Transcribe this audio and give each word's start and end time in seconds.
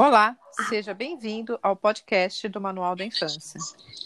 Olá, 0.00 0.34
seja 0.66 0.94
bem-vindo 0.94 1.58
ao 1.62 1.76
podcast 1.76 2.48
do 2.48 2.58
Manual 2.58 2.96
da 2.96 3.04
Infância. 3.04 3.60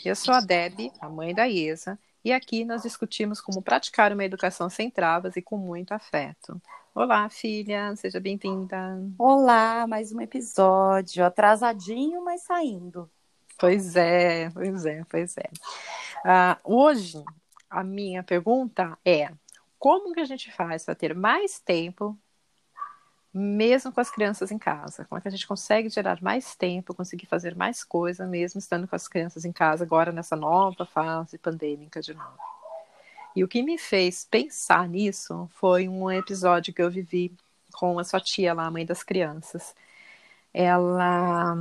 Eu 0.05 0.17
sou 0.17 0.35
a 0.35 0.41
Deb, 0.41 0.91
a 1.01 1.09
mãe 1.09 1.33
da 1.33 1.45
Iesa, 1.45 1.97
e 2.25 2.33
aqui 2.33 2.65
nós 2.65 2.83
discutimos 2.83 3.41
como 3.41 3.63
praticar 3.63 4.13
uma 4.13 4.25
educação 4.25 4.69
sem 4.69 4.91
travas 4.91 5.37
e 5.37 5.41
com 5.41 5.57
muito 5.57 5.93
afeto. 5.93 6.61
Olá, 6.93 7.31
filha, 7.31 7.95
seja 7.95 8.19
bem-vinda. 8.19 9.01
Olá, 9.17 9.87
mais 9.87 10.11
um 10.11 10.21
episódio, 10.21 11.25
atrasadinho, 11.25 12.25
mas 12.25 12.43
saindo. 12.43 13.09
Pois 13.57 13.95
é, 13.95 14.51
pois 14.51 14.85
é, 14.85 15.05
pois 15.09 15.37
é. 15.39 15.49
Uh, 16.25 16.75
hoje, 16.77 17.23
a 17.71 17.85
minha 17.85 18.25
pergunta 18.25 18.99
é: 19.05 19.31
como 19.79 20.13
que 20.13 20.19
a 20.19 20.25
gente 20.25 20.51
faz 20.51 20.85
para 20.85 20.97
ter 20.97 21.15
mais 21.15 21.61
tempo 21.61 22.19
mesmo 23.35 23.91
com 23.91 24.01
as 24.01 24.11
crianças 24.11 24.53
em 24.53 24.59
casa? 24.59 25.05
Como 25.05 25.19
é 25.19 25.21
que 25.21 25.29
a 25.29 25.31
gente 25.31 25.47
consegue 25.47 25.89
gerar 25.89 26.23
mais 26.23 26.55
tempo, 26.55 26.95
conseguir 26.95 27.27
fazer 27.27 27.57
mais 27.57 27.83
coisa, 27.83 28.27
mesmo 28.27 28.61
estando 28.61 28.87
com 28.87 28.95
as 28.95 29.09
crianças 29.09 29.45
em 29.45 29.53
casa, 29.53 29.85
agora 29.85 30.13
nessa 30.13 30.37
nova 30.37 30.87
fase 30.87 31.37
pandêmica 31.37 32.01
de 32.01 32.15
novo? 32.15 32.39
E 33.35 33.43
o 33.43 33.49
que 33.49 33.63
me 33.63 33.77
fez 33.77 34.25
pensar 34.25 34.89
nisso 34.89 35.51
foi 35.55 35.89
um 35.89 36.09
episódio 36.11 36.73
que 36.73 36.81
eu 36.81 36.91
vivi 36.91 37.33
com 37.73 37.99
a 37.99 38.05
sua 38.05 38.21
tia 38.21 38.55
lá, 38.55 38.67
a 38.67 38.71
mãe 38.71 38.87
das 38.87 39.03
crianças. 39.03 39.75
Ela. 40.53 41.57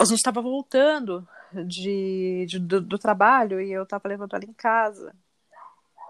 A 0.00 0.04
gente 0.04 0.18
estava 0.18 0.40
voltando 0.40 1.26
de, 1.66 2.46
de 2.48 2.58
do, 2.60 2.80
do, 2.80 2.98
trabalho 2.98 3.60
e 3.60 3.72
eu 3.72 3.82
estava 3.82 4.08
levando 4.08 4.34
ela 4.34 4.44
em 4.44 4.52
casa. 4.52 5.12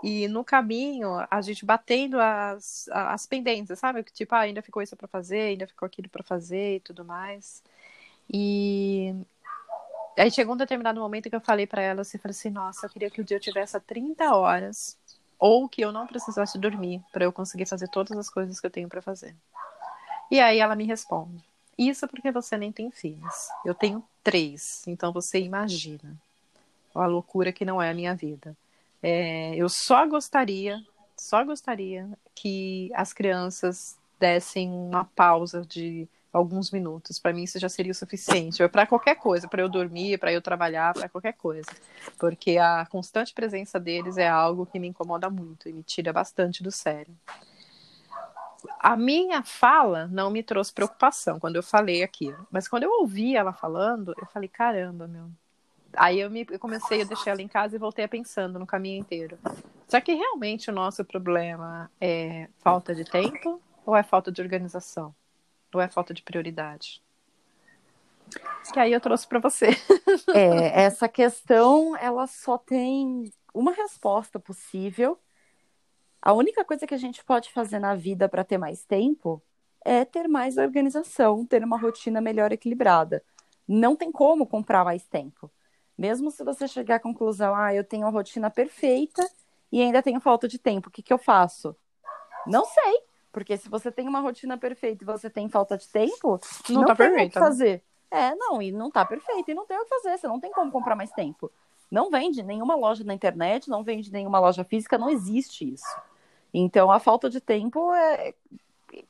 E 0.06 0.28
no 0.28 0.44
caminho, 0.44 1.08
a 1.30 1.40
gente 1.40 1.64
batendo 1.64 2.20
as, 2.20 2.86
as 2.92 3.26
pendências, 3.26 3.78
sabe? 3.78 4.02
Tipo, 4.02 4.34
ah, 4.34 4.40
ainda 4.40 4.60
ficou 4.60 4.82
isso 4.82 4.94
para 4.94 5.08
fazer, 5.08 5.40
ainda 5.40 5.66
ficou 5.66 5.86
aquilo 5.86 6.10
para 6.10 6.22
fazer 6.22 6.76
e 6.76 6.80
tudo 6.80 7.02
mais. 7.06 7.62
E 8.30 9.14
aí 10.18 10.30
chegou 10.30 10.52
um 10.52 10.58
determinado 10.58 11.00
momento 11.00 11.30
que 11.30 11.34
eu 11.34 11.40
falei 11.40 11.66
para 11.66 11.80
ela, 11.80 12.02
assim, 12.02 12.18
falei 12.18 12.32
assim, 12.32 12.50
nossa, 12.50 12.84
eu 12.84 12.90
queria 12.90 13.08
que 13.08 13.22
o 13.22 13.24
dia 13.24 13.38
eu 13.38 13.40
tivesse 13.40 13.80
30 13.80 14.36
horas 14.36 14.94
ou 15.38 15.66
que 15.66 15.80
eu 15.80 15.90
não 15.90 16.06
precisasse 16.06 16.58
dormir 16.58 17.02
para 17.10 17.24
eu 17.24 17.32
conseguir 17.32 17.64
fazer 17.64 17.88
todas 17.88 18.14
as 18.18 18.28
coisas 18.28 18.60
que 18.60 18.66
eu 18.66 18.70
tenho 18.70 18.90
para 18.90 19.00
fazer. 19.00 19.34
E 20.30 20.38
aí 20.38 20.58
ela 20.58 20.76
me 20.76 20.84
responde: 20.84 21.42
Isso 21.78 22.06
porque 22.06 22.30
você 22.30 22.58
nem 22.58 22.70
tem 22.70 22.90
filhos. 22.90 23.48
Eu 23.64 23.74
tenho 23.74 24.04
três, 24.22 24.86
então 24.86 25.14
você 25.14 25.40
imagina 25.40 26.14
a 26.94 27.06
loucura 27.06 27.54
que 27.54 27.64
não 27.64 27.80
é 27.80 27.88
a 27.88 27.94
minha 27.94 28.14
vida. 28.14 28.54
É, 29.06 29.54
eu 29.54 29.68
só 29.68 30.06
gostaria, 30.06 30.82
só 31.14 31.44
gostaria 31.44 32.08
que 32.34 32.90
as 32.94 33.12
crianças 33.12 33.98
dessem 34.18 34.70
uma 34.70 35.04
pausa 35.04 35.60
de 35.60 36.08
alguns 36.32 36.70
minutos. 36.70 37.18
Para 37.18 37.34
mim 37.34 37.42
isso 37.42 37.58
já 37.58 37.68
seria 37.68 37.92
o 37.92 37.94
suficiente. 37.94 38.66
Para 38.66 38.86
qualquer 38.86 39.16
coisa, 39.16 39.46
para 39.46 39.60
eu 39.60 39.68
dormir, 39.68 40.18
para 40.18 40.32
eu 40.32 40.40
trabalhar, 40.40 40.94
para 40.94 41.06
qualquer 41.10 41.34
coisa. 41.34 41.68
Porque 42.18 42.56
a 42.56 42.86
constante 42.86 43.34
presença 43.34 43.78
deles 43.78 44.16
é 44.16 44.26
algo 44.26 44.64
que 44.64 44.78
me 44.78 44.88
incomoda 44.88 45.28
muito 45.28 45.68
e 45.68 45.72
me 45.74 45.82
tira 45.82 46.10
bastante 46.10 46.62
do 46.62 46.70
sério. 46.70 47.14
A 48.80 48.96
minha 48.96 49.42
fala 49.42 50.06
não 50.06 50.30
me 50.30 50.42
trouxe 50.42 50.72
preocupação 50.72 51.38
quando 51.38 51.56
eu 51.56 51.62
falei 51.62 52.02
aquilo, 52.02 52.46
mas 52.50 52.66
quando 52.66 52.84
eu 52.84 52.90
ouvi 52.90 53.36
ela 53.36 53.52
falando, 53.52 54.14
eu 54.18 54.26
falei: 54.28 54.48
caramba, 54.48 55.06
meu, 55.06 55.28
Aí 55.96 56.20
eu, 56.20 56.30
me, 56.30 56.46
eu 56.50 56.58
comecei 56.58 57.02
a 57.02 57.04
deixar 57.04 57.32
ela 57.32 57.42
em 57.42 57.48
casa 57.48 57.76
e 57.76 57.78
voltei 57.78 58.04
a 58.04 58.08
pensando 58.08 58.58
no 58.58 58.66
caminho 58.66 59.00
inteiro. 59.00 59.38
Será 59.86 60.00
que 60.00 60.14
realmente 60.14 60.70
o 60.70 60.74
nosso 60.74 61.04
problema 61.04 61.90
é 62.00 62.48
falta 62.58 62.94
de 62.94 63.04
tempo 63.04 63.60
ou 63.84 63.94
é 63.94 64.02
falta 64.02 64.32
de 64.32 64.40
organização? 64.40 65.14
Ou 65.72 65.80
é 65.80 65.88
falta 65.88 66.14
de 66.14 66.22
prioridade? 66.22 67.02
Que 68.72 68.80
aí 68.80 68.92
eu 68.92 69.00
trouxe 69.00 69.26
para 69.26 69.38
você. 69.38 69.68
É, 70.34 70.82
essa 70.82 71.08
questão, 71.08 71.96
ela 71.96 72.26
só 72.26 72.56
tem 72.56 73.30
uma 73.52 73.72
resposta 73.72 74.40
possível. 74.40 75.18
A 76.20 76.32
única 76.32 76.64
coisa 76.64 76.86
que 76.86 76.94
a 76.94 76.98
gente 76.98 77.22
pode 77.24 77.52
fazer 77.52 77.78
na 77.78 77.94
vida 77.94 78.28
para 78.28 78.42
ter 78.44 78.56
mais 78.56 78.84
tempo 78.84 79.42
é 79.84 80.04
ter 80.04 80.26
mais 80.26 80.56
organização, 80.56 81.44
ter 81.44 81.62
uma 81.62 81.78
rotina 81.78 82.20
melhor 82.20 82.50
equilibrada. 82.50 83.22
Não 83.68 83.94
tem 83.94 84.10
como 84.10 84.46
comprar 84.46 84.84
mais 84.84 85.06
tempo. 85.06 85.50
Mesmo 85.96 86.30
se 86.30 86.42
você 86.42 86.66
chegar 86.66 86.96
à 86.96 87.00
conclusão, 87.00 87.54
ah, 87.54 87.74
eu 87.74 87.84
tenho 87.84 88.04
uma 88.04 88.12
rotina 88.12 88.50
perfeita 88.50 89.28
e 89.70 89.80
ainda 89.80 90.02
tenho 90.02 90.20
falta 90.20 90.48
de 90.48 90.58
tempo, 90.58 90.88
o 90.88 90.90
que, 90.92 91.02
que 91.02 91.12
eu 91.12 91.18
faço? 91.18 91.74
Não 92.46 92.64
sei, 92.64 93.00
porque 93.32 93.56
se 93.56 93.68
você 93.68 93.90
tem 93.90 94.08
uma 94.08 94.20
rotina 94.20 94.56
perfeita 94.56 95.02
e 95.02 95.06
você 95.06 95.30
tem 95.30 95.48
falta 95.48 95.76
de 95.76 95.88
tempo, 95.88 96.40
não, 96.68 96.80
não 96.80 96.84
tá 96.84 96.94
tem 96.94 97.08
perfeita, 97.08 97.26
o 97.26 97.32
que 97.32 97.38
né? 97.40 97.46
fazer. 97.46 97.82
É, 98.10 98.34
não, 98.34 98.62
e 98.62 98.70
não 98.70 98.90
tá 98.90 99.04
perfeito, 99.04 99.50
e 99.50 99.54
não 99.54 99.66
tem 99.66 99.76
o 99.76 99.82
que 99.82 99.88
fazer, 99.88 100.18
você 100.18 100.28
não 100.28 100.38
tem 100.38 100.52
como 100.52 100.70
comprar 100.70 100.94
mais 100.94 101.10
tempo. 101.10 101.50
Não 101.90 102.10
vende 102.10 102.42
nenhuma 102.42 102.74
loja 102.74 103.02
na 103.04 103.14
internet, 103.14 103.68
não 103.68 103.82
vende 103.82 104.12
nenhuma 104.12 104.38
loja 104.38 104.64
física, 104.64 104.98
não 104.98 105.10
existe 105.10 105.72
isso. 105.72 105.96
Então, 106.52 106.90
a 106.90 107.00
falta 107.00 107.28
de 107.28 107.40
tempo 107.40 107.92
é, 107.92 108.34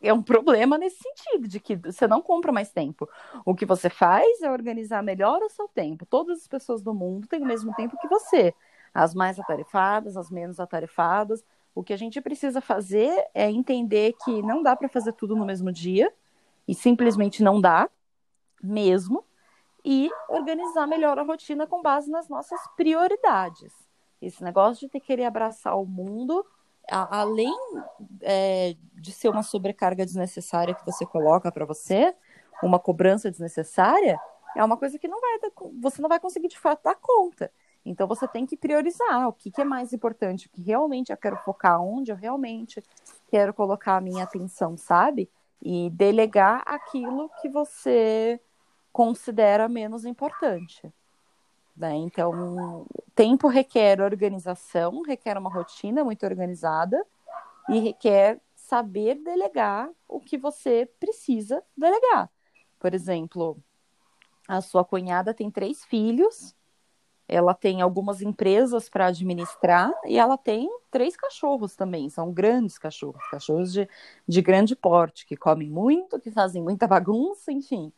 é 0.01 0.13
um 0.13 0.23
problema 0.23 0.79
nesse 0.79 0.99
sentido, 1.03 1.49
de 1.49 1.61
que 1.61 1.77
você 1.77 2.07
não 2.07 2.23
compra 2.23 2.53
mais 2.53 2.71
tempo. 2.71 3.09
O 3.45 3.55
que 3.55 3.67
você 3.67 3.91
faz 3.91 4.43
é 4.43 4.51
organizar 4.51 5.03
melhor 5.03 5.43
o 5.43 5.51
seu 5.51 5.69
tempo. 5.69 6.07
Todas 6.07 6.41
as 6.41 6.49
pessoas 6.49 6.83
do 6.83 6.95
mundo 6.95 7.27
têm 7.27 7.43
o 7.43 7.47
mesmo 7.47 7.75
tempo 7.75 7.99
que 7.99 8.09
você. 8.09 8.55
As 8.93 9.15
mais 9.15 9.39
atarefadas, 9.39 10.17
as 10.17 10.31
menos 10.31 10.61
atarefadas. 10.61 11.45
O 11.75 11.83
que 11.83 11.93
a 11.93 11.97
gente 11.97 12.21
precisa 12.21 12.61
fazer 12.61 13.13
é 13.35 13.51
entender 13.51 14.15
que 14.25 14.43
não 14.43 14.63
dá 14.63 14.77
para 14.77 14.89
fazer 14.89 15.13
tudo 15.13 15.35
no 15.35 15.45
mesmo 15.45 15.73
dia, 15.73 16.13
e 16.69 16.75
simplesmente 16.75 17.43
não 17.43 17.61
dá, 17.61 17.91
mesmo, 18.63 19.25
e 19.85 20.11
organizar 20.29 20.87
melhor 20.87 21.19
a 21.19 21.23
rotina 21.23 21.67
com 21.67 21.83
base 21.83 22.11
nas 22.11 22.29
nossas 22.29 22.61
prioridades. 22.77 23.73
Esse 24.23 24.43
negócio 24.43 24.87
de 24.87 24.93
ter 24.93 25.01
que 25.01 25.09
querer 25.09 25.25
abraçar 25.25 25.77
o 25.77 25.85
mundo 25.85 26.47
a, 26.91 27.21
além 27.21 27.55
é, 28.23 28.77
de 28.95 29.13
ser 29.13 29.29
uma 29.29 29.43
sobrecarga 29.43 30.05
desnecessária 30.05 30.75
que 30.75 30.85
você 30.85 31.05
coloca 31.05 31.51
para 31.51 31.65
você, 31.65 32.15
uma 32.63 32.79
cobrança 32.79 33.31
desnecessária, 33.31 34.19
é 34.57 34.65
uma 34.65 34.77
coisa 34.77 34.99
que 34.99 35.09
não 35.09 35.21
vai 35.21 35.51
você 35.81 36.01
não 36.01 36.09
vai 36.09 36.21
conseguir 36.21 36.49
de 36.49 36.59
fato 36.59 36.83
dar 36.85 36.95
conta. 36.95 37.51
Então 37.85 38.09
você 38.09 38.27
tem 38.27 38.47
que 38.47 38.57
priorizar 38.57 39.29
o 39.29 39.33
que, 39.33 39.51
que 39.51 39.61
é 39.61 39.65
mais 39.65 39.93
importante, 39.93 40.47
o 40.47 40.51
que 40.51 40.63
realmente 40.63 41.13
eu 41.13 41.17
quero 41.17 41.37
focar, 41.39 41.81
onde 41.83 42.11
eu 42.11 42.17
realmente 42.17 42.83
quero 43.31 43.53
colocar 43.53 43.97
a 43.97 44.01
minha 44.01 44.25
atenção, 44.25 44.77
sabe? 44.77 45.29
E 45.61 45.91
delegar 45.91 46.63
aquilo 46.67 47.31
que 47.43 47.49
você 47.49 48.41
considera 48.93 49.69
menos 49.69 50.05
importante. 50.05 50.91
Né? 51.77 51.97
Então, 51.97 52.87
tempo 53.15 53.49
requer 53.49 54.01
organização, 54.01 55.03
requer 55.03 55.37
uma 55.37 55.51
rotina 55.51 56.05
muito 56.05 56.25
organizada 56.25 57.05
e 57.69 57.79
requer 57.79 58.41
saber 58.55 59.17
delegar 59.17 59.91
o 60.09 60.21
que 60.21 60.39
você 60.39 60.89
precisa 61.01 61.63
delegar. 61.77 62.31
Por 62.79 62.95
exemplo, 62.95 63.59
a 64.47 64.61
sua 64.61 64.85
cunhada 64.85 65.35
tem 65.35 65.51
três 65.51 65.85
filhos, 65.85 66.55
ela 67.27 67.55
tem 67.55 67.81
algumas 67.81 68.21
empresas 68.21 68.89
para 68.89 69.07
administrar 69.07 69.91
e 70.05 70.19
ela 70.19 70.37
tem 70.37 70.69
três 70.91 71.17
cachorros 71.17 71.75
também. 71.75 72.09
São 72.11 72.31
grandes 72.31 72.79
cachorros, 72.79 73.27
cachorros 73.31 73.73
de, 73.73 73.89
de 74.29 74.43
grande 74.43 74.77
porte, 74.77 75.27
que 75.27 75.37
comem 75.37 75.71
muito, 75.71 76.21
que 76.21 76.31
fazem 76.31 76.63
muita 76.63 76.87
bagunça, 76.87 77.51
enfim 77.51 77.93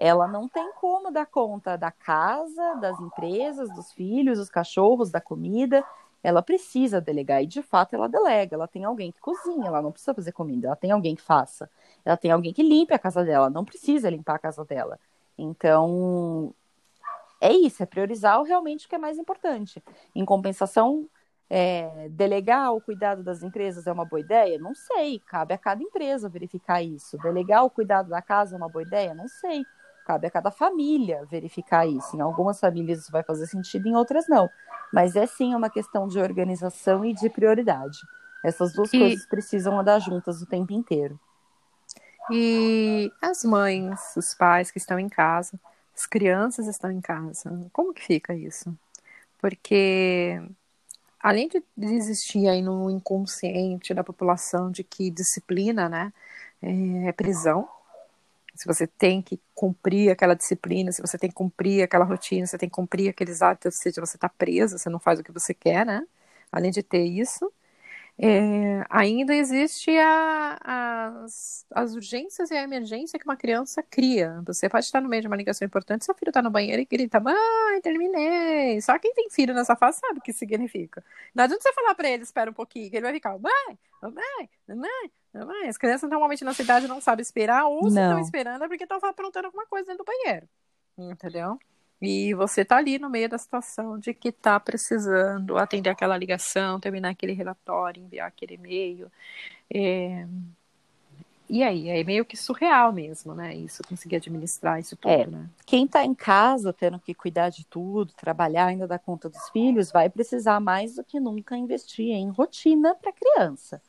ela 0.00 0.28
não 0.28 0.48
tem 0.48 0.72
como 0.74 1.10
dar 1.10 1.26
conta 1.26 1.76
da 1.76 1.90
casa, 1.90 2.76
das 2.76 3.00
empresas, 3.00 3.68
dos 3.74 3.92
filhos, 3.92 4.38
dos 4.38 4.48
cachorros, 4.48 5.10
da 5.10 5.20
comida. 5.20 5.84
Ela 6.22 6.40
precisa 6.40 7.00
delegar 7.00 7.42
e 7.42 7.46
de 7.46 7.62
fato 7.62 7.94
ela 7.94 8.08
delega. 8.08 8.54
Ela 8.54 8.68
tem 8.68 8.84
alguém 8.84 9.10
que 9.10 9.18
cozinha, 9.18 9.66
ela 9.66 9.82
não 9.82 9.90
precisa 9.90 10.14
fazer 10.14 10.30
comida, 10.30 10.68
ela 10.68 10.76
tem 10.76 10.92
alguém 10.92 11.16
que 11.16 11.22
faça. 11.22 11.68
Ela 12.04 12.16
tem 12.16 12.30
alguém 12.30 12.52
que 12.52 12.62
limpe 12.62 12.94
a 12.94 12.98
casa 12.98 13.24
dela, 13.24 13.50
não 13.50 13.64
precisa 13.64 14.08
limpar 14.08 14.36
a 14.36 14.38
casa 14.38 14.64
dela. 14.64 15.00
Então, 15.36 16.54
é 17.40 17.52
isso, 17.52 17.82
é 17.82 17.86
priorizar 17.86 18.40
realmente 18.44 18.86
o 18.86 18.88
que 18.88 18.94
é 18.94 18.98
mais 18.98 19.18
importante. 19.18 19.82
Em 20.14 20.24
compensação, 20.24 21.08
é, 21.50 22.08
delegar 22.10 22.72
o 22.72 22.80
cuidado 22.80 23.24
das 23.24 23.42
empresas 23.42 23.88
é 23.88 23.92
uma 23.92 24.04
boa 24.04 24.20
ideia? 24.20 24.60
Não 24.60 24.76
sei, 24.76 25.18
cabe 25.26 25.54
a 25.54 25.58
cada 25.58 25.82
empresa 25.82 26.28
verificar 26.28 26.82
isso. 26.82 27.18
Delegar 27.18 27.64
o 27.64 27.70
cuidado 27.70 28.10
da 28.10 28.22
casa 28.22 28.54
é 28.54 28.58
uma 28.58 28.68
boa 28.68 28.82
ideia? 28.84 29.12
Não 29.12 29.26
sei 29.26 29.66
cabe 30.08 30.26
a 30.26 30.30
cada 30.30 30.50
família 30.50 31.26
verificar 31.26 31.86
isso. 31.86 32.16
Em 32.16 32.20
algumas 32.22 32.58
famílias 32.58 33.00
isso 33.00 33.12
vai 33.12 33.22
fazer 33.22 33.46
sentido, 33.46 33.86
em 33.86 33.94
outras 33.94 34.26
não. 34.26 34.48
Mas 34.90 35.14
é 35.16 35.26
sim 35.26 35.54
uma 35.54 35.68
questão 35.68 36.08
de 36.08 36.18
organização 36.18 37.04
e 37.04 37.12
de 37.12 37.28
prioridade. 37.28 37.98
Essas 38.42 38.72
duas 38.72 38.90
e... 38.94 38.98
coisas 38.98 39.26
precisam 39.26 39.78
andar 39.78 39.98
juntas 39.98 40.40
o 40.40 40.46
tempo 40.46 40.72
inteiro. 40.72 41.20
E 42.30 43.12
as 43.20 43.44
mães, 43.44 44.16
os 44.16 44.32
pais 44.34 44.70
que 44.70 44.78
estão 44.78 44.98
em 44.98 45.10
casa, 45.10 45.60
as 45.94 46.06
crianças 46.06 46.66
estão 46.66 46.90
em 46.90 47.02
casa, 47.02 47.68
como 47.70 47.92
que 47.92 48.02
fica 48.02 48.34
isso? 48.34 48.74
Porque 49.38 50.40
além 51.20 51.48
de 51.48 51.62
existir 51.76 52.48
aí 52.48 52.62
no 52.62 52.90
inconsciente 52.90 53.92
da 53.92 54.02
população 54.02 54.70
de 54.70 54.82
que 54.82 55.10
disciplina, 55.10 55.88
né, 55.88 56.12
é 56.62 57.12
prisão, 57.12 57.68
se 58.58 58.66
você 58.66 58.88
tem 58.88 59.22
que 59.22 59.40
cumprir 59.54 60.10
aquela 60.10 60.34
disciplina, 60.34 60.90
se 60.90 61.00
você 61.00 61.16
tem 61.16 61.30
que 61.30 61.34
cumprir 61.36 61.82
aquela 61.84 62.04
rotina, 62.04 62.44
se 62.44 62.50
você 62.52 62.58
tem 62.58 62.68
que 62.68 62.74
cumprir 62.74 63.08
aqueles 63.10 63.40
hábitos, 63.40 63.66
ou 63.76 63.82
seja, 63.82 64.00
você 64.00 64.16
está 64.16 64.28
presa, 64.28 64.76
você 64.78 64.90
não 64.90 64.98
faz 64.98 65.20
o 65.20 65.22
que 65.24 65.30
você 65.32 65.54
quer, 65.54 65.86
né? 65.86 66.04
Além 66.50 66.72
de 66.72 66.82
ter 66.82 67.04
isso, 67.04 67.52
é, 68.20 68.84
ainda 68.90 69.32
existe 69.32 69.96
a, 69.96 70.58
as, 71.22 71.64
as 71.70 71.94
urgências 71.94 72.50
e 72.50 72.54
a 72.54 72.62
emergência 72.64 73.16
que 73.16 73.24
uma 73.24 73.36
criança 73.36 73.80
cria. 73.80 74.42
Você 74.44 74.68
pode 74.68 74.86
estar 74.86 75.00
no 75.00 75.08
meio 75.08 75.22
de 75.22 75.28
uma 75.28 75.36
ligação 75.36 75.64
importante, 75.64 76.04
seu 76.04 76.14
filho 76.16 76.30
está 76.30 76.42
no 76.42 76.50
banheiro 76.50 76.82
e 76.82 76.84
grita: 76.84 77.20
Mãe, 77.20 77.80
terminei. 77.80 78.80
Só 78.80 78.98
quem 78.98 79.14
tem 79.14 79.30
filho 79.30 79.54
nessa 79.54 79.76
fase 79.76 80.00
sabe 80.00 80.18
o 80.18 80.22
que 80.22 80.32
significa. 80.32 81.04
Não 81.32 81.44
adianta 81.44 81.62
você 81.62 81.72
falar 81.72 81.94
para 81.94 82.10
ele: 82.10 82.24
Espera 82.24 82.50
um 82.50 82.54
pouquinho, 82.54 82.90
que 82.90 82.96
ele 82.96 83.04
vai 83.04 83.12
ficar: 83.12 83.38
Mãe, 83.38 83.78
mãe, 84.02 84.50
mãe, 84.66 85.46
mãe. 85.46 85.68
As 85.68 85.78
crianças 85.78 86.10
normalmente 86.10 86.42
na 86.42 86.54
cidade 86.54 86.88
não 86.88 87.00
sabem 87.00 87.22
esperar, 87.22 87.66
ou 87.66 87.88
se 87.88 88.00
estão 88.00 88.18
esperando 88.18 88.64
é 88.64 88.68
porque 88.68 88.82
estão 88.82 88.98
aprontando 89.00 89.46
alguma 89.46 89.66
coisa 89.66 89.86
dentro 89.86 90.04
do 90.04 90.06
banheiro. 90.06 90.48
Entendeu? 90.98 91.56
E 92.00 92.32
você 92.34 92.60
está 92.60 92.76
ali 92.76 92.98
no 92.98 93.10
meio 93.10 93.28
da 93.28 93.38
situação 93.38 93.98
de 93.98 94.14
que 94.14 94.28
está 94.28 94.58
precisando 94.60 95.58
atender 95.58 95.90
aquela 95.90 96.16
ligação, 96.16 96.78
terminar 96.78 97.10
aquele 97.10 97.32
relatório, 97.32 98.02
enviar 98.02 98.28
aquele 98.28 98.54
e-mail. 98.54 99.10
É... 99.72 100.26
E 101.50 101.62
aí, 101.62 101.88
é 101.88 102.04
meio 102.04 102.26
que 102.26 102.36
surreal 102.36 102.92
mesmo, 102.92 103.34
né? 103.34 103.54
Isso, 103.54 103.82
conseguir 103.88 104.16
administrar 104.16 104.78
isso 104.78 104.94
tudo, 104.96 105.10
é, 105.10 105.26
né? 105.26 105.48
Quem 105.64 105.86
está 105.86 106.04
em 106.04 106.14
casa, 106.14 106.74
tendo 106.74 107.00
que 107.00 107.14
cuidar 107.14 107.48
de 107.48 107.64
tudo, 107.64 108.12
trabalhar, 108.12 108.66
ainda 108.66 108.86
dar 108.86 108.98
conta 108.98 109.30
dos 109.30 109.48
filhos, 109.48 109.90
vai 109.90 110.10
precisar 110.10 110.60
mais 110.60 110.96
do 110.96 111.04
que 111.04 111.18
nunca 111.18 111.56
investir 111.56 112.10
em 112.10 112.28
rotina 112.28 112.94
para 112.94 113.10
a 113.10 113.14
criança. 113.14 113.80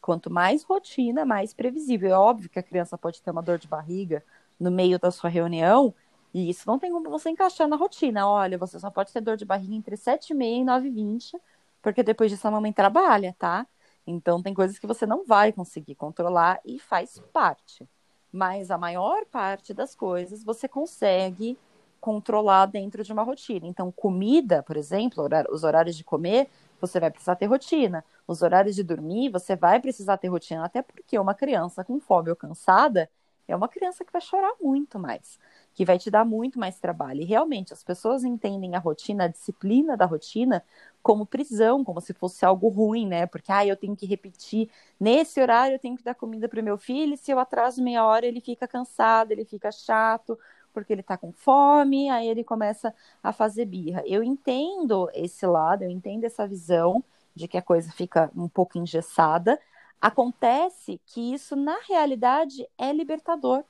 Quanto 0.00 0.30
mais 0.30 0.62
rotina, 0.62 1.24
mais 1.24 1.52
previsível. 1.52 2.10
É 2.10 2.16
óbvio 2.16 2.48
que 2.48 2.58
a 2.58 2.62
criança 2.62 2.96
pode 2.96 3.20
ter 3.20 3.32
uma 3.32 3.42
dor 3.42 3.58
de 3.58 3.66
barriga 3.66 4.24
no 4.58 4.70
meio 4.70 4.96
da 4.96 5.10
sua 5.10 5.28
reunião, 5.28 5.92
e 6.32 6.50
isso 6.50 6.64
não 6.66 6.78
tem 6.78 6.92
como 6.92 7.08
você 7.08 7.30
encaixar 7.30 7.66
na 7.68 7.76
rotina. 7.76 8.28
Olha, 8.28 8.58
você 8.58 8.78
só 8.78 8.90
pode 8.90 9.12
ter 9.12 9.20
dor 9.20 9.36
de 9.36 9.44
barriga 9.44 9.74
entre 9.74 9.96
7 9.96 10.30
e 10.30 10.34
meia 10.34 10.60
e 10.60 10.64
9 10.64 10.88
e 10.88 10.90
20, 10.90 11.38
porque 11.82 12.02
depois 12.02 12.30
disso 12.30 12.46
a 12.46 12.50
mamãe 12.50 12.72
trabalha, 12.72 13.34
tá? 13.38 13.66
Então 14.06 14.42
tem 14.42 14.54
coisas 14.54 14.78
que 14.78 14.86
você 14.86 15.06
não 15.06 15.24
vai 15.24 15.52
conseguir 15.52 15.94
controlar 15.94 16.60
e 16.64 16.78
faz 16.78 17.20
parte. 17.32 17.88
Mas 18.32 18.70
a 18.70 18.78
maior 18.78 19.24
parte 19.26 19.72
das 19.72 19.94
coisas 19.94 20.44
você 20.44 20.68
consegue 20.68 21.58
controlar 22.00 22.66
dentro 22.66 23.02
de 23.02 23.12
uma 23.12 23.22
rotina. 23.22 23.66
Então, 23.66 23.90
comida, 23.90 24.62
por 24.62 24.76
exemplo, 24.76 25.26
os 25.50 25.64
horários 25.64 25.96
de 25.96 26.04
comer, 26.04 26.48
você 26.80 27.00
vai 27.00 27.10
precisar 27.10 27.36
ter 27.36 27.46
rotina. 27.46 28.04
Os 28.26 28.42
horários 28.42 28.76
de 28.76 28.82
dormir, 28.84 29.30
você 29.30 29.56
vai 29.56 29.80
precisar 29.80 30.16
ter 30.18 30.28
rotina, 30.28 30.64
até 30.64 30.82
porque 30.82 31.18
uma 31.18 31.34
criança 31.34 31.82
com 31.82 31.98
fome 31.98 32.30
ou 32.30 32.36
cansada 32.36 33.10
é 33.48 33.56
uma 33.56 33.68
criança 33.68 34.04
que 34.04 34.12
vai 34.12 34.20
chorar 34.20 34.52
muito 34.60 34.98
mais 34.98 35.38
que 35.78 35.84
vai 35.84 35.96
te 35.96 36.10
dar 36.10 36.24
muito 36.24 36.58
mais 36.58 36.80
trabalho. 36.80 37.20
E 37.20 37.24
realmente, 37.24 37.72
as 37.72 37.84
pessoas 37.84 38.24
entendem 38.24 38.74
a 38.74 38.80
rotina, 38.80 39.26
a 39.26 39.28
disciplina 39.28 39.96
da 39.96 40.06
rotina, 40.06 40.64
como 41.00 41.24
prisão, 41.24 41.84
como 41.84 42.00
se 42.00 42.12
fosse 42.12 42.44
algo 42.44 42.66
ruim, 42.68 43.06
né? 43.06 43.26
Porque, 43.26 43.52
ah, 43.52 43.64
eu 43.64 43.76
tenho 43.76 43.94
que 43.94 44.04
repetir, 44.04 44.68
nesse 44.98 45.40
horário 45.40 45.76
eu 45.76 45.78
tenho 45.78 45.96
que 45.96 46.02
dar 46.02 46.16
comida 46.16 46.48
para 46.48 46.60
o 46.60 46.64
meu 46.64 46.76
filho, 46.76 47.14
e 47.14 47.16
se 47.16 47.30
eu 47.30 47.38
atraso 47.38 47.80
meia 47.80 48.04
hora, 48.04 48.26
ele 48.26 48.40
fica 48.40 48.66
cansado, 48.66 49.30
ele 49.30 49.44
fica 49.44 49.70
chato, 49.70 50.36
porque 50.72 50.92
ele 50.92 51.00
está 51.00 51.16
com 51.16 51.30
fome, 51.30 52.10
aí 52.10 52.26
ele 52.26 52.42
começa 52.42 52.92
a 53.22 53.32
fazer 53.32 53.64
birra. 53.64 54.02
Eu 54.04 54.24
entendo 54.24 55.08
esse 55.14 55.46
lado, 55.46 55.84
eu 55.84 55.90
entendo 55.90 56.24
essa 56.24 56.44
visão 56.44 57.04
de 57.36 57.46
que 57.46 57.56
a 57.56 57.62
coisa 57.62 57.92
fica 57.92 58.32
um 58.34 58.48
pouco 58.48 58.78
engessada. 58.78 59.60
Acontece 60.00 61.00
que 61.06 61.32
isso, 61.34 61.54
na 61.54 61.78
realidade, 61.88 62.68
é 62.76 62.92
libertador 62.92 63.62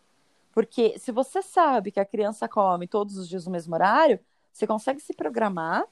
porque 0.53 0.99
se 0.99 1.13
você 1.13 1.43
sabe 1.43 1.91
que 1.91 2.01
a 2.01 2.05
criança 2.05 2.49
come 2.49 2.87
todos 2.87 3.17
os 3.17 3.29
dias 3.29 3.47
no 3.47 3.53
mesmo 3.53 3.75
horário, 3.75 4.19
você 4.53 4.67
consegue 4.67 5.01
se 5.01 5.13
programar 5.15 5.85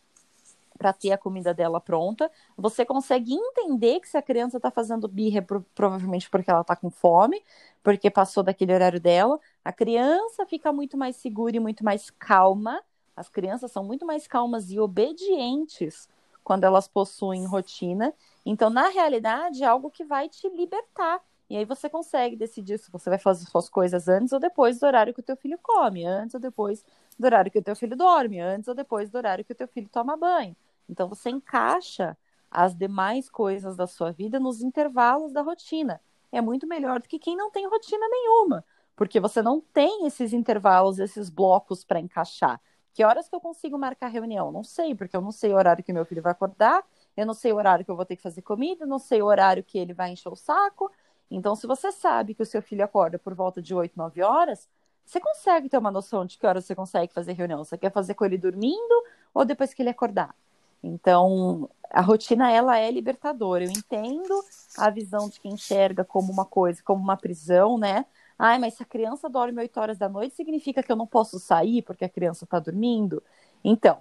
para 0.76 0.92
ter 0.92 1.12
a 1.12 1.18
comida 1.18 1.54
dela 1.54 1.80
pronta. 1.80 2.30
Você 2.56 2.84
consegue 2.84 3.34
entender 3.34 4.00
que 4.00 4.08
se 4.08 4.16
a 4.16 4.22
criança 4.22 4.58
está 4.58 4.70
fazendo 4.70 5.08
birra, 5.08 5.38
é 5.38 5.46
provavelmente 5.74 6.28
porque 6.28 6.50
ela 6.50 6.60
está 6.60 6.76
com 6.76 6.90
fome, 6.90 7.42
porque 7.82 8.10
passou 8.10 8.42
daquele 8.42 8.74
horário 8.74 9.00
dela. 9.00 9.40
A 9.64 9.72
criança 9.72 10.44
fica 10.46 10.72
muito 10.72 10.96
mais 10.96 11.16
segura 11.16 11.56
e 11.56 11.60
muito 11.60 11.84
mais 11.84 12.10
calma. 12.10 12.82
As 13.16 13.28
crianças 13.28 13.72
são 13.72 13.82
muito 13.82 14.04
mais 14.04 14.26
calmas 14.26 14.70
e 14.70 14.78
obedientes 14.78 16.08
quando 16.44 16.64
elas 16.64 16.86
possuem 16.86 17.46
rotina. 17.46 18.12
Então, 18.44 18.70
na 18.70 18.88
realidade, 18.88 19.64
é 19.64 19.66
algo 19.66 19.90
que 19.90 20.04
vai 20.04 20.28
te 20.28 20.48
libertar 20.50 21.20
e 21.48 21.56
aí 21.56 21.64
você 21.64 21.88
consegue 21.88 22.36
decidir 22.36 22.78
se 22.78 22.90
você 22.90 23.08
vai 23.08 23.18
fazer 23.18 23.46
suas 23.46 23.68
coisas 23.68 24.08
antes 24.08 24.32
ou 24.32 24.40
depois 24.40 24.78
do 24.78 24.86
horário 24.86 25.14
que 25.14 25.20
o 25.20 25.22
teu 25.22 25.36
filho 25.36 25.58
come, 25.62 26.04
antes 26.04 26.34
ou 26.34 26.40
depois 26.40 26.84
do 27.18 27.24
horário 27.24 27.50
que 27.50 27.58
o 27.58 27.62
teu 27.62 27.76
filho 27.76 27.96
dorme, 27.96 28.40
antes 28.40 28.68
ou 28.68 28.74
depois 28.74 29.10
do 29.10 29.16
horário 29.16 29.44
que 29.44 29.52
o 29.52 29.56
teu 29.56 29.68
filho 29.68 29.88
toma 29.88 30.16
banho. 30.16 30.56
Então 30.88 31.08
você 31.08 31.30
encaixa 31.30 32.16
as 32.50 32.74
demais 32.74 33.28
coisas 33.30 33.76
da 33.76 33.86
sua 33.86 34.10
vida 34.12 34.40
nos 34.40 34.62
intervalos 34.62 35.32
da 35.32 35.42
rotina. 35.42 36.00
É 36.32 36.40
muito 36.40 36.66
melhor 36.66 37.00
do 37.00 37.08
que 37.08 37.18
quem 37.18 37.36
não 37.36 37.50
tem 37.50 37.68
rotina 37.68 38.06
nenhuma, 38.08 38.64
porque 38.96 39.20
você 39.20 39.40
não 39.42 39.60
tem 39.60 40.06
esses 40.06 40.32
intervalos, 40.32 40.98
esses 40.98 41.30
blocos 41.30 41.84
para 41.84 42.00
encaixar. 42.00 42.60
Que 42.92 43.04
horas 43.04 43.28
que 43.28 43.36
eu 43.36 43.40
consigo 43.40 43.78
marcar 43.78 44.08
reunião? 44.08 44.50
Não 44.50 44.64
sei, 44.64 44.94
porque 44.94 45.14
eu 45.14 45.20
não 45.20 45.30
sei 45.30 45.52
o 45.52 45.56
horário 45.56 45.84
que 45.84 45.92
meu 45.92 46.04
filho 46.06 46.22
vai 46.22 46.32
acordar, 46.32 46.82
eu 47.14 47.26
não 47.26 47.34
sei 47.34 47.52
o 47.52 47.56
horário 47.56 47.84
que 47.84 47.90
eu 47.90 47.96
vou 47.96 48.06
ter 48.06 48.16
que 48.16 48.22
fazer 48.22 48.40
comida, 48.42 48.84
eu 48.84 48.88
não 48.88 48.98
sei 48.98 49.20
o 49.20 49.26
horário 49.26 49.62
que 49.62 49.78
ele 49.78 49.92
vai 49.92 50.10
encher 50.10 50.30
o 50.30 50.36
saco, 50.36 50.90
então, 51.30 51.56
se 51.56 51.66
você 51.66 51.90
sabe 51.90 52.34
que 52.34 52.42
o 52.42 52.46
seu 52.46 52.62
filho 52.62 52.84
acorda 52.84 53.18
por 53.18 53.34
volta 53.34 53.60
de 53.60 53.74
8, 53.74 53.92
9 53.96 54.22
horas, 54.22 54.68
você 55.04 55.20
consegue 55.20 55.68
ter 55.68 55.78
uma 55.78 55.90
noção 55.90 56.24
de 56.24 56.38
que 56.38 56.46
horas 56.46 56.64
você 56.64 56.74
consegue 56.74 57.12
fazer 57.12 57.32
reunião. 57.32 57.62
Você 57.62 57.78
quer 57.78 57.92
fazer 57.92 58.14
com 58.14 58.24
ele 58.24 58.38
dormindo 58.38 58.94
ou 59.32 59.44
depois 59.44 59.72
que 59.72 59.82
ele 59.82 59.90
acordar? 59.90 60.34
Então, 60.82 61.68
a 61.90 62.00
rotina 62.00 62.50
ela 62.50 62.78
é 62.78 62.90
libertadora. 62.90 63.64
Eu 63.64 63.70
entendo 63.70 64.34
a 64.76 64.90
visão 64.90 65.28
de 65.28 65.40
quem 65.40 65.52
enxerga 65.52 66.04
como 66.04 66.32
uma 66.32 66.44
coisa, 66.44 66.82
como 66.82 67.02
uma 67.02 67.16
prisão, 67.16 67.78
né? 67.78 68.04
Ai, 68.38 68.58
mas 68.58 68.74
se 68.74 68.82
a 68.82 68.86
criança 68.86 69.28
dorme 69.28 69.60
8 69.60 69.80
horas 69.80 69.98
da 69.98 70.08
noite, 70.08 70.34
significa 70.34 70.82
que 70.82 70.92
eu 70.92 70.96
não 70.96 71.06
posso 71.06 71.38
sair 71.38 71.82
porque 71.82 72.04
a 72.04 72.08
criança 72.08 72.44
está 72.44 72.58
dormindo? 72.58 73.22
Então, 73.64 74.00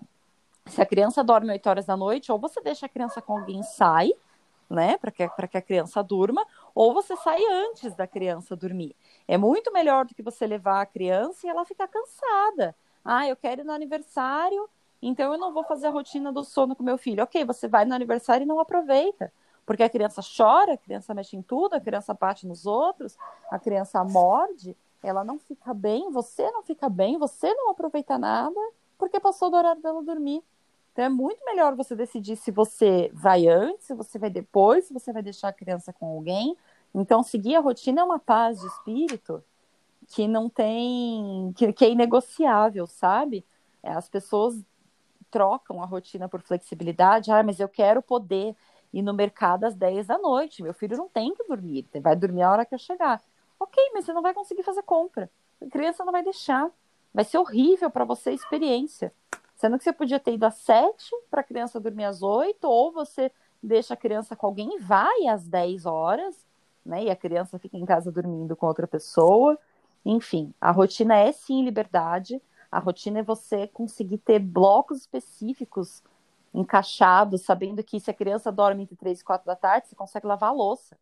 se 0.66 0.82
a 0.82 0.86
criança 0.86 1.24
dorme 1.24 1.52
8 1.52 1.70
horas 1.70 1.86
da 1.86 1.96
noite, 1.96 2.32
ou 2.32 2.40
você 2.40 2.60
deixa 2.62 2.86
a 2.86 2.90
criança 2.90 3.22
com 3.22 3.38
alguém 3.38 3.62
e 3.62 3.64
sai, 3.64 4.12
né, 4.70 4.98
para 4.98 5.12
que, 5.12 5.28
que 5.28 5.58
a 5.58 5.62
criança 5.62 6.04
durma, 6.04 6.46
ou 6.76 6.94
você 6.94 7.16
sai 7.16 7.42
antes 7.46 7.96
da 7.96 8.06
criança 8.06 8.56
dormir. 8.56 8.94
É 9.26 9.38
muito 9.38 9.72
melhor 9.72 10.06
do 10.06 10.14
que 10.14 10.22
você 10.22 10.46
levar 10.46 10.82
a 10.82 10.86
criança 10.86 11.48
e 11.48 11.50
ela 11.50 11.64
ficar 11.64 11.88
cansada. 11.88 12.76
Ah, 13.04 13.26
eu 13.28 13.38
quero 13.38 13.62
ir 13.62 13.64
no 13.64 13.72
aniversário, 13.72 14.70
então 15.02 15.32
eu 15.32 15.40
não 15.40 15.54
vou 15.54 15.64
fazer 15.64 15.88
a 15.88 15.90
rotina 15.90 16.34
do 16.34 16.44
sono 16.44 16.76
com 16.76 16.84
meu 16.84 16.98
filho. 16.98 17.24
Ok, 17.24 17.46
você 17.46 17.68
vai 17.68 17.86
no 17.86 17.96
aniversário 17.96 18.44
e 18.44 18.48
não 18.48 18.60
aproveita. 18.60 19.32
Porque 19.66 19.84
a 19.84 19.90
criança 19.90 20.22
chora, 20.22 20.74
a 20.74 20.78
criança 20.78 21.14
mexe 21.14 21.38
em 21.38 21.42
tudo, 21.42 21.76
a 21.76 21.80
criança 21.80 22.14
bate 22.14 22.46
nos 22.46 22.66
outros, 22.66 23.18
a 23.50 23.58
criança 23.58 24.04
morde, 24.04 24.76
ela 25.02 25.24
não 25.24 25.40
fica 25.40 25.74
bem, 25.74 26.12
você 26.12 26.52
não 26.52 26.62
fica 26.62 26.90
bem, 26.90 27.18
você 27.18 27.54
não 27.54 27.70
aproveita 27.70 28.18
nada, 28.18 28.60
porque 28.98 29.20
passou 29.20 29.50
do 29.50 29.58
horário 29.58 29.82
dela 29.82 30.04
dormir. 30.04 30.44
Então 30.96 31.04
é 31.04 31.10
muito 31.10 31.44
melhor 31.44 31.76
você 31.76 31.94
decidir 31.94 32.38
se 32.38 32.52
você 32.52 33.12
vai 33.14 33.50
antes, 33.50 33.88
se 33.88 33.94
você 33.94 34.18
vai 34.18 34.30
depois, 34.30 34.86
se 34.86 34.94
você 34.94 35.12
vai 35.12 35.22
deixar 35.22 35.50
a 35.50 35.54
criança 35.54 35.92
com 35.92 36.06
alguém. 36.06 36.56
Então, 36.94 37.22
seguir 37.22 37.56
a 37.56 37.60
rotina 37.60 38.00
é 38.00 38.04
uma 38.06 38.18
paz 38.18 38.62
de 38.62 38.66
espírito 38.68 39.44
que 40.08 40.26
não 40.26 40.48
tem. 40.48 41.52
que, 41.58 41.74
que 41.74 41.84
é 41.84 41.90
inegociável, 41.90 42.88
sabe? 42.88 43.46
É, 43.84 43.92
as 43.92 44.08
pessoas 44.08 44.56
trocam 45.30 45.84
a 45.84 45.86
rotina 45.86 46.30
por 46.30 46.42
flexibilidade. 46.42 47.30
Ah, 47.30 47.44
mas 47.44 47.60
eu 47.60 47.68
quero 47.68 48.02
poder 48.02 48.56
ir 48.94 49.02
no 49.02 49.14
mercado 49.14 49.66
às 49.66 49.76
10 49.76 50.08
da 50.08 50.18
noite. 50.18 50.64
Meu 50.64 50.74
filho 50.74 50.96
não 50.96 51.10
tem 51.10 51.34
que 51.34 51.44
dormir, 51.44 51.86
vai 52.02 52.16
dormir 52.16 52.44
a 52.44 52.52
hora 52.52 52.66
que 52.66 52.74
eu 52.74 52.80
chegar. 52.80 53.22
Ok, 53.60 53.84
mas 53.94 54.06
você 54.06 54.14
não 54.14 54.22
vai 54.22 54.34
conseguir 54.34 54.64
fazer 54.64 54.84
compra. 54.84 55.30
A 55.62 55.70
criança 55.70 56.06
não 56.06 56.14
vai 56.14 56.24
deixar. 56.24 56.72
Vai 57.14 57.26
ser 57.26 57.38
horrível 57.38 57.92
para 57.92 58.06
você 58.06 58.30
a 58.30 58.34
experiência. 58.34 59.12
Sendo 59.66 59.80
que 59.80 59.84
você 59.84 59.94
podia 59.94 60.20
ter 60.20 60.36
ido 60.36 60.46
às 60.46 60.58
sete 60.58 61.10
para 61.28 61.42
a 61.42 61.44
criança 61.44 61.80
dormir 61.80 62.04
às 62.04 62.22
oito, 62.22 62.66
ou 62.66 62.92
você 62.92 63.32
deixa 63.64 63.96
a 63.96 63.98
criança 63.98 64.36
com 64.36 64.46
alguém 64.46 64.76
e 64.76 64.80
vai 64.80 65.26
às 65.26 65.48
dez 65.48 65.88
horas, 65.88 66.46
né? 66.86 67.06
E 67.06 67.10
a 67.10 67.16
criança 67.16 67.58
fica 67.58 67.76
em 67.76 67.84
casa 67.84 68.12
dormindo 68.12 68.56
com 68.56 68.68
outra 68.68 68.86
pessoa. 68.86 69.58
Enfim, 70.06 70.54
a 70.62 70.70
rotina 70.70 71.18
é 71.18 71.32
sim 71.32 71.64
liberdade. 71.64 72.40
A 72.72 72.78
rotina 72.78 73.22
é 73.22 73.24
você 73.24 73.66
conseguir 73.66 74.20
ter 74.20 74.38
blocos 74.38 75.00
específicos 75.00 76.04
encaixados, 76.54 77.42
sabendo 77.42 77.84
que 77.84 78.00
se 78.00 78.12
a 78.12 78.14
criança 78.14 78.52
dorme 78.52 78.84
entre 78.84 78.96
três 78.96 79.22
e 79.22 79.24
quatro 79.24 79.48
da 79.48 79.56
tarde, 79.56 79.88
você 79.88 79.96
consegue 79.96 80.28
lavar 80.28 80.50
a 80.50 80.54
louça. 80.54 80.96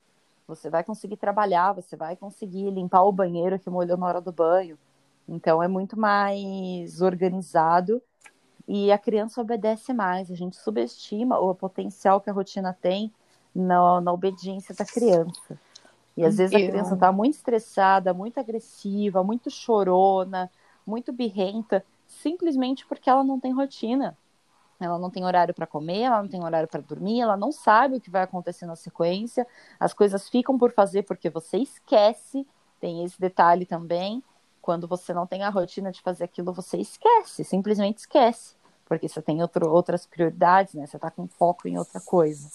Você 0.48 0.70
vai 0.70 0.86
conseguir 0.86 1.18
trabalhar, 1.18 1.74
você 1.74 1.98
vai 1.98 2.16
conseguir 2.16 2.72
limpar 2.72 3.04
o 3.04 3.12
banheiro 3.12 3.60
que 3.60 3.70
molhou 3.70 3.98
na 3.98 4.08
hora 4.08 4.22
do 4.22 4.32
banho. 4.32 4.80
Então 5.28 5.62
é 5.62 5.68
muito 5.68 6.00
mais 6.00 7.02
organizado 7.02 8.02
e 8.68 8.92
a 8.92 8.98
criança 8.98 9.42
obedece 9.42 9.94
mais. 9.94 10.32
A 10.32 10.36
gente 10.36 10.56
subestima 10.56 11.38
o 11.40 11.54
potencial 11.54 12.22
que 12.22 12.30
a 12.30 12.34
rotina 12.34 12.78
tem 12.80 13.12
na, 13.54 14.02
na 14.02 14.12
obediência 14.12 14.74
da 14.74 14.86
criança. 14.86 15.60
E 16.16 16.24
às 16.24 16.38
vezes 16.38 16.56
a 16.56 16.60
criança 16.60 16.94
está 16.94 17.12
muito 17.12 17.36
estressada, 17.36 18.14
muito 18.14 18.40
agressiva, 18.40 19.24
muito 19.24 19.50
chorona, 19.50 20.50
muito 20.86 21.12
birrenta, 21.12 21.84
simplesmente 22.08 22.86
porque 22.86 23.10
ela 23.10 23.24
não 23.24 23.40
tem 23.40 23.52
rotina. 23.52 24.18
Ela 24.80 25.00
não 25.00 25.10
tem 25.10 25.24
horário 25.24 25.54
para 25.54 25.66
comer, 25.66 26.02
ela 26.02 26.22
não 26.22 26.30
tem 26.30 26.44
horário 26.44 26.68
para 26.68 26.82
dormir, 26.82 27.22
ela 27.22 27.38
não 27.38 27.52
sabe 27.52 27.98
o 27.98 28.02
que 28.02 28.10
vai 28.10 28.24
acontecer 28.24 28.66
na 28.66 28.76
sequência. 28.76 29.48
As 29.80 29.94
coisas 29.94 30.30
ficam 30.30 30.58
por 30.58 30.72
fazer 30.72 31.04
porque 31.04 31.30
você 31.30 31.58
esquece. 31.58 32.46
Tem 32.80 33.04
esse 33.04 33.20
detalhe 33.20 33.66
também. 33.66 34.22
Quando 34.64 34.88
você 34.88 35.14
não 35.14 35.28
tem 35.28 35.44
a 35.44 35.50
rotina 35.50 35.92
de 35.92 36.02
fazer 36.02 36.24
aquilo, 36.24 36.54
você 36.54 36.78
esquece, 36.78 37.44
simplesmente 37.44 37.98
esquece, 37.98 38.56
porque 38.86 39.10
você 39.10 39.22
tem 39.22 39.42
outro, 39.42 39.70
outras 39.70 40.06
prioridades, 40.06 40.74
né? 40.74 40.88
Você 40.88 40.96
está 40.96 41.12
com 41.12 41.28
foco 41.28 41.68
em 41.68 41.78
outra 41.78 42.00
coisa. 42.00 42.50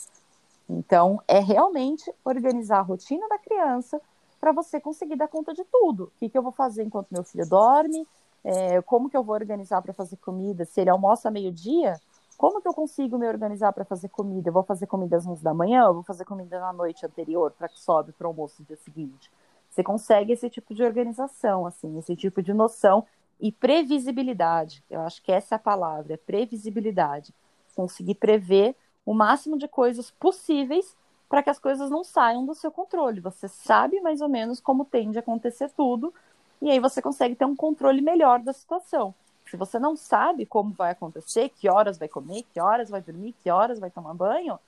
Então, 0.67 1.21
é 1.29 1.39
realmente 1.39 2.11
organizar 2.25 2.79
a 2.79 2.83
rotina 2.83 3.29
da 3.29 3.37
criança 3.37 4.01
para 4.41 4.53
você 4.53 4.81
conseguir 4.81 5.17
dar 5.17 5.29
conta 5.29 5.53
de 5.53 5.63
tudo. 5.65 6.05
O 6.05 6.13
que, 6.19 6.31
que 6.31 6.39
eu 6.39 6.43
vou 6.43 6.51
fazer 6.51 6.83
enquanto 6.83 7.09
meu 7.11 7.23
filho 7.23 7.47
dorme? 7.47 8.09
É, 8.43 8.81
como 8.81 9.11
que 9.11 9.17
eu 9.17 9.23
vou 9.23 9.35
organizar 9.35 9.83
para 9.83 9.93
fazer 9.93 10.17
comida? 10.17 10.65
Se 10.65 10.81
ele 10.81 10.89
almoça 10.89 11.31
meio-dia, 11.31 12.01
como 12.39 12.63
que 12.63 12.69
eu 12.69 12.73
consigo 12.73 13.19
me 13.19 13.29
organizar 13.29 13.75
para 13.75 13.85
fazer 13.85 14.09
comida? 14.09 14.49
Eu 14.49 14.55
vou 14.55 14.63
fazer 14.63 14.87
comida 14.87 15.19
às 15.19 15.27
11 15.27 15.45
da 15.45 15.53
manhã? 15.53 15.85
Eu 15.85 15.93
vou 15.93 16.03
fazer 16.03 16.25
comida 16.25 16.59
na 16.59 16.73
noite 16.73 17.05
anterior 17.05 17.51
para 17.51 17.69
que 17.69 17.79
sobe 17.79 18.13
para 18.13 18.27
o 18.27 18.31
almoço 18.31 18.57
no 18.61 18.67
dia 18.67 18.79
seguinte? 18.79 19.31
Você 19.79 19.85
consegue 19.85 20.33
esse 20.33 20.51
tipo 20.51 20.75
de 20.75 20.83
organização, 20.83 21.65
assim, 21.65 21.97
esse 21.99 22.17
tipo 22.17 22.43
de 22.43 22.53
noção 22.53 23.07
e 23.41 23.53
previsibilidade. 23.53 24.83
Eu 24.91 25.03
acho 25.03 25.23
que 25.23 25.31
essa 25.31 25.55
é 25.55 25.57
a 25.57 25.61
palavra, 25.61 26.15
é 26.15 26.17
previsibilidade. 26.17 27.33
Conseguir 27.77 28.17
prever 28.17 28.75
o 29.07 29.15
máximo 29.15 29.57
de 29.57 29.69
coisas 29.69 30.11
possíveis 30.11 30.97
para 31.29 31.45
que 31.45 31.51
as 31.51 31.61
coisas 31.61 31.93
não 31.93 32.03
saiam 32.03 32.45
do 32.45 32.57
seu 32.57 32.73
controle. 32.73 33.21
Você 33.21 33.47
sabe 33.47 34.01
mais 34.01 34.21
ou 34.21 34.29
menos 34.29 34.61
como 34.61 34.85
tende 34.85 35.17
a 35.17 35.21
acontecer 35.21 35.71
tudo, 35.77 36.13
e 36.61 36.69
aí 36.73 36.81
você 36.81 37.01
consegue 37.01 37.37
ter 37.37 37.45
um 37.45 37.55
controle 37.55 38.03
melhor 38.03 38.41
da 38.41 38.53
situação. 38.53 39.15
Se 39.49 39.57
você 39.57 39.79
não 39.79 39.95
sabe 39.95 40.45
como 40.45 40.73
vai 40.73 40.91
acontecer, 40.91 41.51
que 41.51 41.69
horas 41.69 41.97
vai 41.97 42.09
comer, 42.09 42.45
que 42.53 42.59
horas 42.61 42.91
vai 42.91 43.01
dormir, 43.01 43.33
que 43.45 43.49
horas 43.49 43.79
vai 43.79 43.93
tomar 43.93 44.13
banho, 44.13 44.59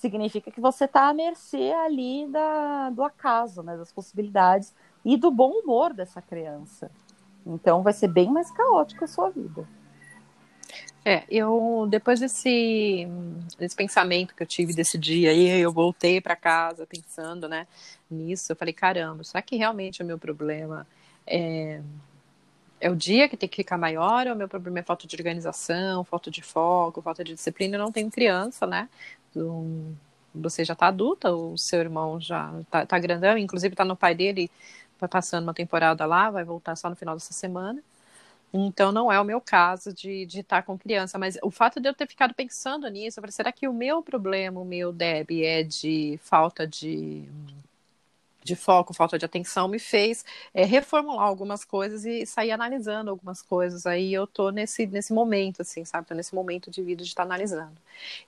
significa 0.00 0.50
que 0.50 0.60
você 0.60 0.86
está 0.86 1.08
à 1.08 1.14
mercê 1.14 1.72
ali 1.72 2.26
da, 2.28 2.90
do 2.90 3.04
acaso, 3.04 3.62
né, 3.62 3.76
das 3.76 3.92
possibilidades 3.92 4.74
e 5.04 5.16
do 5.16 5.30
bom 5.30 5.50
humor 5.50 5.92
dessa 5.92 6.22
criança. 6.22 6.90
Então 7.46 7.82
vai 7.82 7.92
ser 7.92 8.08
bem 8.08 8.30
mais 8.30 8.50
caótica 8.50 9.04
a 9.04 9.08
sua 9.08 9.28
vida. 9.28 9.68
É, 11.04 11.24
eu 11.30 11.86
depois 11.90 12.20
desse, 12.20 13.06
desse 13.58 13.74
pensamento 13.74 14.34
que 14.34 14.42
eu 14.42 14.46
tive 14.46 14.74
desse 14.74 14.98
dia 14.98 15.30
aí, 15.30 15.48
eu 15.60 15.72
voltei 15.72 16.20
para 16.20 16.36
casa 16.36 16.86
pensando, 16.86 17.48
né, 17.48 17.66
nisso. 18.10 18.52
Eu 18.52 18.56
falei, 18.56 18.72
caramba, 18.72 19.22
será 19.24 19.42
que 19.42 19.56
realmente 19.56 20.00
é 20.00 20.04
o 20.04 20.08
meu 20.08 20.18
problema 20.18 20.86
é, 21.26 21.80
é 22.80 22.90
o 22.90 22.96
dia 22.96 23.28
que 23.28 23.36
tem 23.36 23.48
que 23.48 23.56
ficar 23.56 23.76
maior 23.76 24.26
ou 24.26 24.32
o 24.32 24.36
meu 24.36 24.48
problema 24.48 24.78
é 24.78 24.82
falta 24.82 25.06
de 25.06 25.14
organização, 25.16 26.04
falta 26.04 26.30
de 26.30 26.42
foco, 26.42 27.02
falta 27.02 27.22
de 27.22 27.34
disciplina? 27.34 27.76
Eu 27.76 27.82
não 27.82 27.92
tenho 27.92 28.10
criança, 28.10 28.66
né? 28.66 28.88
Você 30.34 30.64
já 30.64 30.74
está 30.74 30.88
adulta, 30.88 31.32
o 31.32 31.56
seu 31.58 31.80
irmão 31.80 32.20
já 32.20 32.52
está 32.60 32.86
tá 32.86 32.98
grandão, 32.98 33.36
inclusive 33.36 33.74
está 33.74 33.84
no 33.84 33.96
pai 33.96 34.14
dele, 34.14 34.50
vai 34.98 35.08
passando 35.08 35.44
uma 35.44 35.54
temporada 35.54 36.06
lá, 36.06 36.30
vai 36.30 36.44
voltar 36.44 36.76
só 36.76 36.88
no 36.88 36.96
final 36.96 37.14
dessa 37.14 37.32
semana. 37.32 37.82
Então 38.52 38.90
não 38.90 39.12
é 39.12 39.20
o 39.20 39.24
meu 39.24 39.40
caso 39.40 39.92
de, 39.92 40.26
estar 40.26 40.62
com 40.62 40.76
criança, 40.78 41.18
mas 41.18 41.38
o 41.42 41.50
fato 41.50 41.80
de 41.80 41.88
eu 41.88 41.94
ter 41.94 42.06
ficado 42.08 42.34
pensando 42.34 42.88
nisso, 42.88 43.20
será 43.28 43.52
que 43.52 43.68
o 43.68 43.72
meu 43.72 44.02
problema, 44.02 44.60
o 44.60 44.64
meu 44.64 44.92
Deb, 44.92 45.30
é 45.42 45.62
de 45.62 46.18
falta 46.22 46.66
de, 46.66 47.28
de 48.42 48.56
foco, 48.56 48.94
falta 48.94 49.18
de 49.18 49.24
atenção, 49.24 49.68
me 49.68 49.78
fez 49.78 50.24
é, 50.54 50.64
reformular 50.64 51.26
algumas 51.26 51.64
coisas 51.64 52.04
e 52.04 52.24
sair 52.26 52.50
analisando 52.50 53.10
algumas 53.10 53.42
coisas. 53.42 53.86
Aí 53.86 54.12
eu 54.12 54.26
tô 54.26 54.50
nesse, 54.50 54.86
nesse 54.86 55.12
momento, 55.12 55.62
assim, 55.62 55.84
sabe? 55.84 56.06
Tô 56.06 56.14
nesse 56.14 56.34
momento 56.34 56.70
de 56.70 56.82
vida 56.82 57.02
de 57.02 57.08
estar 57.08 57.22
tá 57.22 57.26
analisando. 57.26 57.76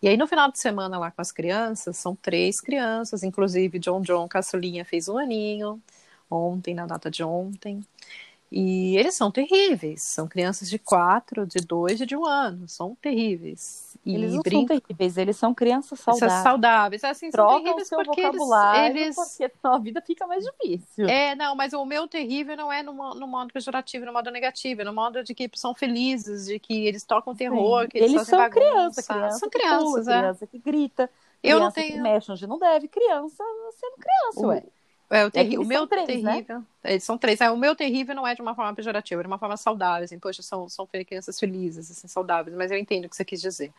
E 0.02 0.09
aí 0.09 0.16
no 0.16 0.26
final 0.26 0.50
de 0.50 0.59
semana 0.59 0.99
lá 0.99 1.11
com 1.11 1.23
as 1.23 1.33
crianças, 1.33 1.97
são 1.97 2.14
três 2.14 2.61
crianças, 2.61 3.23
inclusive 3.23 3.78
John 3.78 4.00
John, 4.02 4.28
caçulinha, 4.28 4.85
fez 4.85 5.09
um 5.09 5.19
aninho 5.19 5.81
ontem, 6.31 6.75
na 6.75 6.87
data 6.87 7.11
de 7.11 7.23
ontem. 7.23 7.85
E 8.54 8.99
eles 8.99 9.14
são 9.14 9.30
terríveis. 9.30 10.02
São 10.02 10.28
crianças 10.28 10.68
de 10.68 10.78
quatro, 10.78 11.47
de 11.47 11.64
dois 11.66 12.02
e 12.02 12.06
de 12.06 12.14
um 12.14 12.26
ano. 12.26 12.68
São 12.68 12.94
terríveis. 13.00 13.97
E 14.04 14.14
eles 14.14 14.35
não 14.35 14.42
são 14.42 14.66
terríveis, 14.66 15.16
eles 15.16 15.37
são 15.37 15.54
crianças 15.54 16.00
saudáveis. 16.00 16.42
saudáveis. 16.42 17.04
Assim, 17.04 17.30
Trocam 17.30 17.54
são 17.54 17.62
terríveis 17.62 17.88
seu 17.88 17.99
porque 18.04 18.23
vocabulário, 18.23 18.97
eles, 18.99 19.16
porque 19.16 19.52
a 19.62 19.78
vida 19.78 20.02
fica 20.02 20.26
mais 20.26 20.44
difícil. 20.44 21.09
É, 21.09 21.35
não, 21.35 21.54
mas 21.54 21.73
o 21.73 21.85
meu 21.87 22.06
terrível 22.06 22.56
não 22.56 22.71
é 22.71 22.82
no, 22.82 22.92
no 22.92 23.26
modo 23.26 23.52
pejorativo, 23.52 24.04
no 24.04 24.12
modo 24.12 24.30
negativo, 24.30 24.82
é 24.82 24.85
no 24.85 24.92
modo 24.92 25.23
de 25.23 25.35
que 25.35 25.49
são 25.54 25.73
felizes, 25.73 26.47
de 26.47 26.59
que 26.59 26.87
eles 26.87 27.04
tocam 27.04 27.35
terror, 27.35 27.85
Sim. 27.85 27.88
que 27.88 27.99
eles, 27.99 28.12
eles 28.12 28.26
são 28.26 28.50
criança, 28.50 29.02
criança, 29.02 29.38
são 29.38 29.49
crianças, 29.49 29.85
pula, 29.85 30.00
é. 30.14 30.18
criança 30.18 30.47
que 30.47 30.59
grita, 30.59 31.11
eu 31.42 31.56
criança 31.56 31.64
não 31.64 31.71
tenho... 31.71 31.94
que 31.94 32.00
mexe 32.00 32.32
onde 32.32 32.47
não 32.47 32.59
deve, 32.59 32.88
criança 32.88 33.44
sendo 33.78 33.97
criança, 33.97 34.40
o... 34.40 34.49
ué. 34.49 34.64
É, 35.12 35.26
o, 35.26 35.31
terri... 35.31 35.59
o 35.59 35.64
meu 35.64 35.87
três, 35.87 36.07
terrível. 36.07 36.61
Né? 36.61 36.64
Eles 36.85 37.04
são 37.04 37.19
três. 37.19 37.38
É, 37.42 37.50
o 37.50 37.57
meu 37.57 37.76
terrível 37.76 38.14
não 38.14 38.26
é 38.26 38.35
de 38.35 38.40
uma 38.40 38.54
forma 38.54 38.75
pejorativa, 38.75 39.21
é 39.21 39.25
de 39.25 39.26
uma 39.26 39.38
forma 39.38 39.59
saudável. 39.59 40.04
Assim, 40.04 40.19
poxa, 40.19 40.42
são, 40.42 40.66
são 40.71 40.87
crianças 40.87 41.38
felizes, 41.38 41.90
assim, 41.90 42.09
saudáveis, 42.09 42.57
mas 42.57 42.71
eu 42.71 42.78
entendo 42.78 43.04
o 43.04 43.09
que 43.11 43.16
você 43.16 43.25
quis 43.25 43.40
dizer. 43.42 43.71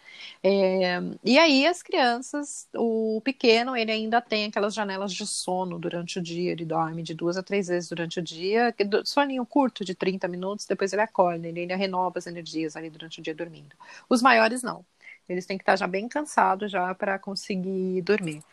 É... 0.43 0.99
E 1.23 1.39
aí, 1.39 1.65
as 1.65 1.81
crianças, 1.81 2.69
o 2.75 3.19
pequeno, 3.25 3.75
ele 3.75 3.91
ainda 3.91 4.21
tem 4.21 4.45
aquelas 4.45 4.75
janelas 4.75 5.11
de 5.11 5.25
sono 5.25 5.79
durante 5.79 6.19
o 6.19 6.21
dia. 6.21 6.51
Ele 6.51 6.65
dorme 6.65 7.01
de 7.01 7.15
duas 7.15 7.35
a 7.35 7.41
três 7.41 7.67
vezes 7.67 7.89
durante 7.89 8.19
o 8.19 8.21
dia. 8.21 8.73
Soninho 9.03 9.43
curto 9.45 9.83
de 9.83 9.95
30 9.95 10.27
minutos, 10.27 10.67
depois 10.67 10.93
ele 10.93 11.01
acorda, 11.01 11.47
ele 11.47 11.61
ainda 11.61 11.75
renova 11.75 12.19
as 12.19 12.27
energias 12.27 12.75
ali 12.75 12.91
durante 12.91 13.19
o 13.19 13.23
dia 13.23 13.33
dormindo. 13.33 13.75
Os 14.07 14.21
maiores 14.21 14.61
não. 14.61 14.85
Eles 15.27 15.45
têm 15.45 15.57
que 15.57 15.61
estar 15.63 15.75
já 15.75 15.87
bem 15.87 16.07
cansados 16.07 16.71
já 16.71 16.93
para 16.93 17.17
conseguir 17.17 18.01
dormir. 18.01 18.43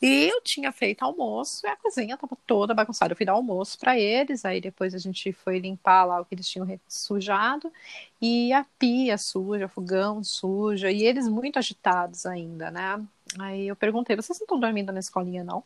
E 0.00 0.28
eu 0.28 0.40
tinha 0.42 0.72
feito 0.72 1.04
almoço 1.04 1.66
e 1.66 1.68
a 1.68 1.76
cozinha 1.76 2.14
estava 2.14 2.36
toda 2.46 2.74
bagunçada. 2.74 3.12
Eu 3.12 3.16
fui 3.16 3.26
dar 3.26 3.32
almoço 3.32 3.78
para 3.78 3.98
eles, 3.98 4.44
aí 4.44 4.60
depois 4.60 4.94
a 4.94 4.98
gente 4.98 5.32
foi 5.32 5.58
limpar 5.58 6.04
lá 6.04 6.20
o 6.20 6.24
que 6.24 6.34
eles 6.34 6.48
tinham 6.48 6.68
sujado 6.88 7.72
e 8.20 8.52
a 8.52 8.64
pia 8.78 9.18
suja, 9.18 9.66
o 9.66 9.68
fogão 9.68 10.22
suja 10.22 10.90
e 10.90 11.02
eles 11.02 11.28
muito 11.28 11.58
agitados 11.58 12.26
ainda, 12.26 12.70
né? 12.70 13.04
Aí 13.38 13.68
eu 13.68 13.76
perguntei: 13.76 14.16
vocês 14.16 14.38
não 14.38 14.44
estão 14.44 14.60
dormindo 14.60 14.92
na 14.92 15.00
escolinha 15.00 15.44
não? 15.44 15.64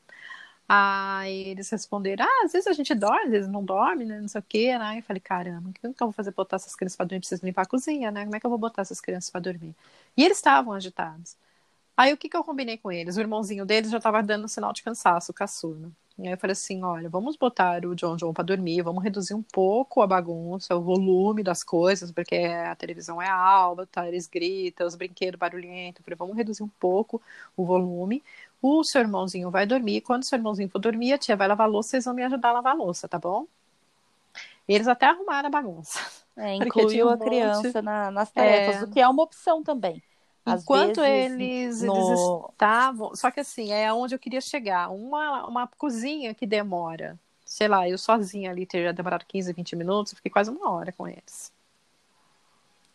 Aí 0.68 1.48
eles 1.48 1.68
responderam: 1.70 2.24
ah, 2.26 2.44
às 2.44 2.52
vezes 2.52 2.66
a 2.66 2.72
gente 2.72 2.94
dorme, 2.94 3.24
às 3.26 3.30
vezes 3.30 3.48
não 3.50 3.64
dorme, 3.64 4.04
né? 4.04 4.20
Não 4.20 4.28
sei 4.28 4.40
o 4.40 4.44
quê, 4.44 4.78
né? 4.78 4.98
Eu 4.98 5.02
falei: 5.02 5.20
caramba, 5.20 5.70
o 5.70 5.72
que 5.72 5.86
eu 5.86 5.94
vou 6.06 6.12
fazer 6.12 6.32
botar 6.32 6.56
essas 6.56 6.74
crianças 6.74 6.96
para 6.96 7.06
dormir? 7.06 7.20
Preciso 7.20 7.44
limpar 7.44 7.62
a 7.62 7.66
cozinha, 7.66 8.10
né? 8.10 8.24
Como 8.24 8.36
é 8.36 8.40
que 8.40 8.46
eu 8.46 8.50
vou 8.50 8.58
botar 8.58 8.82
essas 8.82 9.00
crianças 9.00 9.30
para 9.30 9.40
dormir? 9.40 9.74
E 10.16 10.24
eles 10.24 10.38
estavam 10.38 10.72
agitados. 10.72 11.36
Aí 11.96 12.12
o 12.12 12.16
que, 12.16 12.28
que 12.28 12.36
eu 12.36 12.44
combinei 12.44 12.76
com 12.76 12.90
eles? 12.90 13.16
O 13.16 13.20
irmãozinho 13.20 13.64
deles 13.64 13.90
já 13.90 13.98
estava 13.98 14.22
dando 14.22 14.48
sinal 14.48 14.72
de 14.72 14.82
cansaço, 14.82 15.30
o 15.30 15.34
caçula. 15.34 15.90
E 16.18 16.26
aí 16.26 16.34
eu 16.34 16.38
falei 16.38 16.52
assim: 16.52 16.82
olha, 16.82 17.08
vamos 17.08 17.36
botar 17.36 17.84
o 17.84 17.94
John 17.94 18.16
John 18.16 18.32
para 18.32 18.44
dormir, 18.44 18.82
vamos 18.82 19.02
reduzir 19.02 19.34
um 19.34 19.42
pouco 19.42 20.00
a 20.00 20.06
bagunça, 20.06 20.74
o 20.76 20.80
volume 20.80 21.42
das 21.42 21.64
coisas, 21.64 22.12
porque 22.12 22.36
a 22.36 22.74
televisão 22.76 23.20
é 23.20 23.28
alta, 23.28 24.06
eles 24.06 24.26
gritam, 24.28 24.86
os 24.86 24.94
brinquedos 24.94 25.38
barulhentos. 25.38 26.00
Eu 26.00 26.04
falei: 26.04 26.16
vamos 26.16 26.36
reduzir 26.36 26.62
um 26.62 26.68
pouco 26.68 27.20
o 27.56 27.64
volume. 27.64 28.22
O 28.62 28.82
seu 28.84 29.00
irmãozinho 29.00 29.50
vai 29.50 29.66
dormir. 29.66 30.00
Quando 30.02 30.22
o 30.22 30.26
seu 30.26 30.36
irmãozinho 30.36 30.68
for 30.68 30.78
dormir, 30.78 31.12
a 31.12 31.18
tia 31.18 31.36
vai 31.36 31.48
lavar 31.48 31.66
a 31.66 31.70
louça, 31.70 31.90
vocês 31.90 32.04
vão 32.04 32.14
me 32.14 32.22
ajudar 32.24 32.50
a 32.50 32.52
lavar 32.52 32.74
a 32.74 32.76
louça, 32.76 33.08
tá 33.08 33.18
bom? 33.18 33.46
Eles 34.66 34.88
até 34.88 35.06
arrumaram 35.06 35.48
a 35.48 35.50
bagunça. 35.50 36.00
É, 36.36 36.54
incluiu 36.56 37.08
um 37.08 37.10
a 37.10 37.18
criança 37.18 37.82
na, 37.82 38.10
nas 38.10 38.30
tarefas, 38.30 38.82
é... 38.82 38.84
o 38.84 38.90
que 38.90 39.00
é 39.00 39.08
uma 39.08 39.22
opção 39.22 39.62
também. 39.62 40.02
Às 40.44 40.62
Enquanto 40.62 41.00
vezes, 41.00 41.32
eles, 41.32 41.82
no... 41.82 41.96
eles 41.96 42.20
estavam. 42.50 43.14
Só 43.16 43.30
que 43.30 43.40
assim, 43.40 43.72
é 43.72 43.92
onde 43.92 44.14
eu 44.14 44.18
queria 44.18 44.40
chegar. 44.40 44.90
Uma, 44.90 45.46
uma 45.46 45.66
cozinha 45.66 46.34
que 46.34 46.46
demora, 46.46 47.18
sei 47.44 47.66
lá, 47.66 47.88
eu 47.88 47.96
sozinha 47.96 48.50
ali 48.50 48.66
teria 48.66 48.92
demorado 48.92 49.24
15, 49.24 49.52
20 49.52 49.76
minutos, 49.76 50.12
eu 50.12 50.16
fiquei 50.16 50.30
quase 50.30 50.50
uma 50.50 50.70
hora 50.70 50.92
com 50.92 51.08
eles. 51.08 51.50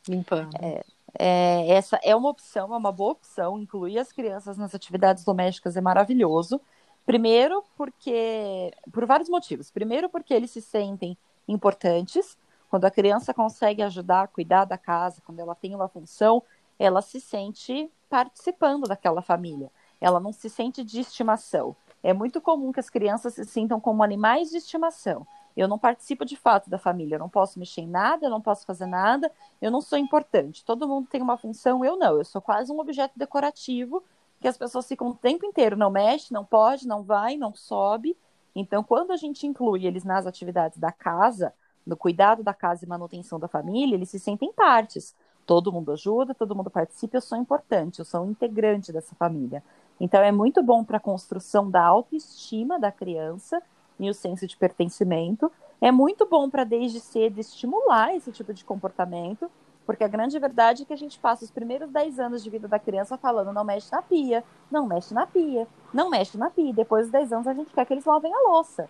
Limpando. 0.07 0.55
É, 0.61 0.83
é, 1.17 1.71
essa 1.71 1.99
é 2.03 2.15
uma 2.15 2.29
opção, 2.29 2.73
é 2.73 2.77
uma 2.77 2.91
boa 2.91 3.13
opção. 3.13 3.59
Incluir 3.59 3.97
as 3.97 4.11
crianças 4.11 4.57
nas 4.57 4.75
atividades 4.75 5.23
domésticas 5.23 5.75
é 5.75 5.81
maravilhoso. 5.81 6.61
Primeiro, 7.05 7.63
porque. 7.75 8.71
Por 8.91 9.05
vários 9.05 9.29
motivos. 9.29 9.71
Primeiro, 9.71 10.09
porque 10.09 10.33
eles 10.33 10.51
se 10.51 10.61
sentem 10.61 11.17
importantes. 11.47 12.37
Quando 12.69 12.85
a 12.85 12.91
criança 12.91 13.33
consegue 13.33 13.81
ajudar 13.81 14.21
a 14.21 14.27
cuidar 14.27 14.65
da 14.65 14.77
casa, 14.77 15.21
quando 15.25 15.39
ela 15.39 15.55
tem 15.55 15.73
uma 15.73 15.87
função, 15.87 16.43
ela 16.79 17.01
se 17.01 17.19
sente 17.19 17.91
participando 18.09 18.88
daquela 18.88 19.21
família. 19.21 19.69
Ela 20.01 20.19
não 20.19 20.31
se 20.31 20.50
sente 20.50 20.83
de 20.83 21.01
estimação. 21.01 21.75
É 22.01 22.13
muito 22.13 22.39
comum 22.39 22.71
que 22.71 22.79
as 22.79 22.89
crianças 22.89 23.33
se 23.33 23.43
sintam 23.43 23.79
como 23.79 24.01
animais 24.01 24.50
de 24.50 24.57
estimação. 24.57 25.27
Eu 25.57 25.67
não 25.67 25.77
participo 25.77 26.24
de 26.24 26.38
fato 26.38 26.69
da 26.69 26.77
família, 26.77 27.15
eu 27.15 27.19
não 27.19 27.27
posso 27.27 27.59
mexer 27.59 27.81
em 27.81 27.88
nada, 27.88 28.25
eu 28.25 28.29
não 28.29 28.39
posso 28.39 28.65
fazer 28.65 28.86
nada, 28.86 29.29
eu 29.62 29.69
não 29.69 29.81
sou 29.81 29.98
importante. 29.98 30.63
Todo 30.63 30.88
mundo 30.88 31.07
tem 31.09 31.21
uma 31.21 31.38
função, 31.38 31.83
eu 31.83 31.98
não. 31.98 32.17
Eu 32.17 32.24
sou 32.24 32.41
quase 32.41 32.71
um 32.71 32.79
objeto 32.79 33.12
decorativo 33.17 34.01
que 34.39 34.48
as 34.48 34.57
pessoas 34.57 34.88
ficam 34.88 35.09
o 35.09 35.15
tempo 35.15 35.45
inteiro, 35.45 35.75
não 35.75 35.91
mexe, 35.91 36.33
não 36.33 36.45
pode, 36.45 36.88
não 36.88 37.03
vai, 37.03 37.36
não 37.36 37.53
sobe. 37.53 38.15
Então, 38.55 38.83
quando 38.83 39.12
a 39.12 39.17
gente 39.17 39.45
inclui 39.45 39.86
eles 39.86 40.05
nas 40.05 40.25
atividades 40.25 40.77
da 40.77 40.93
casa, 40.93 41.53
no 41.86 41.98
cuidado 41.98 42.41
da 42.41 42.53
casa 42.53 42.86
e 42.86 42.88
manutenção 42.88 43.38
da 43.38 43.48
família, 43.48 43.95
eles 43.95 44.09
se 44.09 44.19
sentem 44.19 44.53
partes. 44.53 45.13
Todo 45.49 45.71
mundo 45.71 45.91
ajuda, 45.93 46.35
todo 46.35 46.55
mundo 46.55 46.69
participa, 46.69 47.17
eu 47.17 47.21
sou 47.21 47.35
importante, 47.35 47.97
eu 47.97 48.05
sou 48.05 48.21
um 48.21 48.29
integrante 48.29 48.93
dessa 48.93 49.15
família. 49.15 49.63
Então, 49.99 50.21
é 50.21 50.31
muito 50.31 50.61
bom 50.61 50.83
para 50.83 50.97
a 50.97 50.99
construção 50.99 51.71
da 51.71 51.83
autoestima 51.83 52.79
da 52.79 52.91
criança 52.91 53.59
e 53.99 54.07
o 54.11 54.13
senso 54.13 54.45
de 54.45 54.55
pertencimento. 54.55 55.51
É 55.81 55.91
muito 55.91 56.23
bom 56.27 56.51
para, 56.51 56.63
desde 56.63 56.99
cedo, 56.99 57.39
estimular 57.39 58.15
esse 58.15 58.31
tipo 58.31 58.53
de 58.53 58.63
comportamento, 58.63 59.49
porque 59.87 60.03
a 60.03 60.07
grande 60.07 60.37
verdade 60.37 60.83
é 60.83 60.85
que 60.85 60.93
a 60.93 60.95
gente 60.95 61.17
passa 61.17 61.45
os 61.45 61.49
primeiros 61.49 61.89
10 61.89 62.19
anos 62.19 62.43
de 62.43 62.49
vida 62.51 62.67
da 62.67 62.77
criança 62.77 63.17
falando 63.17 63.51
não 63.51 63.63
mexe 63.63 63.91
na 63.91 64.03
pia, 64.03 64.43
não 64.69 64.85
mexe 64.85 65.15
na 65.15 65.25
pia, 65.25 65.67
não 65.91 66.11
mexe 66.11 66.37
na 66.37 66.51
pia. 66.51 66.73
Depois 66.73 67.05
dos 67.05 67.11
10 67.11 67.33
anos 67.33 67.47
a 67.47 67.55
gente 67.55 67.73
quer 67.73 67.87
que 67.87 67.93
eles 67.95 68.05
lavem 68.05 68.31
a 68.31 68.49
louça. 68.51 68.87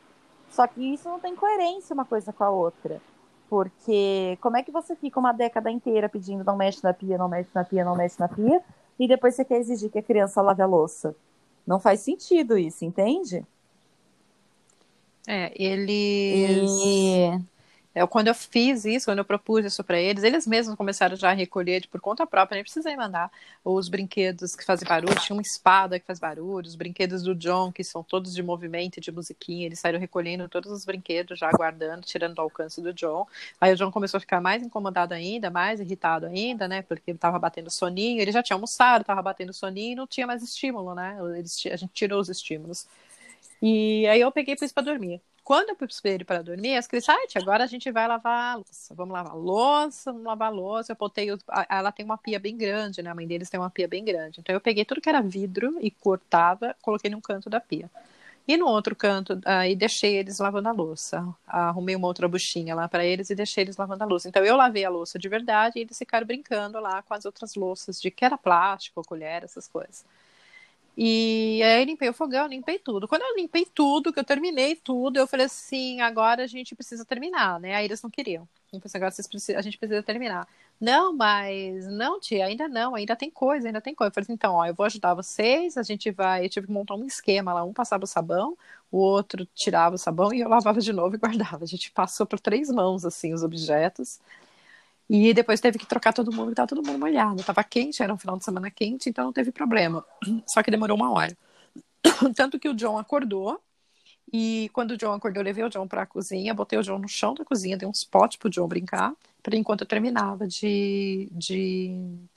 Só 0.49 0.67
que 0.67 0.93
isso 0.93 1.07
não 1.07 1.21
tem 1.21 1.37
coerência 1.37 1.93
uma 1.93 2.03
coisa 2.03 2.33
com 2.33 2.43
a 2.43 2.49
outra. 2.49 3.01
Porque 3.49 4.37
como 4.41 4.57
é 4.57 4.63
que 4.63 4.71
você 4.71 4.95
fica 4.95 5.19
uma 5.19 5.31
década 5.31 5.71
inteira 5.71 6.07
pedindo 6.07 6.43
não 6.43 6.55
mexe 6.55 6.83
na 6.83 6.93
pia, 6.93 7.17
não 7.17 7.27
mexe 7.27 7.49
na 7.53 7.63
pia, 7.63 7.83
não 7.83 7.95
mexe 7.95 8.19
na 8.19 8.27
pia, 8.27 8.61
e 8.99 9.07
depois 9.07 9.35
você 9.35 9.43
quer 9.43 9.57
exigir 9.57 9.89
que 9.89 9.97
a 9.97 10.03
criança 10.03 10.41
lave 10.41 10.61
a 10.61 10.67
louça? 10.67 11.15
Não 11.65 11.79
faz 11.79 12.01
sentido 12.01 12.57
isso, 12.57 12.85
entende? 12.85 13.43
É, 15.27 15.51
eles. 15.55 16.71
E... 16.83 17.39
É, 17.93 18.05
quando 18.05 18.27
eu 18.27 18.35
fiz 18.35 18.85
isso, 18.85 19.07
quando 19.07 19.17
eu 19.19 19.25
propus 19.25 19.65
isso 19.65 19.83
para 19.83 19.99
eles, 19.99 20.23
eles 20.23 20.45
mesmos 20.45 20.75
começaram 20.75 21.15
já 21.15 21.31
a 21.31 21.33
recolher 21.33 21.87
por 21.87 21.99
conta 21.99 22.25
própria, 22.25 22.55
nem 22.55 22.63
precisei 22.63 22.95
mandar 22.95 23.31
os 23.65 23.89
brinquedos 23.89 24.55
que 24.55 24.63
fazem 24.63 24.87
barulho, 24.87 25.15
tinha 25.15 25.35
uma 25.35 25.41
espada 25.41 25.99
que 25.99 26.05
faz 26.05 26.19
barulho, 26.19 26.67
os 26.67 26.75
brinquedos 26.75 27.23
do 27.23 27.33
John, 27.33 27.71
que 27.71 27.83
são 27.83 28.03
todos 28.03 28.33
de 28.33 28.43
movimento 28.43 28.97
e 28.97 29.01
de 29.01 29.11
musiquinha, 29.11 29.65
eles 29.65 29.79
saíram 29.79 29.99
recolhendo 29.99 30.47
todos 30.47 30.71
os 30.71 30.85
brinquedos, 30.85 31.39
já 31.39 31.49
guardando, 31.51 32.03
tirando 32.05 32.35
do 32.35 32.41
alcance 32.41 32.79
do 32.79 32.93
John. 32.93 33.27
Aí 33.59 33.73
o 33.73 33.75
John 33.75 33.91
começou 33.91 34.19
a 34.19 34.21
ficar 34.21 34.39
mais 34.39 34.61
incomodado 34.61 35.13
ainda, 35.15 35.49
mais 35.49 35.79
irritado 35.79 36.27
ainda, 36.27 36.67
né, 36.67 36.83
porque 36.83 37.09
ele 37.09 37.17
estava 37.17 37.39
batendo 37.39 37.71
soninho, 37.71 38.21
ele 38.21 38.31
já 38.31 38.43
tinha 38.43 38.55
almoçado, 38.55 39.01
estava 39.01 39.21
batendo 39.21 39.51
soninho 39.51 39.93
e 39.93 39.95
não 39.95 40.07
tinha 40.07 40.27
mais 40.27 40.43
estímulo, 40.43 40.93
né, 40.93 41.17
eles, 41.37 41.59
a 41.65 41.75
gente 41.75 41.91
tirou 41.93 42.19
os 42.21 42.29
estímulos. 42.29 42.87
E 43.61 44.07
aí 44.07 44.21
eu 44.21 44.31
peguei 44.31 44.53
e 44.55 44.57
pus 44.57 44.71
para 44.71 44.83
dormir. 44.83 45.21
Quando 45.49 45.69
eu 45.69 45.87
ele 46.03 46.23
para 46.23 46.43
dormir, 46.43 46.77
as 46.77 46.85
crianças, 46.85 47.15
agora 47.35 47.63
a 47.63 47.67
gente 47.67 47.91
vai 47.91 48.07
lavar 48.07 48.53
a 48.53 48.55
louça. 48.57 48.93
Vamos 48.93 49.11
lavar 49.11 49.31
a 49.31 49.35
louça, 49.35 50.11
vamos 50.11 50.27
lavar 50.27 50.47
a 50.49 50.51
louça. 50.51 50.91
Eu 50.91 50.95
botei, 50.95 51.27
ela 51.67 51.91
tem 51.91 52.05
uma 52.05 52.19
pia 52.19 52.39
bem 52.39 52.55
grande, 52.55 53.01
né? 53.01 53.09
A 53.09 53.15
mãe 53.15 53.25
deles 53.25 53.49
tem 53.49 53.59
uma 53.59 53.71
pia 53.71 53.87
bem 53.87 54.05
grande. 54.05 54.41
Então 54.41 54.53
eu 54.53 54.61
peguei 54.61 54.85
tudo 54.85 55.01
que 55.01 55.09
era 55.09 55.23
vidro 55.23 55.75
e 55.81 55.89
cortava, 55.89 56.75
coloquei 56.83 57.09
num 57.09 57.19
canto 57.19 57.49
da 57.49 57.59
pia. 57.59 57.89
E 58.47 58.57
no 58.57 58.67
outro 58.67 58.95
canto, 58.95 59.41
aí 59.43 59.75
deixei 59.75 60.17
eles 60.17 60.37
lavando 60.37 60.69
a 60.69 60.71
louça. 60.71 61.27
Arrumei 61.47 61.95
uma 61.95 62.05
outra 62.05 62.27
buchinha 62.27 62.75
lá 62.75 62.87
para 62.87 63.03
eles 63.03 63.31
e 63.31 63.35
deixei 63.35 63.63
eles 63.63 63.75
lavando 63.75 64.03
a 64.03 64.07
louça. 64.07 64.29
Então 64.29 64.45
eu 64.45 64.55
lavei 64.55 64.85
a 64.85 64.89
louça 64.91 65.17
de 65.17 65.27
verdade 65.27 65.79
e 65.79 65.81
eles 65.81 65.97
ficaram 65.97 66.27
brincando 66.27 66.79
lá 66.79 67.01
com 67.01 67.15
as 67.15 67.25
outras 67.25 67.55
louças 67.55 67.99
de 67.99 68.11
que 68.11 68.23
era 68.23 68.37
plástico, 68.37 69.03
colher, 69.03 69.43
essas 69.43 69.67
coisas. 69.67 70.05
E 70.97 71.61
aí 71.63 71.85
limpei 71.85 72.09
o 72.09 72.13
fogão, 72.13 72.47
limpei 72.47 72.77
tudo. 72.77 73.07
Quando 73.07 73.21
eu 73.21 73.35
limpei 73.35 73.65
tudo, 73.65 74.11
que 74.11 74.19
eu 74.19 74.23
terminei 74.23 74.75
tudo, 74.75 75.17
eu 75.17 75.27
falei 75.27 75.45
assim, 75.45 76.01
agora 76.01 76.43
a 76.43 76.47
gente 76.47 76.75
precisa 76.75 77.05
terminar, 77.05 77.59
né? 77.59 77.75
Aí 77.75 77.85
eles 77.85 78.01
não 78.01 78.09
queriam. 78.09 78.43
Eu 78.73 78.79
falei 78.79 78.81
assim, 78.85 78.97
agora 78.97 79.13
precisam, 79.29 79.59
a 79.59 79.61
gente 79.61 79.77
precisa 79.77 80.03
terminar. 80.03 80.47
Não, 80.79 81.13
mas 81.15 81.87
não, 81.87 82.19
tia, 82.19 82.45
ainda 82.45 82.67
não, 82.67 82.95
ainda 82.95 83.15
tem 83.15 83.29
coisa, 83.29 83.67
ainda 83.67 83.81
tem 83.81 83.93
coisa. 83.95 84.09
Eu 84.09 84.13
falei 84.13 84.25
assim, 84.25 84.33
então, 84.33 84.55
ó, 84.55 84.65
eu 84.65 84.73
vou 84.73 84.85
ajudar 84.85 85.13
vocês, 85.13 85.77
a 85.77 85.83
gente 85.83 86.11
vai, 86.11 86.45
eu 86.45 86.49
tive 86.49 86.67
que 86.67 86.73
montar 86.73 86.95
um 86.95 87.05
esquema 87.05 87.53
lá, 87.53 87.63
um 87.63 87.73
passava 87.73 88.03
o 88.03 88.07
sabão, 88.07 88.57
o 88.91 88.97
outro 88.97 89.45
tirava 89.55 89.95
o 89.95 89.97
sabão 89.97 90.33
e 90.33 90.39
eu 90.41 90.49
lavava 90.49 90.79
de 90.79 90.93
novo 90.93 91.15
e 91.15 91.17
guardava. 91.19 91.63
A 91.63 91.67
gente 91.67 91.91
passou 91.91 92.25
por 92.25 92.39
três 92.39 92.69
mãos, 92.69 93.05
assim, 93.05 93.33
os 93.33 93.43
objetos. 93.43 94.19
E 95.09 95.33
depois 95.33 95.59
teve 95.59 95.79
que 95.79 95.87
trocar 95.87 96.13
todo 96.13 96.31
mundo, 96.31 96.51
estava 96.51 96.67
todo 96.67 96.85
mundo 96.85 96.99
molhado. 96.99 97.43
Tava 97.43 97.63
quente, 97.63 98.03
era 98.03 98.13
um 98.13 98.17
final 98.17 98.37
de 98.37 98.45
semana 98.45 98.69
quente, 98.69 99.09
então 99.09 99.25
não 99.25 99.33
teve 99.33 99.51
problema. 99.51 100.05
Só 100.47 100.61
que 100.61 100.69
demorou 100.69 100.95
uma 100.95 101.11
hora. 101.11 101.35
Tanto 102.35 102.59
que 102.59 102.69
o 102.69 102.75
John 102.75 102.97
acordou, 102.97 103.59
e 104.31 104.69
quando 104.73 104.91
o 104.91 104.97
John 104.97 105.13
acordou, 105.13 105.41
eu 105.41 105.45
levei 105.45 105.63
o 105.63 105.69
John 105.69 105.87
para 105.87 106.03
a 106.03 106.05
cozinha, 106.05 106.53
botei 106.53 106.77
o 106.77 106.83
John 106.83 106.99
no 106.99 107.07
chão 107.07 107.33
da 107.33 107.43
cozinha, 107.43 107.75
dei 107.75 107.87
uns 107.87 108.03
potes 108.03 108.37
pro 108.37 108.49
John 108.49 108.67
brincar, 108.67 109.13
para 109.41 109.55
enquanto 109.55 109.81
eu 109.81 109.87
terminava 109.87 110.47
de, 110.47 111.27
de, 111.31 111.91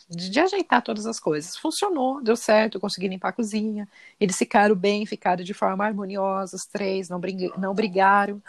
de, 0.09 0.31
de, 0.31 0.41
ajeitar 0.41 0.81
todas 0.81 1.05
as 1.05 1.21
coisas. 1.21 1.57
Funcionou, 1.57 2.23
deu 2.23 2.37
certo, 2.37 2.77
eu 2.77 2.81
consegui 2.81 3.09
limpar 3.09 3.29
a 3.29 3.33
cozinha. 3.33 3.87
Eles 4.19 4.39
ficaram 4.39 4.75
bem, 4.75 5.05
ficaram 5.05 5.45
de 5.45 5.53
forma 5.53 5.85
harmoniosa, 5.85 6.57
os 6.57 6.65
três, 6.65 7.11
não, 7.11 7.21
não 7.59 7.75
brigaram 7.75 8.43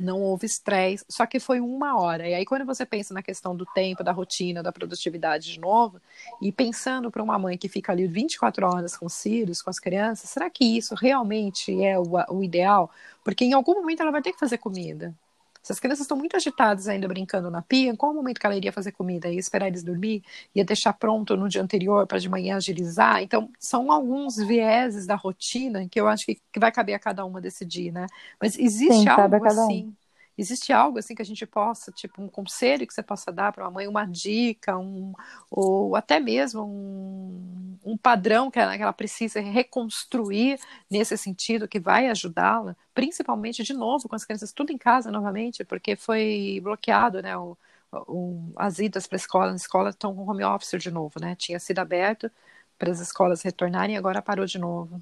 não 0.00 0.20
houve 0.20 0.46
estresse, 0.46 1.04
só 1.08 1.26
que 1.26 1.38
foi 1.38 1.60
uma 1.60 2.00
hora. 2.00 2.28
E 2.28 2.34
aí, 2.34 2.44
quando 2.44 2.64
você 2.64 2.86
pensa 2.86 3.12
na 3.12 3.22
questão 3.22 3.54
do 3.54 3.66
tempo, 3.66 4.02
da 4.02 4.12
rotina, 4.12 4.62
da 4.62 4.72
produtividade 4.72 5.52
de 5.52 5.60
novo, 5.60 6.00
e 6.40 6.50
pensando 6.50 7.10
para 7.10 7.22
uma 7.22 7.38
mãe 7.38 7.58
que 7.58 7.68
fica 7.68 7.92
ali 7.92 8.06
24 8.06 8.66
horas 8.66 8.96
com 8.96 9.06
os 9.06 9.22
filhos, 9.22 9.62
com 9.62 9.70
as 9.70 9.78
crianças, 9.78 10.30
será 10.30 10.48
que 10.48 10.64
isso 10.64 10.94
realmente 10.94 11.82
é 11.84 11.98
o, 11.98 12.12
o 12.30 12.42
ideal? 12.42 12.90
Porque 13.22 13.44
em 13.44 13.52
algum 13.52 13.74
momento 13.74 14.00
ela 14.00 14.10
vai 14.10 14.22
ter 14.22 14.32
que 14.32 14.38
fazer 14.38 14.58
comida. 14.58 15.14
Se 15.62 15.72
as 15.72 15.78
crianças 15.80 16.02
estão 16.02 16.16
muito 16.16 16.36
agitadas 16.36 16.88
ainda 16.88 17.06
brincando 17.08 17.50
na 17.50 17.62
pia, 17.62 17.90
em 17.90 17.96
qual 17.96 18.14
momento 18.14 18.40
que 18.40 18.46
ela 18.46 18.56
iria 18.56 18.72
fazer 18.72 18.92
comida? 18.92 19.28
Ia 19.30 19.38
esperar 19.38 19.68
eles 19.68 19.82
dormir? 19.82 20.22
Ia 20.54 20.64
deixar 20.64 20.92
pronto 20.94 21.36
no 21.36 21.48
dia 21.48 21.62
anterior 21.62 22.06
para 22.06 22.18
de 22.18 22.28
manhã 22.28 22.56
agilizar? 22.56 23.22
Então, 23.22 23.50
são 23.58 23.92
alguns 23.92 24.36
vieses 24.36 25.06
da 25.06 25.14
rotina 25.16 25.88
que 25.88 26.00
eu 26.00 26.08
acho 26.08 26.24
que, 26.26 26.36
que 26.52 26.58
vai 26.60 26.72
caber 26.72 26.94
a 26.94 26.98
cada 26.98 27.24
uma 27.24 27.40
decidir, 27.40 27.92
né? 27.92 28.06
Mas 28.40 28.58
existe 28.58 29.08
Sim, 29.08 29.10
algo 29.10 29.44
assim. 29.44 29.94
Existe 30.38 30.72
algo 30.72 30.98
assim 30.98 31.14
que 31.14 31.22
a 31.22 31.24
gente 31.24 31.46
possa, 31.46 31.92
tipo, 31.92 32.22
um 32.22 32.28
conselho 32.28 32.86
que 32.86 32.94
você 32.94 33.02
possa 33.02 33.30
dar 33.30 33.52
para 33.52 33.64
uma 33.64 33.70
mãe, 33.70 33.86
uma 33.86 34.06
dica, 34.06 34.76
um, 34.78 35.12
ou 35.50 35.94
até 35.96 36.18
mesmo 36.18 36.62
um, 36.64 37.78
um 37.84 37.96
padrão 37.96 38.50
que 38.50 38.58
ela, 38.58 38.76
que 38.76 38.82
ela 38.82 38.92
precisa 38.92 39.40
reconstruir 39.40 40.58
nesse 40.90 41.16
sentido 41.18 41.68
que 41.68 41.78
vai 41.80 42.08
ajudá-la, 42.08 42.76
principalmente 42.94 43.62
de 43.62 43.72
novo 43.74 44.08
com 44.08 44.16
as 44.16 44.24
crianças 44.24 44.52
tudo 44.52 44.72
em 44.72 44.78
casa 44.78 45.10
novamente, 45.10 45.64
porque 45.64 45.96
foi 45.96 46.60
bloqueado, 46.62 47.20
né? 47.22 47.36
O, 47.36 47.56
o, 47.92 48.52
as 48.56 48.78
idas 48.78 49.06
para 49.06 49.16
a 49.16 49.18
escola, 49.18 49.50
na 49.50 49.56
escola 49.56 49.90
estão 49.90 50.14
com 50.14 50.22
home 50.28 50.44
office 50.44 50.80
de 50.80 50.90
novo, 50.90 51.20
né? 51.20 51.34
Tinha 51.36 51.58
sido 51.58 51.78
aberto 51.80 52.30
para 52.78 52.90
as 52.90 53.00
escolas 53.00 53.42
retornarem 53.42 53.94
e 53.94 53.98
agora 53.98 54.22
parou 54.22 54.46
de 54.46 54.58
novo. 54.58 55.00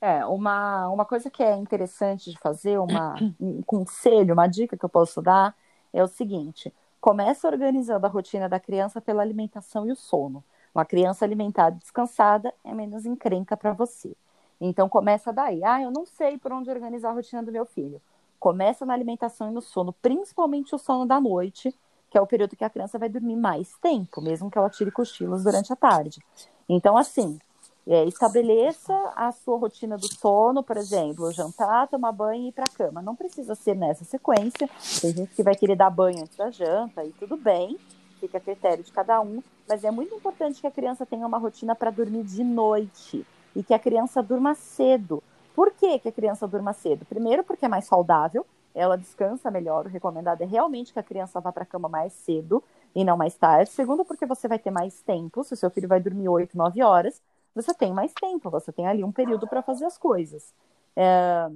É, 0.00 0.24
uma, 0.26 0.88
uma 0.88 1.04
coisa 1.04 1.30
que 1.30 1.42
é 1.42 1.56
interessante 1.56 2.30
de 2.30 2.38
fazer, 2.38 2.78
uma, 2.78 3.14
um 3.40 3.62
conselho, 3.62 4.34
uma 4.34 4.46
dica 4.46 4.76
que 4.76 4.84
eu 4.84 4.88
posso 4.88 5.22
dar 5.22 5.56
é 5.92 6.02
o 6.02 6.08
seguinte: 6.08 6.72
começa 7.00 7.48
organizando 7.48 8.06
a 8.06 8.08
rotina 8.08 8.48
da 8.48 8.60
criança 8.60 9.00
pela 9.00 9.22
alimentação 9.22 9.86
e 9.86 9.92
o 9.92 9.96
sono. 9.96 10.44
Uma 10.74 10.84
criança 10.84 11.24
alimentada 11.24 11.76
e 11.76 11.78
descansada 11.78 12.52
é 12.64 12.74
menos 12.74 13.06
encrenca 13.06 13.56
para 13.56 13.72
você. 13.72 14.14
Então 14.60 14.88
começa 14.88 15.32
daí. 15.32 15.62
Ah, 15.64 15.80
eu 15.80 15.90
não 15.90 16.04
sei 16.04 16.36
por 16.36 16.52
onde 16.52 16.70
organizar 16.70 17.10
a 17.10 17.12
rotina 17.12 17.42
do 17.42 17.52
meu 17.52 17.64
filho. 17.64 18.00
Começa 18.40 18.84
na 18.84 18.92
alimentação 18.92 19.48
e 19.48 19.52
no 19.52 19.62
sono, 19.62 19.92
principalmente 19.92 20.74
o 20.74 20.78
sono 20.78 21.06
da 21.06 21.20
noite, 21.20 21.74
que 22.10 22.18
é 22.18 22.20
o 22.20 22.26
período 22.26 22.56
que 22.56 22.64
a 22.64 22.70
criança 22.70 22.98
vai 22.98 23.08
dormir 23.08 23.36
mais 23.36 23.76
tempo, 23.78 24.20
mesmo 24.20 24.50
que 24.50 24.58
ela 24.58 24.68
tire 24.68 24.90
cochilos 24.90 25.44
durante 25.44 25.72
a 25.72 25.76
tarde. 25.76 26.20
Então, 26.68 26.96
assim, 26.96 27.38
é, 27.86 28.04
estabeleça 28.04 28.94
a 29.14 29.30
sua 29.32 29.58
rotina 29.58 29.96
do 29.96 30.06
sono, 30.12 30.62
por 30.62 30.76
exemplo, 30.76 31.30
jantar, 31.32 31.88
tomar 31.88 32.12
banho 32.12 32.44
e 32.44 32.48
ir 32.48 32.52
para 32.52 32.64
a 32.64 32.76
cama. 32.76 33.02
Não 33.02 33.14
precisa 33.14 33.54
ser 33.54 33.76
nessa 33.76 34.04
sequência. 34.04 34.68
Tem 35.00 35.12
gente 35.12 35.34
que 35.34 35.42
vai 35.42 35.54
querer 35.54 35.76
dar 35.76 35.90
banho 35.90 36.22
antes 36.22 36.36
da 36.36 36.50
janta 36.50 37.04
e 37.04 37.12
tudo 37.12 37.36
bem, 37.36 37.78
fica 38.20 38.38
a 38.38 38.40
critério 38.40 38.82
de 38.82 38.92
cada 38.92 39.20
um. 39.20 39.42
Mas 39.68 39.84
é 39.84 39.90
muito 39.90 40.14
importante 40.14 40.60
que 40.60 40.66
a 40.66 40.70
criança 40.70 41.04
tenha 41.04 41.26
uma 41.26 41.38
rotina 41.38 41.74
para 41.74 41.90
dormir 41.90 42.24
de 42.24 42.42
noite 42.42 43.26
e 43.54 43.62
que 43.62 43.74
a 43.74 43.78
criança 43.78 44.22
durma 44.22 44.54
cedo. 44.54 45.22
Por 45.54 45.70
que, 45.70 45.98
que 45.98 46.08
a 46.08 46.12
criança 46.12 46.48
durma 46.48 46.72
cedo? 46.72 47.04
Primeiro, 47.04 47.44
porque 47.44 47.64
é 47.64 47.68
mais 47.68 47.84
saudável, 47.84 48.44
ela 48.74 48.96
descansa 48.96 49.50
melhor. 49.50 49.86
O 49.86 49.88
recomendado 49.88 50.42
é 50.42 50.46
realmente 50.46 50.92
que 50.92 50.98
a 50.98 51.02
criança 51.02 51.40
vá 51.40 51.52
para 51.52 51.62
a 51.62 51.66
cama 51.66 51.88
mais 51.88 52.12
cedo 52.12 52.62
e 52.94 53.04
não 53.04 53.16
mais 53.16 53.36
tarde. 53.36 53.70
Segundo, 53.70 54.04
porque 54.04 54.26
você 54.26 54.48
vai 54.48 54.58
ter 54.58 54.70
mais 54.70 55.00
tempo. 55.02 55.44
Se 55.44 55.54
o 55.54 55.56
seu 55.56 55.70
filho 55.70 55.86
vai 55.86 56.00
dormir 56.00 56.28
8, 56.28 56.56
9 56.56 56.82
horas, 56.82 57.22
você 57.54 57.72
tem 57.74 57.92
mais 57.92 58.12
tempo, 58.12 58.50
você 58.50 58.72
tem 58.72 58.86
ali 58.86 59.04
um 59.04 59.12
período 59.12 59.46
para 59.46 59.62
fazer 59.62 59.84
as 59.84 59.96
coisas. 59.96 60.52
É... 60.96 61.50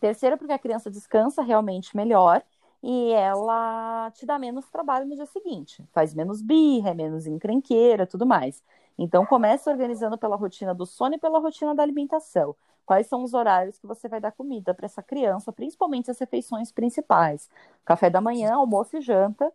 Terceira, 0.00 0.36
porque 0.36 0.52
a 0.52 0.58
criança 0.58 0.90
descansa 0.90 1.42
realmente 1.42 1.96
melhor 1.96 2.42
e 2.82 3.12
ela 3.12 4.10
te 4.12 4.24
dá 4.24 4.38
menos 4.38 4.68
trabalho 4.70 5.06
no 5.06 5.14
dia 5.14 5.26
seguinte. 5.26 5.84
Faz 5.92 6.14
menos 6.14 6.40
birra, 6.40 6.90
é 6.90 6.94
menos 6.94 7.26
encrenqueira, 7.26 8.06
tudo 8.06 8.24
mais. 8.24 8.62
Então, 8.96 9.24
comece 9.26 9.68
organizando 9.68 10.18
pela 10.18 10.36
rotina 10.36 10.74
do 10.74 10.86
sono 10.86 11.14
e 11.14 11.18
pela 11.18 11.38
rotina 11.38 11.74
da 11.74 11.82
alimentação. 11.82 12.54
Quais 12.84 13.06
são 13.06 13.22
os 13.22 13.34
horários 13.34 13.78
que 13.78 13.86
você 13.86 14.08
vai 14.08 14.20
dar 14.20 14.32
comida 14.32 14.72
para 14.72 14.86
essa 14.86 15.02
criança, 15.02 15.52
principalmente 15.52 16.10
as 16.10 16.18
refeições 16.18 16.72
principais. 16.72 17.48
Café 17.84 18.08
da 18.08 18.20
manhã, 18.20 18.54
almoço 18.54 18.96
e 18.96 19.00
janta, 19.00 19.52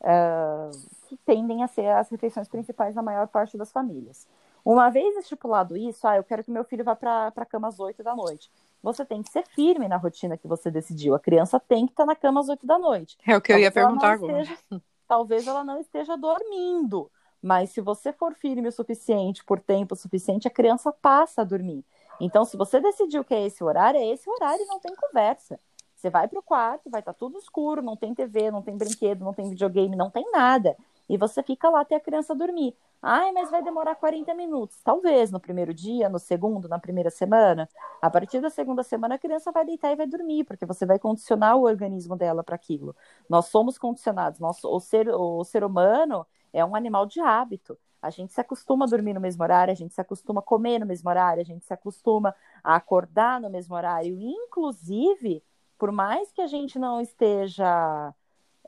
uh, 0.00 0.70
que 1.08 1.16
tendem 1.18 1.62
a 1.62 1.68
ser 1.68 1.86
as 1.88 2.10
refeições 2.10 2.48
principais 2.48 2.94
da 2.94 3.02
maior 3.02 3.28
parte 3.28 3.56
das 3.56 3.70
famílias. 3.70 4.26
Uma 4.64 4.90
vez 4.90 5.16
estipulado 5.16 5.76
isso, 5.76 6.06
ah, 6.06 6.16
eu 6.16 6.24
quero 6.24 6.44
que 6.44 6.50
meu 6.50 6.64
filho 6.64 6.84
vá 6.84 6.94
para 6.94 7.32
a 7.34 7.44
cama 7.44 7.68
às 7.68 7.80
8 7.80 8.02
da 8.02 8.14
noite. 8.14 8.50
Você 8.82 9.04
tem 9.04 9.22
que 9.22 9.30
ser 9.30 9.46
firme 9.46 9.88
na 9.88 9.96
rotina 9.96 10.36
que 10.36 10.46
você 10.46 10.70
decidiu. 10.70 11.14
A 11.14 11.20
criança 11.20 11.58
tem 11.60 11.86
que 11.86 11.92
estar 11.92 12.06
na 12.06 12.16
cama 12.16 12.40
às 12.40 12.48
8 12.48 12.66
da 12.66 12.78
noite. 12.78 13.16
É 13.26 13.36
o 13.36 13.40
que 13.40 13.48
talvez 13.48 13.58
eu 13.58 13.58
ia 13.58 13.72
perguntar 13.72 14.12
agora. 14.12 14.42
Esteja, 14.42 14.82
talvez 15.06 15.46
ela 15.46 15.64
não 15.64 15.80
esteja 15.80 16.16
dormindo, 16.16 17.10
mas 17.40 17.70
se 17.70 17.80
você 17.80 18.12
for 18.12 18.34
firme 18.34 18.68
o 18.68 18.72
suficiente, 18.72 19.44
por 19.44 19.60
tempo 19.60 19.96
suficiente, 19.96 20.48
a 20.48 20.50
criança 20.50 20.92
passa 20.92 21.42
a 21.42 21.44
dormir. 21.44 21.84
Então, 22.20 22.44
se 22.44 22.56
você 22.56 22.80
decidiu 22.80 23.24
que 23.24 23.34
é 23.34 23.46
esse 23.46 23.64
horário, 23.64 23.98
é 23.98 24.06
esse 24.06 24.28
horário 24.30 24.62
e 24.62 24.66
não 24.66 24.78
tem 24.78 24.94
conversa. 24.94 25.58
Você 25.96 26.10
vai 26.10 26.26
para 26.26 26.38
o 26.38 26.42
quarto, 26.42 26.90
vai 26.90 27.00
estar 27.00 27.12
tá 27.12 27.18
tudo 27.18 27.38
escuro, 27.38 27.82
não 27.82 27.96
tem 27.96 28.14
TV, 28.14 28.50
não 28.50 28.62
tem 28.62 28.76
brinquedo, 28.76 29.24
não 29.24 29.32
tem 29.32 29.48
videogame, 29.48 29.94
não 29.94 30.10
tem 30.10 30.28
nada. 30.32 30.76
E 31.12 31.16
você 31.18 31.42
fica 31.42 31.68
lá 31.68 31.82
até 31.82 31.94
a 31.94 32.00
criança 32.00 32.34
dormir. 32.34 32.74
Ai, 33.02 33.32
mas 33.32 33.50
vai 33.50 33.62
demorar 33.62 33.94
40 33.96 34.32
minutos. 34.32 34.80
Talvez 34.82 35.30
no 35.30 35.38
primeiro 35.38 35.74
dia, 35.74 36.08
no 36.08 36.18
segundo, 36.18 36.70
na 36.70 36.78
primeira 36.78 37.10
semana. 37.10 37.68
A 38.00 38.08
partir 38.08 38.40
da 38.40 38.48
segunda 38.48 38.82
semana, 38.82 39.16
a 39.16 39.18
criança 39.18 39.52
vai 39.52 39.62
deitar 39.62 39.92
e 39.92 39.96
vai 39.96 40.06
dormir, 40.06 40.44
porque 40.44 40.64
você 40.64 40.86
vai 40.86 40.98
condicionar 40.98 41.54
o 41.58 41.64
organismo 41.64 42.16
dela 42.16 42.42
para 42.42 42.54
aquilo. 42.54 42.96
Nós 43.28 43.44
somos 43.48 43.76
condicionados. 43.76 44.40
O, 44.64 44.80
ser, 44.80 45.06
o 45.10 45.44
ser 45.44 45.62
humano 45.64 46.26
é 46.50 46.64
um 46.64 46.74
animal 46.74 47.04
de 47.04 47.20
hábito. 47.20 47.78
A 48.00 48.08
gente 48.08 48.32
se 48.32 48.40
acostuma 48.40 48.86
a 48.86 48.88
dormir 48.88 49.12
no 49.12 49.20
mesmo 49.20 49.42
horário, 49.42 49.70
a 49.70 49.76
gente 49.76 49.92
se 49.92 50.00
acostuma 50.00 50.40
a 50.40 50.42
comer 50.42 50.78
no 50.78 50.86
mesmo 50.86 51.10
horário, 51.10 51.42
a 51.42 51.44
gente 51.44 51.62
se 51.62 51.74
acostuma 51.74 52.34
a 52.64 52.74
acordar 52.76 53.38
no 53.38 53.50
mesmo 53.50 53.76
horário. 53.76 54.18
Inclusive, 54.18 55.44
por 55.76 55.92
mais 55.92 56.32
que 56.32 56.40
a 56.40 56.46
gente 56.46 56.78
não 56.78 57.02
esteja 57.02 58.14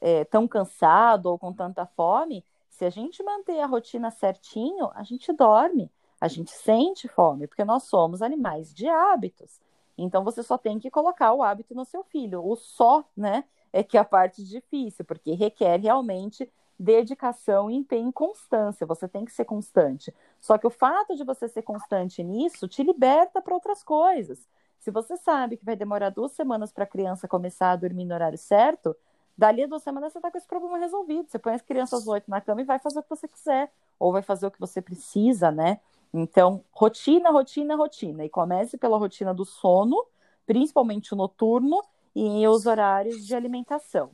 é, 0.04 0.22
tão 0.22 0.46
cansado 0.46 1.30
ou 1.30 1.38
com 1.38 1.50
tanta 1.50 1.86
fome, 1.86 2.44
se 2.68 2.84
a 2.84 2.90
gente 2.90 3.22
manter 3.22 3.58
a 3.60 3.66
rotina 3.66 4.10
certinho, 4.10 4.90
a 4.94 5.02
gente 5.02 5.32
dorme, 5.32 5.90
a 6.20 6.28
gente 6.28 6.50
sente 6.50 7.08
fome, 7.08 7.46
porque 7.46 7.64
nós 7.64 7.84
somos 7.84 8.20
animais 8.20 8.74
de 8.74 8.86
hábitos. 8.86 9.58
Então 9.96 10.22
você 10.22 10.42
só 10.42 10.58
tem 10.58 10.78
que 10.78 10.90
colocar 10.90 11.32
o 11.32 11.42
hábito 11.42 11.74
no 11.74 11.86
seu 11.86 12.04
filho. 12.04 12.46
O 12.46 12.54
só, 12.54 13.02
né, 13.16 13.44
é 13.72 13.82
que 13.82 13.96
é 13.96 14.00
a 14.00 14.04
parte 14.04 14.44
difícil, 14.44 15.06
porque 15.06 15.32
requer 15.32 15.80
realmente 15.80 16.52
dedicação, 16.78 17.70
empenho 17.70 18.10
e 18.10 18.12
constância. 18.12 18.86
Você 18.86 19.08
tem 19.08 19.24
que 19.24 19.32
ser 19.32 19.46
constante. 19.46 20.14
Só 20.38 20.58
que 20.58 20.66
o 20.66 20.70
fato 20.70 21.16
de 21.16 21.24
você 21.24 21.48
ser 21.48 21.62
constante 21.62 22.22
nisso 22.22 22.68
te 22.68 22.82
liberta 22.82 23.40
para 23.40 23.54
outras 23.54 23.82
coisas. 23.82 24.46
Se 24.80 24.90
você 24.90 25.16
sabe 25.16 25.56
que 25.56 25.64
vai 25.64 25.76
demorar 25.76 26.10
duas 26.10 26.32
semanas 26.32 26.70
para 26.70 26.84
a 26.84 26.86
criança 26.86 27.26
começar 27.26 27.70
a 27.70 27.76
dormir 27.76 28.04
no 28.04 28.14
horário 28.14 28.36
certo, 28.36 28.94
dali 29.36 29.64
a 29.64 29.66
duas 29.66 29.82
semanas 29.82 30.12
você 30.12 30.18
está 30.18 30.30
com 30.30 30.38
esse 30.38 30.46
problema 30.46 30.78
resolvido. 30.78 31.28
Você 31.28 31.38
põe 31.38 31.54
as 31.54 31.62
crianças 31.62 32.06
oito 32.06 32.30
na 32.30 32.40
cama 32.40 32.62
e 32.62 32.64
vai 32.64 32.78
fazer 32.78 32.98
o 32.98 33.02
que 33.02 33.10
você 33.10 33.28
quiser, 33.28 33.70
ou 33.98 34.12
vai 34.12 34.22
fazer 34.22 34.46
o 34.46 34.50
que 34.50 34.60
você 34.60 34.80
precisa, 34.80 35.50
né? 35.50 35.80
Então, 36.12 36.62
rotina, 36.70 37.30
rotina, 37.30 37.76
rotina. 37.76 38.24
E 38.24 38.28
comece 38.28 38.76
pela 38.76 38.96
rotina 38.96 39.34
do 39.34 39.44
sono, 39.44 40.04
principalmente 40.46 41.12
o 41.12 41.16
noturno, 41.16 41.82
e 42.14 42.46
os 42.46 42.66
horários 42.66 43.26
de 43.26 43.34
alimentação. 43.34 44.10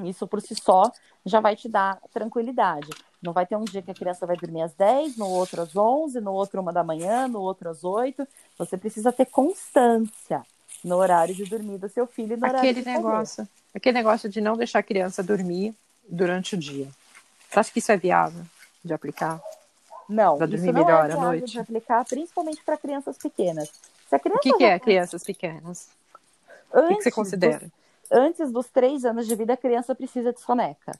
Isso 0.00 0.26
por 0.26 0.40
si 0.40 0.54
só 0.54 0.90
já 1.24 1.40
vai 1.40 1.56
te 1.56 1.68
dar 1.68 2.00
tranquilidade. 2.12 2.90
Não 3.22 3.32
vai 3.32 3.46
ter 3.46 3.56
um 3.56 3.64
dia 3.64 3.82
que 3.82 3.90
a 3.90 3.94
criança 3.94 4.26
vai 4.26 4.36
dormir 4.36 4.62
às 4.62 4.74
10, 4.74 5.16
no 5.16 5.28
outro 5.28 5.62
às 5.62 5.76
11, 5.76 6.20
no 6.20 6.32
outro 6.32 6.60
uma 6.60 6.72
da 6.72 6.82
manhã, 6.82 7.28
no 7.28 7.40
outro 7.40 7.68
às 7.68 7.84
8. 7.84 8.26
Você 8.58 8.78
precisa 8.78 9.12
ter 9.12 9.26
constância 9.26 10.42
no 10.84 10.96
horário 10.96 11.34
de 11.34 11.44
dormir 11.44 11.78
do 11.78 11.88
seu 11.88 12.06
filho 12.06 12.34
e 12.34 12.36
no 12.36 12.46
aquele 12.46 12.58
horário 12.58 12.74
de 12.74 12.88
negócio, 12.88 13.48
Aquele 13.74 13.98
negócio 13.98 14.28
de 14.28 14.40
não 14.40 14.56
deixar 14.56 14.80
a 14.80 14.82
criança 14.82 15.22
dormir 15.22 15.74
durante 16.08 16.54
o 16.54 16.58
dia. 16.58 16.88
Você 17.48 17.60
acha 17.60 17.72
que 17.72 17.78
isso 17.78 17.92
é 17.92 17.96
viável 17.96 18.42
de 18.84 18.92
aplicar? 18.92 19.40
Não, 20.08 20.36
para 20.36 20.46
dormir 20.46 20.72
não 20.72 20.84
melhor 20.84 21.08
é 21.08 21.12
à 21.12 21.16
noite. 21.16 21.52
de 21.52 21.58
aplicar, 21.60 22.04
principalmente 22.04 22.62
para 22.64 22.76
crianças 22.76 23.16
pequenas. 23.16 23.70
Se 24.08 24.16
a 24.16 24.18
criança 24.18 24.40
o 24.40 24.42
que, 24.42 24.52
que 24.54 24.64
é 24.64 24.78
crianças 24.78 25.22
pequenas? 25.22 25.88
Antes 26.72 26.84
o 26.84 26.88
que, 26.88 26.94
que 26.96 27.02
você 27.02 27.10
considera? 27.10 27.58
Dos, 27.60 27.70
antes 28.10 28.50
dos 28.50 28.66
três 28.68 29.04
anos 29.04 29.26
de 29.28 29.36
vida, 29.36 29.52
a 29.52 29.56
criança 29.56 29.94
precisa 29.94 30.32
de 30.32 30.40
soneca. 30.40 30.98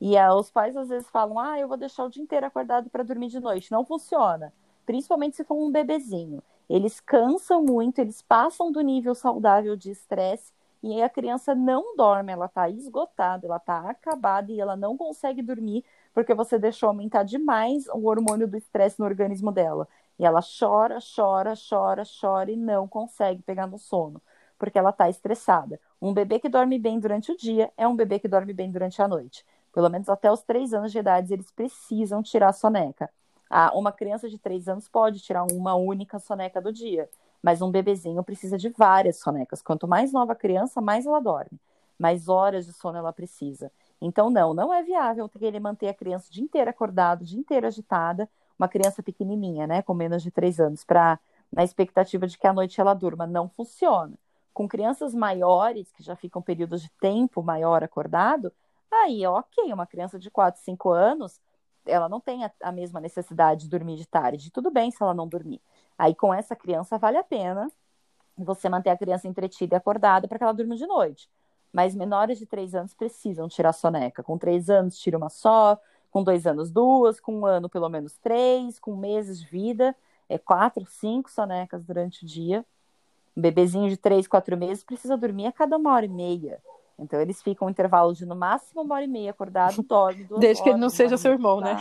E 0.00 0.16
uh, 0.16 0.34
os 0.34 0.50
pais 0.50 0.76
às 0.76 0.88
vezes 0.88 1.08
falam: 1.08 1.38
ah, 1.38 1.58
eu 1.58 1.68
vou 1.68 1.76
deixar 1.76 2.04
o 2.04 2.10
dia 2.10 2.22
inteiro 2.22 2.46
acordado 2.46 2.88
para 2.88 3.02
dormir 3.02 3.28
de 3.28 3.40
noite. 3.40 3.70
Não 3.70 3.84
funciona. 3.84 4.52
Principalmente 4.86 5.36
se 5.36 5.44
for 5.44 5.54
um 5.54 5.70
bebezinho. 5.70 6.42
Eles 6.68 7.00
cansam 7.00 7.62
muito, 7.62 7.98
eles 7.98 8.22
passam 8.22 8.70
do 8.70 8.80
nível 8.80 9.14
saudável 9.14 9.76
de 9.76 9.90
estresse 9.90 10.52
e 10.82 11.02
a 11.02 11.08
criança 11.08 11.54
não 11.54 11.96
dorme, 11.96 12.32
ela 12.32 12.46
está 12.46 12.68
esgotada, 12.70 13.46
ela 13.46 13.56
está 13.56 13.90
acabada 13.90 14.52
e 14.52 14.60
ela 14.60 14.76
não 14.76 14.96
consegue 14.96 15.42
dormir 15.42 15.84
porque 16.14 16.34
você 16.34 16.58
deixou 16.58 16.88
aumentar 16.88 17.22
demais 17.24 17.86
o 17.88 18.06
hormônio 18.06 18.46
do 18.46 18.56
estresse 18.56 18.98
no 18.98 19.06
organismo 19.06 19.50
dela. 19.50 19.88
E 20.18 20.24
ela 20.26 20.40
chora, 20.40 20.98
chora, 21.00 21.54
chora, 21.56 22.02
chora 22.20 22.50
e 22.50 22.56
não 22.56 22.88
consegue 22.88 23.42
pegar 23.42 23.66
no 23.66 23.78
sono, 23.78 24.20
porque 24.58 24.78
ela 24.78 24.90
está 24.90 25.08
estressada. 25.08 25.80
Um 26.00 26.12
bebê 26.12 26.38
que 26.38 26.48
dorme 26.48 26.78
bem 26.78 26.98
durante 26.98 27.32
o 27.32 27.36
dia 27.36 27.72
é 27.76 27.86
um 27.86 27.94
bebê 27.96 28.18
que 28.18 28.28
dorme 28.28 28.52
bem 28.52 28.70
durante 28.70 29.00
a 29.00 29.08
noite. 29.08 29.44
Pelo 29.72 29.88
menos 29.88 30.08
até 30.08 30.30
os 30.30 30.42
três 30.42 30.72
anos 30.74 30.90
de 30.92 30.98
idade, 30.98 31.32
eles 31.32 31.50
precisam 31.50 32.22
tirar 32.22 32.48
a 32.48 32.52
soneca. 32.52 33.10
Ah, 33.50 33.72
uma 33.74 33.92
criança 33.92 34.28
de 34.28 34.38
três 34.38 34.68
anos 34.68 34.88
pode 34.88 35.20
tirar 35.20 35.44
uma 35.44 35.74
única 35.74 36.18
soneca 36.18 36.60
do 36.60 36.72
dia, 36.72 37.08
mas 37.42 37.62
um 37.62 37.70
bebezinho 37.70 38.22
precisa 38.22 38.58
de 38.58 38.68
várias 38.68 39.18
sonecas. 39.18 39.62
Quanto 39.62 39.88
mais 39.88 40.12
nova 40.12 40.32
a 40.32 40.36
criança, 40.36 40.80
mais 40.80 41.06
ela 41.06 41.20
dorme. 41.20 41.58
Mais 41.98 42.28
horas 42.28 42.66
de 42.66 42.72
sono 42.72 42.98
ela 42.98 43.12
precisa. 43.12 43.72
Então, 44.00 44.30
não, 44.30 44.54
não 44.54 44.72
é 44.72 44.82
viável 44.82 45.28
ter 45.28 45.44
ele 45.44 45.58
manter 45.58 45.88
a 45.88 45.94
criança 45.94 46.28
o 46.28 46.32
dia 46.32 46.44
inteiro 46.44 46.70
acordado, 46.70 47.22
o 47.22 47.24
dia 47.24 47.38
inteiro 47.38 47.66
agitada, 47.66 48.28
uma 48.58 48.68
criança 48.68 49.02
pequenininha, 49.02 49.66
né, 49.66 49.82
com 49.82 49.94
menos 49.94 50.22
de 50.22 50.30
três 50.30 50.60
anos, 50.60 50.84
para 50.84 51.18
na 51.52 51.64
expectativa 51.64 52.26
de 52.26 52.36
que 52.36 52.46
à 52.46 52.52
noite 52.52 52.80
ela 52.80 52.94
durma. 52.94 53.26
Não 53.26 53.48
funciona. 53.48 54.12
Com 54.52 54.68
crianças 54.68 55.14
maiores, 55.14 55.90
que 55.92 56.02
já 56.02 56.14
ficam 56.16 56.42
períodos 56.42 56.82
de 56.82 56.90
tempo 57.00 57.42
maior 57.42 57.82
acordado, 57.82 58.52
aí, 58.90 59.24
ok, 59.26 59.72
uma 59.72 59.86
criança 59.86 60.18
de 60.18 60.30
4, 60.30 60.60
5 60.60 60.90
anos, 60.90 61.40
ela 61.88 62.08
não 62.08 62.20
tem 62.20 62.44
a, 62.44 62.50
a, 62.62 62.72
mesma 62.72 63.00
necessidade 63.00 63.62
de 63.62 63.68
dormir 63.68 63.96
de 63.96 64.06
tarde. 64.06 64.50
Tudo 64.50 64.70
bem 64.70 64.90
se 64.90 65.02
ela 65.02 65.14
não 65.14 65.26
dormir. 65.26 65.60
Aí, 65.98 66.14
com 66.14 66.32
essa 66.32 66.54
criança, 66.54 66.98
vale 66.98 67.16
a 67.16 67.24
pena 67.24 67.70
você 68.36 68.68
manter 68.68 68.90
a 68.90 68.96
criança 68.96 69.26
entretida 69.26 69.74
e 69.74 69.78
acordada 69.78 70.28
para 70.28 70.38
que 70.38 70.44
ela 70.44 70.52
durma 70.52 70.76
de 70.76 70.86
noite. 70.86 71.28
Mas 71.72 71.94
menores 71.94 72.38
de 72.38 72.46
3 72.46 72.74
anos 72.74 72.94
precisam 72.94 73.48
tirar 73.48 73.72
soneca. 73.72 74.22
Com 74.22 74.38
3 74.38 74.70
anos, 74.70 74.98
tira 74.98 75.18
uma 75.18 75.28
só. 75.28 75.78
Com 76.10 76.22
2 76.22 76.46
anos, 76.46 76.70
duas. 76.70 77.20
Com 77.20 77.40
um 77.40 77.46
ano, 77.46 77.68
pelo 77.68 77.88
menos 77.88 78.16
três. 78.18 78.78
Com 78.78 78.96
meses 78.96 79.40
de 79.40 79.46
vida, 79.46 79.94
é 80.28 80.38
quatro, 80.38 80.86
cinco 80.86 81.30
sonecas 81.30 81.84
durante 81.84 82.24
o 82.24 82.26
dia. 82.26 82.64
Um 83.36 83.40
bebezinho 83.40 83.88
de 83.88 83.96
3, 83.96 84.26
4 84.26 84.56
meses 84.56 84.84
precisa 84.84 85.16
dormir 85.16 85.46
a 85.46 85.52
cada 85.52 85.76
uma 85.76 85.92
hora 85.92 86.06
e 86.06 86.08
meia. 86.08 86.60
Então 86.98 87.20
eles 87.20 87.40
ficam 87.40 87.68
um 87.68 87.70
intervalo 87.70 88.12
de 88.12 88.26
no 88.26 88.34
máximo 88.34 88.82
uma 88.82 88.96
hora 88.96 89.04
e 89.04 89.08
meia 89.08 89.30
acordado, 89.30 89.82
dorme 89.82 90.24
duas 90.24 90.40
Desde 90.40 90.60
horas, 90.60 90.62
que 90.62 90.68
ele 90.70 90.80
não 90.80 90.90
seja 90.90 91.16
seu 91.16 91.32
irmão, 91.32 91.60
né? 91.60 91.76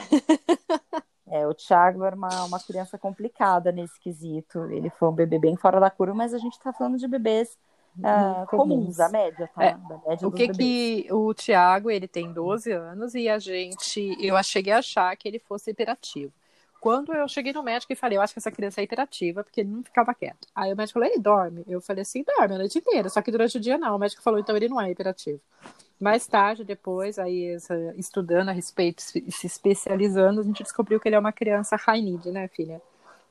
É, 1.29 1.45
o 1.45 1.53
Thiago 1.53 2.05
era 2.05 2.15
uma, 2.15 2.45
uma 2.45 2.59
criança 2.59 2.97
complicada 2.97 3.69
nesse 3.69 3.99
quesito. 3.99 4.63
Ele 4.71 4.89
foi 4.89 5.09
um 5.09 5.13
bebê 5.13 5.37
bem 5.37 5.57
fora 5.57 5.77
da 5.79 5.89
curva, 5.89 6.13
mas 6.13 6.33
a 6.33 6.37
gente 6.37 6.53
está 6.53 6.71
falando 6.71 6.97
de 6.97 7.05
bebês 7.05 7.57
uh, 7.97 8.47
comuns, 8.47 8.99
a 8.99 9.09
média, 9.09 9.49
tá? 9.53 9.63
É, 9.63 9.77
média 10.07 10.27
o 10.27 10.31
que 10.31 10.47
bebês. 10.47 10.57
que 10.57 11.07
o 11.11 11.33
Thiago, 11.33 11.91
ele 11.91 12.07
tem 12.07 12.31
12 12.31 12.71
anos 12.71 13.13
e 13.13 13.27
a 13.27 13.39
gente, 13.39 14.15
eu 14.19 14.41
cheguei 14.41 14.71
a 14.71 14.79
achar 14.79 15.15
que 15.17 15.27
ele 15.27 15.39
fosse 15.39 15.71
hiperativo. 15.71 16.31
Quando 16.79 17.13
eu 17.13 17.27
cheguei 17.27 17.53
no 17.53 17.63
médico 17.63 17.91
e 17.91 17.95
falei, 17.95 18.17
eu 18.17 18.21
acho 18.21 18.33
que 18.33 18.39
essa 18.39 18.51
criança 18.51 18.81
é 18.81 18.83
hiperativa, 18.83 19.43
porque 19.43 19.61
ele 19.61 19.69
não 19.69 19.83
ficava 19.83 20.13
quieto. 20.13 20.47
Aí 20.55 20.71
o 20.71 20.77
médico 20.77 20.99
falou, 20.99 21.09
ele 21.09 21.19
dorme? 21.19 21.63
Eu 21.67 21.81
falei 21.81 22.03
assim, 22.03 22.23
dorme 22.23 22.55
a 22.55 22.57
noite 22.59 22.77
inteira, 22.77 23.09
só 23.09 23.21
que 23.21 23.31
durante 23.31 23.57
o 23.57 23.59
dia 23.59 23.77
não. 23.77 23.95
O 23.95 23.99
médico 23.99 24.21
falou, 24.21 24.39
então 24.39 24.55
ele 24.55 24.69
não 24.69 24.79
é 24.79 24.91
hiperativo. 24.91 25.41
Mais 25.99 26.27
tarde, 26.27 26.63
depois, 26.63 27.17
aí 27.17 27.57
estudando 27.95 28.49
a 28.49 28.51
respeito, 28.51 29.01
se 29.01 29.25
especializando, 29.43 30.41
a 30.41 30.43
gente 30.43 30.61
descobriu 30.61 30.99
que 30.99 31.09
ele 31.09 31.15
é 31.15 31.19
uma 31.19 31.31
criança 31.31 31.75
high 31.75 32.01
need, 32.01 32.31
né, 32.31 32.47
filha? 32.47 32.79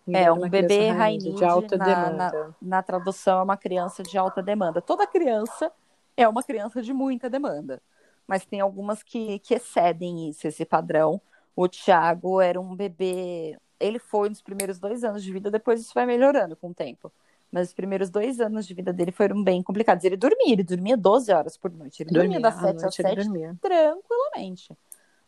Ele 0.07 0.17
é, 0.17 0.33
um 0.33 0.49
bebê 0.49 0.91
high 0.91 1.17
need, 1.17 1.33
de 1.33 1.45
alta 1.45 1.77
na, 1.77 1.85
demanda. 1.85 2.17
Na, 2.17 2.55
na 2.61 2.83
tradução, 2.83 3.41
é 3.41 3.43
uma 3.43 3.57
criança 3.57 4.03
de 4.03 4.19
alta 4.19 4.43
demanda. 4.43 4.83
Toda 4.83 5.07
criança 5.07 5.71
é 6.17 6.27
uma 6.27 6.43
criança 6.43 6.83
de 6.83 6.93
muita 6.93 7.31
demanda, 7.31 7.81
mas 8.27 8.45
tem 8.45 8.61
algumas 8.61 9.03
que, 9.03 9.39
que 9.41 9.55
excedem 9.55 10.29
isso, 10.29 10.49
esse 10.49 10.65
padrão 10.65 11.21
o 11.57 11.67
Thiago 11.67 12.41
era 12.41 12.61
um 12.61 12.77
bebê. 12.77 13.59
Ele 13.81 13.99
foi 13.99 14.29
nos 14.29 14.43
primeiros 14.43 14.79
dois 14.79 15.03
anos 15.03 15.25
de 15.25 15.33
vida, 15.33 15.51
depois 15.51 15.81
isso 15.81 15.95
vai 15.95 16.05
melhorando 16.05 16.55
com 16.55 16.69
o 16.69 16.75
tempo. 16.75 17.11
Mas 17.51 17.69
os 17.69 17.75
primeiros 17.75 18.11
dois 18.11 18.41
anos 18.41 18.67
de 18.67 18.75
vida 18.75 18.93
dele 18.93 19.11
foram 19.11 19.43
bem 19.43 19.63
complicados. 19.63 20.05
Ele 20.05 20.17
dormia, 20.17 20.53
ele 20.53 20.63
dormia 20.63 20.97
12 20.97 21.33
horas 21.33 21.57
por 21.57 21.71
noite. 21.71 22.03
Ele 22.03 22.11
dormia, 22.11 22.41
dormia 22.41 22.51
das 22.51 22.61
7 22.61 22.87
às 22.87 22.95
7 22.95 23.31
tranquilamente. 23.61 24.77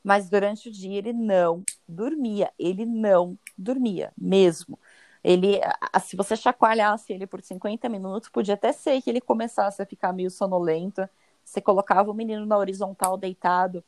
Mas 0.04 0.28
durante 0.28 0.68
o 0.68 0.72
dia 0.72 0.98
ele 0.98 1.12
não 1.12 1.62
dormia. 1.88 2.52
Ele 2.58 2.84
não 2.84 3.38
dormia 3.56 4.12
mesmo. 4.16 4.78
Ele, 5.24 5.60
se 6.02 6.16
você 6.16 6.36
chacoalhasse 6.36 7.12
ele 7.12 7.26
por 7.26 7.40
50 7.40 7.88
minutos, 7.88 8.28
podia 8.28 8.54
até 8.54 8.72
ser 8.72 9.00
que 9.00 9.08
ele 9.08 9.20
começasse 9.20 9.80
a 9.80 9.86
ficar 9.86 10.12
meio 10.12 10.30
sonolento. 10.30 11.08
Você 11.44 11.60
colocava 11.60 12.10
o 12.10 12.14
menino 12.14 12.44
na 12.44 12.58
horizontal 12.58 13.16
deitado 13.16 13.82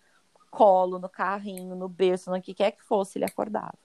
colo, 0.50 0.98
no 0.98 1.08
carrinho, 1.08 1.74
no 1.76 1.88
berço, 1.88 2.30
no 2.30 2.40
que 2.40 2.54
quer 2.54 2.72
que 2.72 2.82
fosse, 2.82 3.18
ele 3.18 3.24
acordava. 3.24 3.78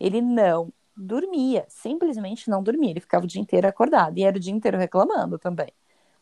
Ele 0.00 0.20
não 0.20 0.72
dormia, 0.96 1.64
simplesmente 1.68 2.48
não 2.48 2.62
dormia. 2.62 2.90
Ele 2.90 3.00
ficava 3.00 3.24
o 3.24 3.28
dia 3.28 3.40
inteiro 3.40 3.68
acordado 3.68 4.18
e 4.18 4.24
era 4.24 4.36
o 4.36 4.40
dia 4.40 4.52
inteiro 4.52 4.78
reclamando 4.78 5.38
também. 5.38 5.72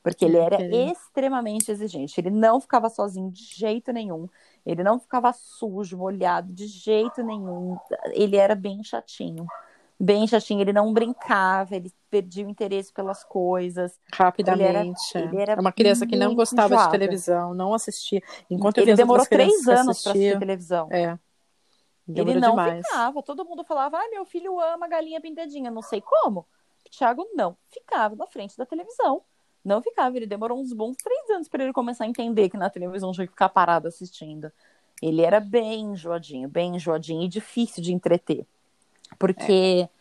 Porque 0.02 0.26
ele 0.26 0.36
era 0.36 0.58
extremamente 0.70 1.70
exigente. 1.70 2.20
Ele 2.20 2.30
não 2.30 2.60
ficava 2.60 2.90
sozinho 2.90 3.30
de 3.30 3.42
jeito 3.42 3.90
nenhum. 3.90 4.28
Ele 4.66 4.82
não 4.82 5.00
ficava 5.00 5.32
sujo, 5.32 5.96
molhado 5.96 6.52
de 6.52 6.66
jeito 6.66 7.22
nenhum. 7.22 7.78
Ele 8.12 8.36
era 8.36 8.54
bem 8.54 8.82
chatinho. 8.84 9.46
Bem 10.04 10.26
chatinho. 10.26 10.60
Ele 10.60 10.72
não 10.72 10.92
brincava, 10.92 11.74
ele 11.74 11.90
perdia 12.10 12.46
o 12.46 12.50
interesse 12.50 12.92
pelas 12.92 13.24
coisas. 13.24 13.98
Rapidamente. 14.12 15.16
Ele 15.16 15.24
era, 15.24 15.32
ele 15.32 15.40
era 15.40 15.52
é 15.54 15.60
uma 15.60 15.72
criança 15.72 16.06
que 16.06 16.14
não 16.14 16.34
gostava 16.34 16.74
enjoada. 16.74 16.92
de 16.92 16.98
televisão, 16.98 17.54
não 17.54 17.72
assistia. 17.72 18.22
Enquanto 18.50 18.78
ele 18.78 18.94
demorou 18.94 19.24
três 19.24 19.66
anos 19.66 20.02
para 20.02 20.12
assistir 20.12 20.38
televisão. 20.38 20.88
É. 20.90 21.18
Demorou 22.06 22.32
ele 22.32 22.40
não 22.40 22.50
demais. 22.50 22.86
ficava. 22.86 23.22
Todo 23.22 23.46
mundo 23.46 23.64
falava, 23.64 23.96
ah, 23.96 24.08
meu 24.10 24.26
filho 24.26 24.60
ama 24.60 24.86
galinha 24.86 25.22
pintadinha. 25.22 25.70
Não 25.70 25.80
sei 25.80 26.02
como. 26.02 26.40
O 26.86 26.90
Thiago 26.90 27.26
não 27.34 27.56
ficava 27.70 28.14
na 28.14 28.26
frente 28.26 28.58
da 28.58 28.66
televisão. 28.66 29.22
Não 29.64 29.80
ficava. 29.80 30.14
Ele 30.18 30.26
demorou 30.26 30.60
uns 30.60 30.74
bons 30.74 30.96
três 31.02 31.30
anos 31.30 31.48
para 31.48 31.64
ele 31.64 31.72
começar 31.72 32.04
a 32.04 32.06
entender 32.06 32.50
que 32.50 32.58
na 32.58 32.68
televisão 32.68 33.10
tinha 33.12 33.26
que 33.26 33.32
ficar 33.32 33.48
parado 33.48 33.88
assistindo. 33.88 34.52
Ele 35.00 35.22
era 35.22 35.40
bem 35.40 35.80
enjoadinho, 35.80 36.46
bem 36.46 36.76
enjoadinho 36.76 37.22
e 37.22 37.28
difícil 37.28 37.82
de 37.82 37.92
entreter. 37.92 38.46
Porque 39.18 39.88
é. 39.88 39.93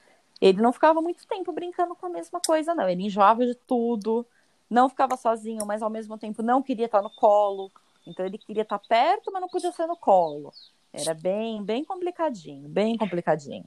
Ele 0.43 0.62
não 0.62 0.73
ficava 0.73 1.01
muito 1.01 1.25
tempo 1.25 1.53
brincando 1.53 1.95
com 1.95 2.06
a 2.06 2.10
mesma 2.10 2.41
coisa, 2.45 2.75
não. 2.75 2.89
Ele 2.89 3.03
enjoava 3.03 3.45
de 3.45 3.56
tudo, 3.56 4.27
não 4.69 4.89
ficava 4.89 5.15
sozinho, 5.15 5.65
mas 5.65 5.82
ao 5.82 5.89
mesmo 5.89 6.17
tempo 6.17 6.43
não 6.43 6.62
queria 6.62 6.88
estar 6.88 7.01
no 7.01 7.10
colo. 7.10 7.71
Então 8.06 8.25
ele 8.25 8.38
queria 8.38 8.63
estar 8.63 8.79
perto, 8.79 9.32
mas 9.32 9.41
não 9.41 9.47
podia 9.47 9.71
ser 9.71 9.88
no 9.88 9.95
colo. 9.95 10.51
Era 10.91 11.13
bem, 11.13 11.63
bem 11.63 11.86
complicadinho, 11.86 12.67
bem 12.67 12.97
complicadinho. 12.97 13.65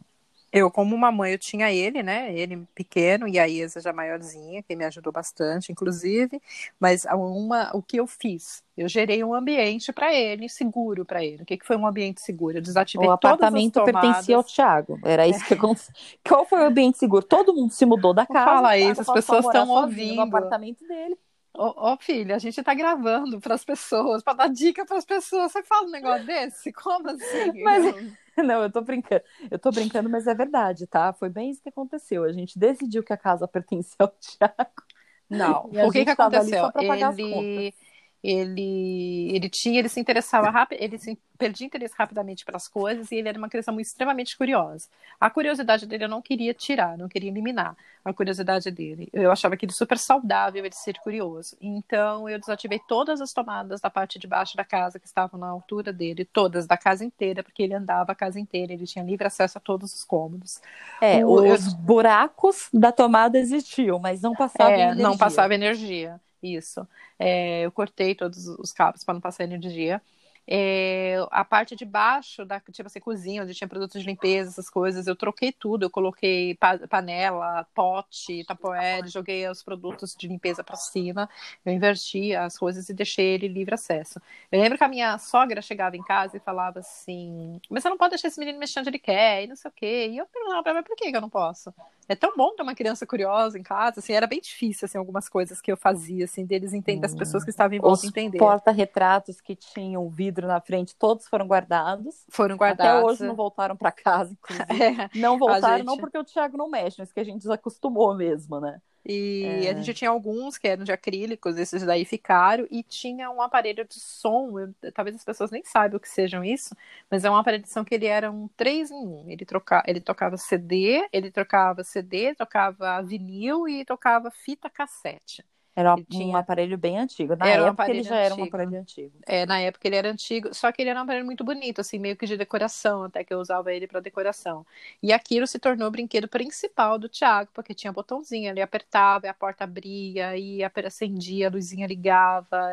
Eu, 0.52 0.70
como 0.70 0.96
mamãe, 0.96 1.32
eu 1.32 1.38
tinha 1.38 1.70
ele, 1.72 2.02
né? 2.02 2.32
Ele 2.32 2.66
pequeno 2.74 3.28
e 3.28 3.38
a 3.38 3.48
Isa 3.48 3.80
já 3.80 3.92
maiorzinha, 3.92 4.62
que 4.62 4.76
me 4.76 4.84
ajudou 4.84 5.12
bastante, 5.12 5.72
inclusive. 5.72 6.40
Mas 6.78 7.04
uma, 7.04 7.70
o 7.74 7.82
que 7.82 7.98
eu 7.98 8.06
fiz? 8.06 8.62
Eu 8.76 8.88
gerei 8.88 9.24
um 9.24 9.34
ambiente 9.34 9.92
para 9.92 10.14
ele, 10.14 10.48
seguro 10.48 11.04
para 11.04 11.24
ele. 11.24 11.42
O 11.42 11.46
que, 11.46 11.56
que 11.56 11.66
foi 11.66 11.76
um 11.76 11.86
ambiente 11.86 12.20
seguro? 12.20 12.58
Eu 12.58 12.62
desativei 12.62 13.08
O 13.08 13.10
apartamento 13.10 13.82
pertencia 13.84 14.36
ao 14.36 14.44
Thiago. 14.44 14.98
Era 15.02 15.26
isso 15.26 15.44
que 15.44 15.54
aconteceu. 15.54 15.94
Qual 16.26 16.46
foi 16.46 16.60
o 16.60 16.66
ambiente 16.66 16.98
seguro? 16.98 17.24
Todo 17.24 17.54
mundo 17.54 17.72
se 17.72 17.84
mudou 17.84 18.14
da 18.14 18.26
casa. 18.26 18.44
Fala 18.44 18.78
isso, 18.78 19.00
as 19.00 19.12
pessoas 19.12 19.44
estão 19.44 19.68
ouvindo. 19.68 20.16
No 20.16 20.22
apartamento 20.22 20.86
dele. 20.86 21.18
Ô, 21.58 21.92
oh, 21.92 21.96
filha, 21.98 22.36
a 22.36 22.38
gente 22.38 22.62
tá 22.62 22.74
gravando 22.74 23.40
para 23.40 23.54
as 23.54 23.64
pessoas, 23.64 24.22
para 24.22 24.34
dar 24.34 24.48
dica 24.48 24.84
para 24.84 24.98
as 24.98 25.06
pessoas. 25.06 25.52
Você 25.52 25.62
fala 25.62 25.86
um 25.86 25.90
negócio 25.90 26.26
desse? 26.26 26.70
Como 26.72 27.08
assim? 27.08 27.62
Mas, 27.62 27.94
não, 28.44 28.62
eu 28.62 28.70
tô 28.70 28.82
brincando. 28.82 29.22
Eu 29.50 29.58
tô 29.58 29.70
brincando, 29.70 30.08
mas 30.10 30.26
é 30.26 30.34
verdade, 30.34 30.86
tá? 30.86 31.12
Foi 31.12 31.28
bem 31.28 31.50
isso 31.50 31.62
que 31.62 31.68
aconteceu. 31.68 32.24
A 32.24 32.32
gente 32.32 32.58
decidiu 32.58 33.02
que 33.02 33.12
a 33.12 33.16
casa 33.16 33.46
pertencia 33.48 33.96
ao 33.98 34.08
Thiago. 34.08 34.82
Não, 35.28 35.64
o 35.64 35.90
que 35.90 36.04
que 36.04 36.10
aconteceu? 36.10 36.70
Ele 36.78 37.74
ele, 38.22 39.30
ele 39.34 39.48
tinha, 39.48 39.78
ele 39.78 39.88
se 39.88 40.00
interessava 40.00 40.50
rápido, 40.50 40.82
ele 40.82 40.98
se 40.98 41.18
perdia 41.36 41.66
interesse 41.66 41.94
rapidamente 41.96 42.44
pelas 42.44 42.66
coisas 42.66 43.12
e 43.12 43.16
ele 43.16 43.28
era 43.28 43.38
uma 43.38 43.48
criança 43.48 43.70
muito 43.70 43.86
extremamente 43.86 44.36
curiosa. 44.36 44.88
A 45.20 45.28
curiosidade 45.30 45.86
dele 45.86 46.04
eu 46.04 46.08
não 46.08 46.22
queria 46.22 46.54
tirar, 46.54 46.96
não 46.96 47.08
queria 47.08 47.30
eliminar 47.30 47.76
a 48.04 48.12
curiosidade 48.12 48.70
dele. 48.70 49.08
Eu 49.12 49.30
achava 49.30 49.54
aquilo 49.54 49.72
super 49.72 49.98
saudável 49.98 50.64
ele 50.64 50.74
ser 50.74 50.98
curioso. 51.00 51.56
Então 51.60 52.28
eu 52.28 52.38
desativei 52.38 52.80
todas 52.88 53.20
as 53.20 53.32
tomadas 53.32 53.80
da 53.80 53.90
parte 53.90 54.18
de 54.18 54.26
baixo 54.26 54.56
da 54.56 54.64
casa 54.64 54.98
que 54.98 55.06
estavam 55.06 55.38
na 55.38 55.48
altura 55.48 55.92
dele, 55.92 56.24
todas 56.24 56.66
da 56.66 56.76
casa 56.76 57.04
inteira, 57.04 57.42
porque 57.42 57.62
ele 57.62 57.74
andava 57.74 58.12
a 58.12 58.14
casa 58.14 58.40
inteira, 58.40 58.72
ele 58.72 58.86
tinha 58.86 59.04
livre 59.04 59.26
acesso 59.26 59.58
a 59.58 59.60
todos 59.60 59.94
os 59.94 60.04
cômodos. 60.04 60.60
É, 61.00 61.24
o, 61.24 61.52
os 61.52 61.72
eu... 61.72 61.78
buracos 61.78 62.68
da 62.72 62.90
tomada 62.90 63.38
existiam, 63.38 63.98
mas 63.98 64.22
não 64.22 64.34
passava 64.34 64.72
é, 64.72 64.80
energia. 64.80 65.02
Não 65.02 65.18
passava 65.18 65.54
energia. 65.54 66.20
Isso. 66.42 66.86
É, 67.18 67.62
eu 67.62 67.72
cortei 67.72 68.14
todos 68.14 68.46
os 68.46 68.72
cabos 68.72 69.02
para 69.04 69.14
não 69.14 69.20
passar 69.20 69.44
energia. 69.44 70.00
É, 70.48 71.16
a 71.30 71.44
parte 71.44 71.74
de 71.74 71.84
baixo 71.84 72.44
da 72.44 72.60
tipo 72.60 72.86
assim, 72.86 73.00
cozinha, 73.00 73.42
onde 73.42 73.54
tinha 73.54 73.66
produtos 73.66 74.00
de 74.00 74.06
limpeza, 74.06 74.50
essas 74.50 74.70
coisas, 74.70 75.06
eu 75.06 75.16
troquei 75.16 75.52
tudo. 75.52 75.84
Eu 75.84 75.90
coloquei 75.90 76.54
pa 76.54 76.78
panela, 76.88 77.66
pote, 77.74 78.44
tapoé, 78.44 79.00
joguei 79.06 79.48
os 79.48 79.62
produtos 79.62 80.14
de 80.16 80.28
limpeza 80.28 80.62
para 80.62 80.76
cima. 80.76 81.28
Eu 81.64 81.72
inverti 81.72 82.34
as 82.34 82.56
coisas 82.56 82.88
e 82.88 82.94
deixei 82.94 83.34
ele 83.34 83.48
livre 83.48 83.74
acesso. 83.74 84.20
Eu 84.52 84.60
lembro 84.60 84.78
que 84.78 84.84
a 84.84 84.88
minha 84.88 85.18
sogra 85.18 85.60
chegava 85.60 85.96
em 85.96 86.02
casa 86.02 86.36
e 86.36 86.40
falava 86.40 86.78
assim: 86.80 87.60
Mas 87.68 87.82
você 87.82 87.88
não 87.88 87.98
pode 87.98 88.10
deixar 88.10 88.28
esse 88.28 88.38
menino 88.38 88.58
mexendo 88.58 88.82
onde 88.82 88.90
ele 88.90 88.98
quer, 88.98 89.44
e 89.44 89.46
não 89.48 89.56
sei 89.56 89.68
o 89.68 89.74
quê. 89.74 90.08
E 90.12 90.18
eu 90.18 90.26
perguntava 90.26 90.62
pra 90.62 90.72
ela: 90.72 90.82
Por 90.82 90.96
que 90.96 91.08
eu 91.08 91.20
não 91.20 91.30
posso? 91.30 91.74
É 92.08 92.14
tão 92.14 92.36
bom 92.36 92.54
ter 92.54 92.62
uma 92.62 92.74
criança 92.74 93.04
curiosa 93.04 93.58
em 93.58 93.62
casa, 93.62 93.98
assim, 93.98 94.12
era 94.12 94.28
bem 94.28 94.40
difícil, 94.40 94.86
assim, 94.86 94.96
algumas 94.96 95.28
coisas 95.28 95.60
que 95.60 95.72
eu 95.72 95.76
fazia, 95.76 96.24
assim, 96.24 96.44
deles 96.44 96.72
entender, 96.72 97.06
hum. 97.06 97.10
as 97.10 97.14
pessoas 97.14 97.42
que 97.42 97.50
estavam 97.50 97.76
em 97.76 97.80
volta 97.80 98.06
entender. 98.06 98.38
porta-retratos 98.38 99.40
que 99.40 99.56
tinham 99.56 100.08
vidro 100.36 100.46
na 100.46 100.60
frente, 100.60 100.94
todos 100.94 101.26
foram 101.26 101.46
guardados. 101.46 102.24
Foram 102.28 102.56
guardados. 102.56 103.02
Até 103.02 103.04
hoje 103.04 103.24
não 103.24 103.34
voltaram 103.34 103.76
para 103.76 103.90
casa, 103.90 104.32
inclusive. 104.32 104.66
É, 104.76 105.18
não 105.18 105.38
voltaram, 105.38 105.78
gente... 105.78 105.86
não 105.86 105.96
porque 105.96 106.18
o 106.18 106.24
Thiago 106.24 106.56
não 106.56 106.68
mexe, 106.68 106.96
mas 106.98 107.12
que 107.12 107.20
a 107.20 107.24
gente 107.24 107.38
desacostumou 107.38 108.14
mesmo, 108.14 108.60
né? 108.60 108.80
E 109.08 109.44
é. 109.64 109.70
a 109.70 109.74
gente 109.74 109.94
tinha 109.94 110.10
alguns 110.10 110.58
que 110.58 110.66
eram 110.66 110.82
de 110.82 110.90
acrílicos, 110.90 111.56
esses 111.56 111.84
daí 111.84 112.04
ficaram, 112.04 112.66
e 112.70 112.82
tinha 112.82 113.30
um 113.30 113.40
aparelho 113.40 113.84
de 113.84 114.00
som, 114.00 114.58
eu, 114.58 114.74
talvez 114.92 115.14
as 115.14 115.24
pessoas 115.24 115.50
nem 115.50 115.64
saibam 115.64 115.96
o 115.96 116.00
que 116.00 116.08
sejam 116.08 116.44
isso, 116.44 116.74
mas 117.08 117.24
é 117.24 117.30
um 117.30 117.36
aparelho 117.36 117.62
de 117.62 117.70
som 117.70 117.84
que 117.84 117.94
ele 117.94 118.06
era 118.06 118.30
um 118.30 118.48
3 118.56 118.90
em 118.90 119.06
1. 119.06 119.30
Ele, 119.30 119.44
troca, 119.44 119.82
ele 119.86 120.00
tocava 120.00 120.36
CD, 120.36 121.06
ele 121.12 121.30
trocava 121.30 121.84
CD, 121.84 122.34
tocava 122.34 123.00
vinil 123.02 123.68
e 123.68 123.84
tocava 123.84 124.30
fita 124.30 124.68
cassete. 124.68 125.44
Era 125.76 125.94
um 125.94 126.02
tinha... 126.02 126.38
aparelho 126.38 126.78
bem 126.78 126.98
antigo. 126.98 127.36
Na 127.36 127.46
era 127.46 127.66
época 127.66 127.84
um 127.84 127.90
ele 127.90 128.02
já 128.02 128.14
antigo. 128.14 128.24
era 128.24 128.34
um 128.34 128.44
aparelho 128.44 128.80
antigo. 128.80 129.12
É, 129.26 129.44
na 129.44 129.60
época 129.60 129.86
ele 129.86 129.96
era 129.96 130.10
antigo, 130.10 130.54
só 130.54 130.72
que 130.72 130.80
ele 130.80 130.88
era 130.88 130.98
um 130.98 131.02
aparelho 131.02 131.26
muito 131.26 131.44
bonito, 131.44 131.82
assim, 131.82 131.98
meio 131.98 132.16
que 132.16 132.24
de 132.24 132.34
decoração, 132.34 133.04
até 133.04 133.22
que 133.22 133.34
eu 133.34 133.38
usava 133.38 133.70
ele 133.74 133.86
para 133.86 134.00
decoração. 134.00 134.64
E 135.02 135.12
aquilo 135.12 135.46
se 135.46 135.58
tornou 135.58 135.86
o 135.88 135.90
brinquedo 135.90 136.28
principal 136.28 136.98
do 136.98 137.10
Thiago, 137.10 137.50
porque 137.52 137.74
tinha 137.74 137.92
botãozinho, 137.92 138.48
ele 138.48 138.62
apertava, 138.62 139.26
e 139.26 139.28
a 139.28 139.34
porta 139.34 139.64
abria, 139.64 140.34
e 140.36 140.64
acendia, 140.64 141.48
a 141.48 141.50
luzinha 141.50 141.86
ligava, 141.86 142.70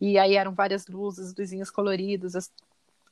e 0.00 0.18
aí 0.18 0.34
eram 0.34 0.54
várias 0.54 0.86
luzes, 0.86 1.34
luzinhas 1.36 1.70
coloridas. 1.70 2.50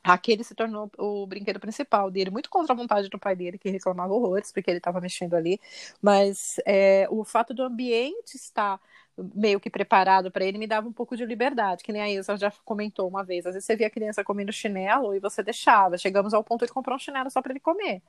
Aquele 0.03 0.43
se 0.43 0.53
tornou 0.53 0.91
o 0.99 1.25
brinquedo 1.25 1.59
principal 1.59 2.11
dele, 2.11 2.29
muito 2.29 2.49
contra 2.49 2.73
a 2.73 2.75
vontade 2.75 3.09
do 3.09 3.17
pai 3.17 3.35
dele, 3.35 3.57
que 3.57 3.69
reclamava 3.69 4.13
horrores, 4.13 4.51
porque 4.51 4.69
ele 4.69 4.77
estava 4.77 5.01
mexendo 5.01 5.33
ali. 5.33 5.59
Mas 6.01 6.57
é, 6.65 7.07
o 7.09 7.23
fato 7.23 7.53
do 7.55 7.63
ambiente 7.63 8.35
estar 8.35 8.79
meio 9.17 9.59
que 9.59 9.69
preparado 9.69 10.29
para 10.29 10.43
ele 10.43 10.57
me 10.57 10.67
dava 10.67 10.87
um 10.87 10.93
pouco 10.93 11.15
de 11.15 11.25
liberdade, 11.25 11.83
que 11.83 11.93
nem 11.93 12.01
a 12.01 12.09
Isa 12.09 12.35
já 12.37 12.51
comentou 12.63 13.07
uma 13.07 13.23
vez. 13.23 13.45
Às 13.45 13.53
vezes 13.53 13.65
você 13.65 13.75
via 13.75 13.87
a 13.87 13.89
criança 13.89 14.23
comendo 14.23 14.51
chinelo 14.51 15.15
e 15.15 15.19
você 15.19 15.41
deixava. 15.41 15.97
Chegamos 15.97 16.33
ao 16.33 16.43
ponto 16.43 16.65
de 16.65 16.71
comprar 16.71 16.95
um 16.95 16.99
chinelo 16.99 17.29
só 17.29 17.41
para 17.41 17.53
ele 17.53 17.59
comer. 17.59 18.01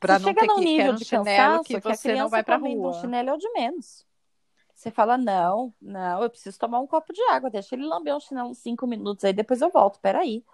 Para 0.00 0.18
não 0.18 0.34
ter 0.34 0.46
que 0.46 0.60
nível 0.60 0.92
um 0.92 0.96
de 0.96 1.04
chinelo 1.04 1.64
que, 1.64 1.80
que 1.80 1.88
você 1.88 2.14
não 2.14 2.28
vai 2.28 2.42
para 2.42 2.56
rua. 2.56 2.90
Um 2.90 3.00
chinelo 3.00 3.30
é 3.30 3.34
o 3.34 3.38
de 3.38 3.50
menos. 3.52 4.06
Você 4.74 4.90
fala, 4.90 5.16
não, 5.16 5.72
não, 5.80 6.22
eu 6.22 6.28
preciso 6.28 6.58
tomar 6.58 6.80
um 6.80 6.86
copo 6.86 7.12
de 7.12 7.22
água, 7.30 7.48
deixa 7.48 7.74
ele 7.74 7.86
lamber 7.86 8.14
um 8.14 8.20
chinelo 8.20 8.50
uns 8.50 8.58
cinco 8.58 8.86
minutos, 8.86 9.24
aí 9.24 9.32
depois 9.32 9.62
eu 9.62 9.70
volto, 9.70 10.00
peraí. 10.00 10.44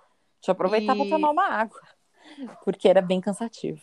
Deixa 0.40 0.51
eu 0.51 0.53
aproveitar 0.53 0.95
e... 0.95 0.99
para 0.99 1.11
tomar 1.11 1.31
uma 1.31 1.49
água. 1.49 1.81
Porque 2.64 2.88
era 2.88 3.01
bem 3.01 3.21
cansativo. 3.21 3.83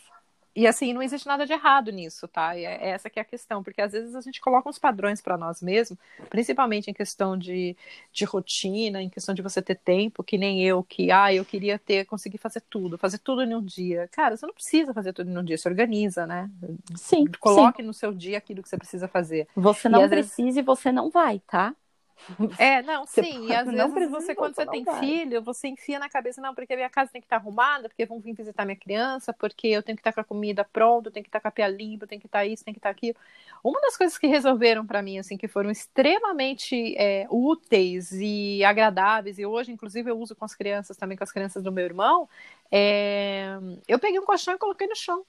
E 0.57 0.65
assim, 0.65 0.91
não 0.91 1.03
existe 1.03 1.27
nada 1.27 1.45
de 1.45 1.53
errado 1.53 1.91
nisso, 1.91 2.27
tá? 2.27 2.57
E 2.57 2.65
é 2.65 2.89
essa 2.89 3.11
que 3.11 3.19
é 3.19 3.21
a 3.21 3.25
questão, 3.25 3.61
porque 3.61 3.79
às 3.79 3.91
vezes 3.91 4.15
a 4.15 4.21
gente 4.21 4.41
coloca 4.41 4.67
uns 4.67 4.79
padrões 4.79 5.21
para 5.21 5.37
nós 5.37 5.61
mesmos, 5.61 5.99
principalmente 6.31 6.89
em 6.89 6.95
questão 6.95 7.37
de, 7.37 7.77
de 8.11 8.25
rotina, 8.25 8.99
em 8.99 9.07
questão 9.07 9.35
de 9.35 9.43
você 9.43 9.61
ter 9.61 9.75
tempo, 9.75 10.23
que 10.23 10.35
nem 10.35 10.63
eu, 10.63 10.81
que, 10.81 11.11
ah, 11.11 11.31
eu 11.31 11.45
queria 11.45 11.77
ter, 11.77 12.05
conseguir 12.05 12.39
fazer 12.39 12.63
tudo, 12.71 12.97
fazer 12.97 13.19
tudo 13.19 13.43
em 13.43 13.53
um 13.53 13.61
dia. 13.61 14.09
Cara, 14.11 14.35
você 14.35 14.47
não 14.47 14.53
precisa 14.55 14.95
fazer 14.95 15.13
tudo 15.13 15.29
em 15.29 15.37
um 15.37 15.43
dia, 15.43 15.59
você 15.59 15.69
organiza, 15.69 16.25
né? 16.25 16.49
Sim. 16.95 17.27
Coloque 17.39 17.83
sim. 17.83 17.87
no 17.87 17.93
seu 17.93 18.11
dia 18.11 18.39
aquilo 18.39 18.63
que 18.63 18.69
você 18.69 18.77
precisa 18.77 19.07
fazer. 19.07 19.47
Você 19.55 19.87
não 19.87 20.09
precisa 20.09 20.43
vezes... 20.43 20.57
e 20.57 20.61
você 20.63 20.91
não 20.91 21.11
vai, 21.11 21.39
tá? 21.45 21.75
É, 22.59 22.81
não, 22.81 23.05
você 23.05 23.21
sim. 23.23 23.39
Pode, 23.39 23.51
e 23.51 23.53
às 23.55 23.93
vezes 23.93 24.09
você, 24.09 24.35
quando 24.35 24.55
você 24.55 24.65
tem 24.65 24.83
vai. 24.83 24.99
filho, 24.99 25.41
você 25.41 25.67
enfia 25.67 25.99
na 25.99 26.09
cabeça, 26.09 26.41
não, 26.41 26.53
porque 26.53 26.73
a 26.73 26.75
minha 26.75 26.89
casa 26.89 27.11
tem 27.11 27.21
que 27.21 27.25
estar 27.25 27.37
arrumada, 27.37 27.87
porque 27.87 28.05
vão 28.05 28.19
vir 28.19 28.33
visitar 28.33 28.65
minha 28.65 28.75
criança, 28.75 29.33
porque 29.33 29.67
eu 29.67 29.83
tenho 29.83 29.95
que 29.95 30.01
estar 30.01 30.13
com 30.13 30.21
a 30.21 30.23
comida 30.23 30.63
pronta, 30.63 31.09
eu 31.09 31.13
tenho 31.13 31.23
que 31.23 31.29
estar 31.29 31.39
com 31.39 31.47
a 31.47 31.51
pia 31.51 31.67
limpa, 31.67 32.05
eu 32.05 32.07
tenho 32.07 32.21
que 32.21 32.27
estar 32.27 32.45
isso, 32.45 32.63
tem 32.65 32.73
que 32.73 32.79
estar 32.79 32.89
aquilo. 32.89 33.15
Uma 33.63 33.79
das 33.81 33.97
coisas 33.97 34.17
que 34.17 34.27
resolveram 34.27 34.85
para 34.85 35.01
mim, 35.01 35.19
assim, 35.19 35.37
que 35.37 35.47
foram 35.47 35.69
extremamente 35.69 36.95
é, 36.97 37.27
úteis 37.29 38.11
e 38.13 38.63
agradáveis, 38.63 39.39
e 39.39 39.45
hoje, 39.45 39.71
inclusive, 39.71 40.09
eu 40.09 40.19
uso 40.19 40.35
com 40.35 40.45
as 40.45 40.55
crianças, 40.55 40.97
também 40.97 41.17
com 41.17 41.23
as 41.23 41.31
crianças 41.31 41.63
do 41.63 41.71
meu 41.71 41.85
irmão, 41.85 42.29
é... 42.71 43.57
eu 43.87 43.99
peguei 43.99 44.19
um 44.19 44.25
colchão 44.25 44.55
e 44.55 44.57
coloquei 44.57 44.87
no 44.87 44.95
chão. 44.95 45.25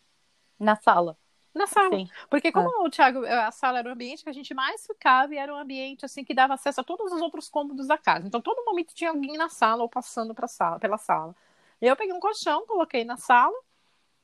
Na 0.58 0.76
sala. 0.76 1.16
Na 1.58 1.66
sala. 1.66 1.90
Sim. 1.90 2.08
Porque 2.30 2.52
como 2.52 2.68
é. 2.68 2.86
o 2.86 2.90
Thiago, 2.90 3.26
a 3.26 3.50
sala 3.50 3.80
era 3.80 3.88
o 3.88 3.92
ambiente 3.92 4.22
que 4.22 4.30
a 4.30 4.32
gente 4.32 4.54
mais 4.54 4.86
ficava 4.86 5.34
e 5.34 5.38
era 5.38 5.52
um 5.52 5.58
ambiente 5.58 6.04
assim 6.04 6.22
que 6.22 6.32
dava 6.32 6.54
acesso 6.54 6.80
a 6.80 6.84
todos 6.84 7.12
os 7.12 7.20
outros 7.20 7.48
cômodos 7.48 7.88
da 7.88 7.98
casa. 7.98 8.28
Então 8.28 8.40
todo 8.40 8.64
momento 8.64 8.94
tinha 8.94 9.10
alguém 9.10 9.36
na 9.36 9.48
sala 9.48 9.82
ou 9.82 9.88
passando 9.88 10.32
pra 10.32 10.46
sala, 10.46 10.78
pela 10.78 10.96
sala. 10.96 11.34
Eu 11.80 11.96
peguei 11.96 12.14
um 12.14 12.20
colchão, 12.20 12.64
coloquei 12.64 13.04
na 13.04 13.16
sala 13.16 13.56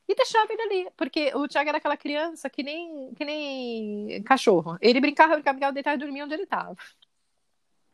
e 0.08 0.14
deixava 0.14 0.52
ele 0.52 0.62
ali, 0.62 0.90
porque 0.96 1.32
o 1.34 1.48
Thiago 1.48 1.70
era 1.70 1.78
aquela 1.78 1.96
criança 1.96 2.48
que 2.48 2.62
nem, 2.62 3.12
que 3.14 3.24
nem 3.24 4.22
cachorro. 4.22 4.78
Ele 4.80 5.00
brincava, 5.00 5.34
brincava, 5.34 5.54
brincava, 5.54 5.72
deitava 5.72 5.96
e 5.96 5.98
dormia 5.98 6.24
onde 6.24 6.34
ele 6.34 6.44
estava. 6.44 6.76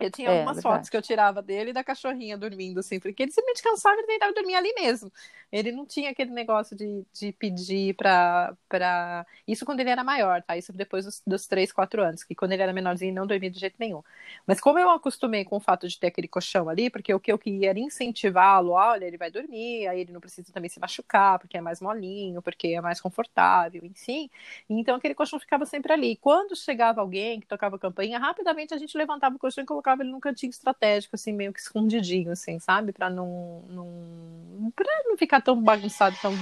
Eu 0.00 0.10
tinha 0.10 0.28
é, 0.28 0.32
algumas 0.32 0.56
verdade. 0.56 0.74
fotos 0.74 0.90
que 0.90 0.96
eu 0.96 1.02
tirava 1.02 1.42
dele 1.42 1.70
e 1.70 1.72
da 1.72 1.84
cachorrinha 1.84 2.36
dormindo, 2.38 2.80
assim, 2.80 2.98
porque 2.98 3.22
ele 3.22 3.32
simplesmente 3.32 3.62
cansava 3.62 4.00
e 4.00 4.06
deitava 4.06 4.32
e 4.32 4.34
dormia 4.34 4.58
ali 4.58 4.72
mesmo. 4.74 5.12
Ele 5.52 5.72
não 5.72 5.84
tinha 5.84 6.10
aquele 6.10 6.30
negócio 6.30 6.76
de, 6.76 7.04
de 7.12 7.32
pedir 7.32 7.94
pra, 7.94 8.56
pra. 8.68 9.26
Isso 9.46 9.64
quando 9.66 9.80
ele 9.80 9.90
era 9.90 10.04
maior, 10.04 10.42
tá? 10.42 10.56
Isso 10.56 10.72
depois 10.72 11.04
dos, 11.04 11.22
dos 11.26 11.46
3, 11.46 11.72
4 11.72 12.02
anos, 12.02 12.22
que 12.22 12.34
quando 12.34 12.52
ele 12.52 12.62
era 12.62 12.72
menorzinho 12.72 13.12
não 13.12 13.26
dormia 13.26 13.50
de 13.50 13.58
jeito 13.58 13.76
nenhum. 13.78 14.02
Mas 14.46 14.60
como 14.60 14.78
eu 14.78 14.88
acostumei 14.90 15.44
com 15.44 15.56
o 15.56 15.60
fato 15.60 15.88
de 15.88 15.98
ter 15.98 16.06
aquele 16.06 16.28
colchão 16.28 16.68
ali, 16.68 16.88
porque 16.88 17.12
o 17.12 17.18
que 17.20 17.32
eu 17.32 17.38
queria 17.38 17.70
era 17.70 17.78
incentivá-lo, 17.78 18.70
olha, 18.70 19.04
ele 19.04 19.16
vai 19.16 19.30
dormir, 19.30 19.88
aí 19.88 20.00
ele 20.00 20.12
não 20.12 20.20
precisa 20.20 20.52
também 20.52 20.70
se 20.70 20.78
machucar, 20.78 21.38
porque 21.38 21.56
é 21.56 21.60
mais 21.60 21.80
molinho, 21.80 22.40
porque 22.42 22.68
é 22.68 22.80
mais 22.80 23.00
confortável, 23.00 23.84
enfim. 23.84 24.30
Então 24.68 24.96
aquele 24.96 25.14
colchão 25.14 25.40
ficava 25.40 25.66
sempre 25.66 25.92
ali. 25.92 26.16
Quando 26.16 26.54
chegava 26.56 27.00
alguém 27.00 27.40
que 27.40 27.46
tocava 27.46 27.78
campainha, 27.78 28.18
rapidamente 28.18 28.72
a 28.72 28.78
gente 28.78 28.96
levantava 28.96 29.34
o 29.34 29.38
colchão 29.38 29.64
e 29.64 29.66
colocava 29.66 29.89
ele 29.98 30.10
num 30.10 30.20
cantinho 30.20 30.50
estratégico, 30.50 31.16
assim, 31.16 31.32
meio 31.32 31.52
que 31.52 31.60
escondidinho, 31.60 32.30
assim, 32.32 32.58
sabe? 32.58 32.92
Pra 32.92 33.10
não, 33.10 33.62
não, 33.68 34.72
pra 34.74 34.86
não 35.04 35.16
ficar 35.16 35.40
tão 35.40 35.60
bagunçado, 35.60 36.16
tão 36.20 36.32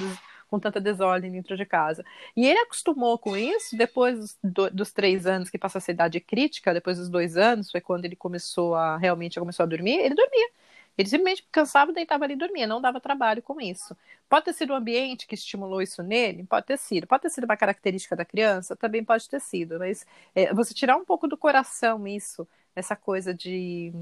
com 0.48 0.58
tanta 0.58 0.80
desordem 0.80 1.30
dentro 1.30 1.56
de 1.56 1.64
casa. 1.66 2.04
E 2.36 2.46
ele 2.46 2.58
acostumou 2.60 3.18
com 3.18 3.36
isso 3.36 3.76
depois 3.76 4.36
do, 4.42 4.70
dos 4.70 4.90
três 4.92 5.26
anos 5.26 5.50
que 5.50 5.58
passou 5.58 5.78
a 5.78 5.82
ser 5.82 5.92
idade 5.92 6.20
crítica, 6.20 6.72
depois 6.74 6.98
dos 6.98 7.08
dois 7.08 7.36
anos, 7.36 7.70
foi 7.70 7.80
quando 7.80 8.04
ele 8.04 8.16
começou 8.16 8.74
a 8.74 8.96
realmente 8.96 9.38
começou 9.38 9.64
a 9.64 9.66
dormir, 9.66 9.98
ele 9.98 10.14
dormia. 10.14 10.50
Ele 10.96 11.08
simplesmente 11.08 11.46
cansava, 11.52 11.92
deitava 11.92 12.24
ali 12.24 12.34
e 12.34 12.36
dormia, 12.36 12.66
não 12.66 12.80
dava 12.80 13.00
trabalho 13.00 13.40
com 13.40 13.60
isso. 13.60 13.96
Pode 14.28 14.46
ter 14.46 14.52
sido 14.52 14.72
o 14.72 14.74
ambiente 14.74 15.28
que 15.28 15.34
estimulou 15.34 15.80
isso 15.80 16.02
nele? 16.02 16.44
Pode 16.44 16.66
ter 16.66 16.76
sido. 16.76 17.06
Pode 17.06 17.22
ter 17.22 17.30
sido 17.30 17.44
uma 17.44 17.56
característica 17.56 18.16
da 18.16 18.24
criança? 18.24 18.74
Também 18.74 19.04
pode 19.04 19.28
ter 19.28 19.40
sido. 19.40 19.78
Mas 19.78 20.04
é, 20.34 20.52
você 20.52 20.74
tirar 20.74 20.96
um 20.96 21.04
pouco 21.04 21.28
do 21.28 21.36
coração 21.36 22.04
isso, 22.06 22.48
essa 22.78 22.96
coisa 22.96 23.34
de 23.34 23.92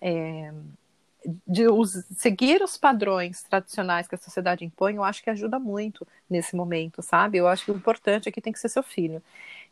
é, 0.00 0.52
de 1.46 1.68
os, 1.68 2.04
seguir 2.16 2.62
os 2.62 2.76
padrões 2.76 3.42
tradicionais 3.42 4.06
que 4.06 4.14
a 4.14 4.18
sociedade 4.18 4.64
impõe, 4.64 4.96
eu 4.96 5.04
acho 5.04 5.22
que 5.22 5.30
ajuda 5.30 5.58
muito 5.58 6.06
nesse 6.28 6.54
momento, 6.54 7.02
sabe? 7.02 7.38
Eu 7.38 7.48
acho 7.48 7.64
que 7.64 7.70
o 7.70 7.76
importante 7.76 8.28
aqui 8.28 8.40
tem 8.40 8.52
que 8.52 8.58
ser 8.58 8.68
seu 8.68 8.82
filho. 8.82 9.22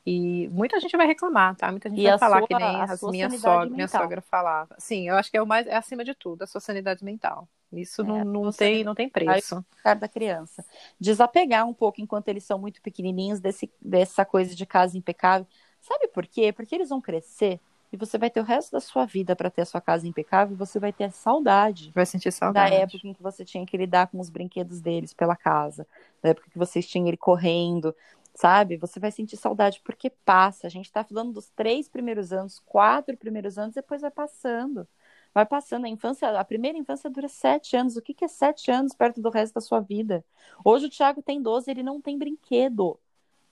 E 0.04 0.48
muita 0.48 0.78
gente 0.78 0.96
vai 0.96 1.06
reclamar, 1.06 1.56
tá? 1.56 1.70
Muita 1.70 1.88
gente 1.88 2.00
e 2.00 2.08
vai 2.08 2.18
falar 2.18 2.38
sua, 2.38 2.46
que 2.46 2.54
nem 2.54 2.64
a 2.64 3.28
minha 3.28 3.30
sogra, 3.30 3.70
minha 3.70 3.88
sogra 3.88 4.20
falava. 4.20 4.74
Sim, 4.78 5.08
eu 5.08 5.16
acho 5.16 5.30
que 5.30 5.36
é 5.36 5.42
o 5.42 5.46
mais, 5.46 5.66
é 5.66 5.74
acima 5.74 6.04
de 6.04 6.14
tudo, 6.14 6.42
a 6.42 6.46
sua 6.46 6.60
sanidade 6.60 7.04
mental. 7.04 7.48
Isso 7.72 8.02
é, 8.02 8.04
não, 8.04 8.24
não 8.24 8.52
tem, 8.52 8.84
não 8.84 8.94
tem 8.94 9.08
preço. 9.08 9.64
da 9.82 10.08
criança. 10.08 10.64
Desapegar 11.00 11.66
um 11.66 11.74
pouco 11.74 12.00
enquanto 12.00 12.28
eles 12.28 12.44
são 12.44 12.58
muito 12.58 12.80
pequenininhos 12.80 13.40
desse, 13.40 13.70
dessa 13.80 14.24
coisa 14.24 14.54
de 14.54 14.66
casa 14.66 14.96
impecável. 14.96 15.46
Sabe 15.80 16.08
por 16.08 16.26
quê? 16.26 16.52
Porque 16.52 16.74
eles 16.74 16.88
vão 16.88 17.00
crescer 17.00 17.60
e 17.92 17.96
você 17.96 18.18
vai 18.18 18.30
ter 18.30 18.40
o 18.40 18.44
resto 18.44 18.72
da 18.72 18.80
sua 18.80 19.04
vida 19.04 19.36
para 19.36 19.50
ter 19.50 19.62
a 19.62 19.66
sua 19.66 19.80
casa 19.80 20.06
impecável 20.06 20.56
você 20.56 20.78
vai 20.78 20.92
ter 20.92 21.10
saudade. 21.12 21.92
Vai 21.94 22.06
sentir 22.06 22.32
saudade. 22.32 22.70
Da 22.70 22.76
época 22.76 23.06
em 23.06 23.12
que 23.12 23.22
você 23.22 23.44
tinha 23.44 23.64
que 23.64 23.76
lidar 23.76 24.08
com 24.08 24.18
os 24.18 24.28
brinquedos 24.28 24.80
deles 24.80 25.14
pela 25.14 25.36
casa, 25.36 25.86
da 26.22 26.30
época 26.30 26.50
que 26.50 26.58
vocês 26.58 26.86
tinham 26.86 27.06
ele 27.06 27.16
correndo, 27.16 27.94
sabe? 28.34 28.76
Você 28.76 29.00
vai 29.00 29.10
sentir 29.10 29.36
saudade 29.36 29.80
porque 29.84 30.10
passa. 30.10 30.66
A 30.66 30.70
gente 30.70 30.86
está 30.86 31.02
falando 31.02 31.32
dos 31.32 31.48
três 31.50 31.88
primeiros 31.88 32.32
anos, 32.32 32.60
quatro 32.66 33.16
primeiros 33.16 33.58
anos, 33.58 33.74
depois 33.74 34.02
vai 34.02 34.10
passando. 34.10 34.86
Vai 35.34 35.46
passando. 35.46 35.86
A 35.86 35.88
infância, 35.88 36.28
a 36.38 36.44
primeira 36.44 36.78
infância 36.78 37.10
dura 37.10 37.28
sete 37.28 37.76
anos. 37.76 37.96
O 37.96 38.02
que, 38.02 38.14
que 38.14 38.24
é 38.24 38.28
sete 38.28 38.70
anos 38.70 38.94
perto 38.94 39.20
do 39.20 39.30
resto 39.30 39.54
da 39.54 39.60
sua 39.60 39.80
vida? 39.80 40.24
Hoje 40.64 40.86
o 40.86 40.90
Thiago 40.90 41.22
tem 41.22 41.42
12, 41.42 41.70
ele 41.70 41.82
não 41.82 42.00
tem 42.00 42.18
brinquedo. 42.18 42.98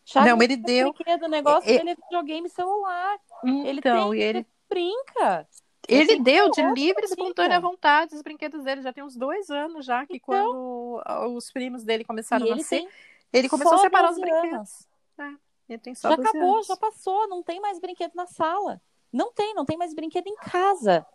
Thiago 0.05 0.29
não, 0.29 0.43
ele 0.43 0.57
deu. 0.57 0.95
O 1.23 1.29
negócio 1.29 1.71
é, 1.71 1.79
dele 1.79 1.91
é 1.91 1.95
videogame 1.95 2.49
celular. 2.49 3.19
Então, 3.45 3.65
ele 3.67 3.81
tem, 3.81 4.21
ele 4.21 4.47
brinca. 4.69 5.49
Ele 5.89 6.21
deu 6.21 6.51
de 6.51 6.63
livre 6.73 7.03
e 7.03 7.05
espontânea 7.07 7.61
vontade 7.61 8.15
os 8.15 8.23
brinquedos 8.23 8.63
dele. 8.65 8.83
Já 8.83 8.93
tem 8.93 9.05
uns 9.05 9.17
dois 9.17 9.51
anos 9.51 9.85
já 9.85 10.07
que 10.07 10.17
então, 10.17 11.03
quando 11.03 11.37
os 11.37 11.51
primos 11.51 11.85
dele 11.85 12.05
começaram 12.05 12.51
a 12.51 12.57
nascer, 12.57 12.87
ele 13.33 13.49
começou 13.49 13.75
a 13.75 13.79
separar 13.79 14.11
os 14.11 14.19
brinquedos. 14.19 14.87
É, 15.19 15.33
ele 15.69 15.79
tem 15.79 15.95
só 15.95 16.09
já 16.09 16.15
acabou, 16.15 16.57
anos. 16.57 16.67
já 16.67 16.77
passou. 16.77 17.29
Não 17.29 17.43
tem 17.43 17.61
mais 17.61 17.79
brinquedo 17.79 18.13
na 18.15 18.27
sala. 18.27 18.81
Não 19.13 19.33
tem, 19.33 19.55
não 19.55 19.65
tem 19.65 19.77
mais 19.77 19.95
brinquedo 19.95 20.27
em 20.27 20.37
casa. 20.37 21.07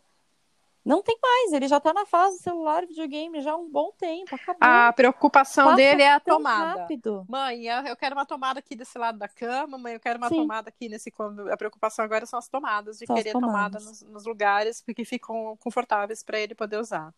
Não 0.84 1.04
tem 1.04 1.18
mais, 1.22 1.54
ele 1.54 1.68
já 1.68 1.78
está 1.78 1.94
na 1.94 2.06
fase 2.06 2.40
celular 2.40 2.86
videogame 2.86 3.42
já 3.42 3.52
há 3.52 3.56
um 3.56 3.70
bom 3.70 3.92
tempo. 3.98 4.34
Acabou. 4.34 4.58
A 4.62 4.94
preocupação 4.94 5.66
Passa 5.66 5.76
dele 5.76 6.02
é 6.02 6.14
a 6.14 6.20
tomada. 6.20 6.82
Rápido. 6.82 7.26
Mãe, 7.28 7.66
eu 7.66 7.96
quero 7.96 8.16
uma 8.16 8.26
tomada 8.26 8.60
aqui 8.60 8.76
desse 8.76 8.98
lado 8.98 9.18
da 9.20 9.28
cama, 9.28 9.78
mãe, 9.78 9.94
eu 9.94 10.00
quero 10.00 10.18
uma 10.18 10.30
Sim. 10.30 10.38
tomada 10.38 10.70
aqui 10.70 10.88
nesse. 10.88 11.14
A 11.52 11.58
preocupação 11.58 12.04
agora 12.06 12.26
são 12.26 12.40
as 12.40 12.48
tomadas, 12.48 12.98
de 12.98 13.06
querer 13.06 13.34
tomada 13.34 13.80
nos, 13.80 14.02
nos, 14.04 14.26
lugares 14.26 14.82
que 14.82 15.04
ficam 15.04 15.58
confortáveis 15.58 16.24
para 16.24 16.40
ele 16.40 16.56
poder 16.56 16.78
usar. 16.78 17.14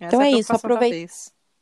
Essa 0.00 0.16
então 0.16 0.22
é, 0.22 0.30
é 0.30 0.30
isso, 0.32 0.52
aproveita 0.52 1.12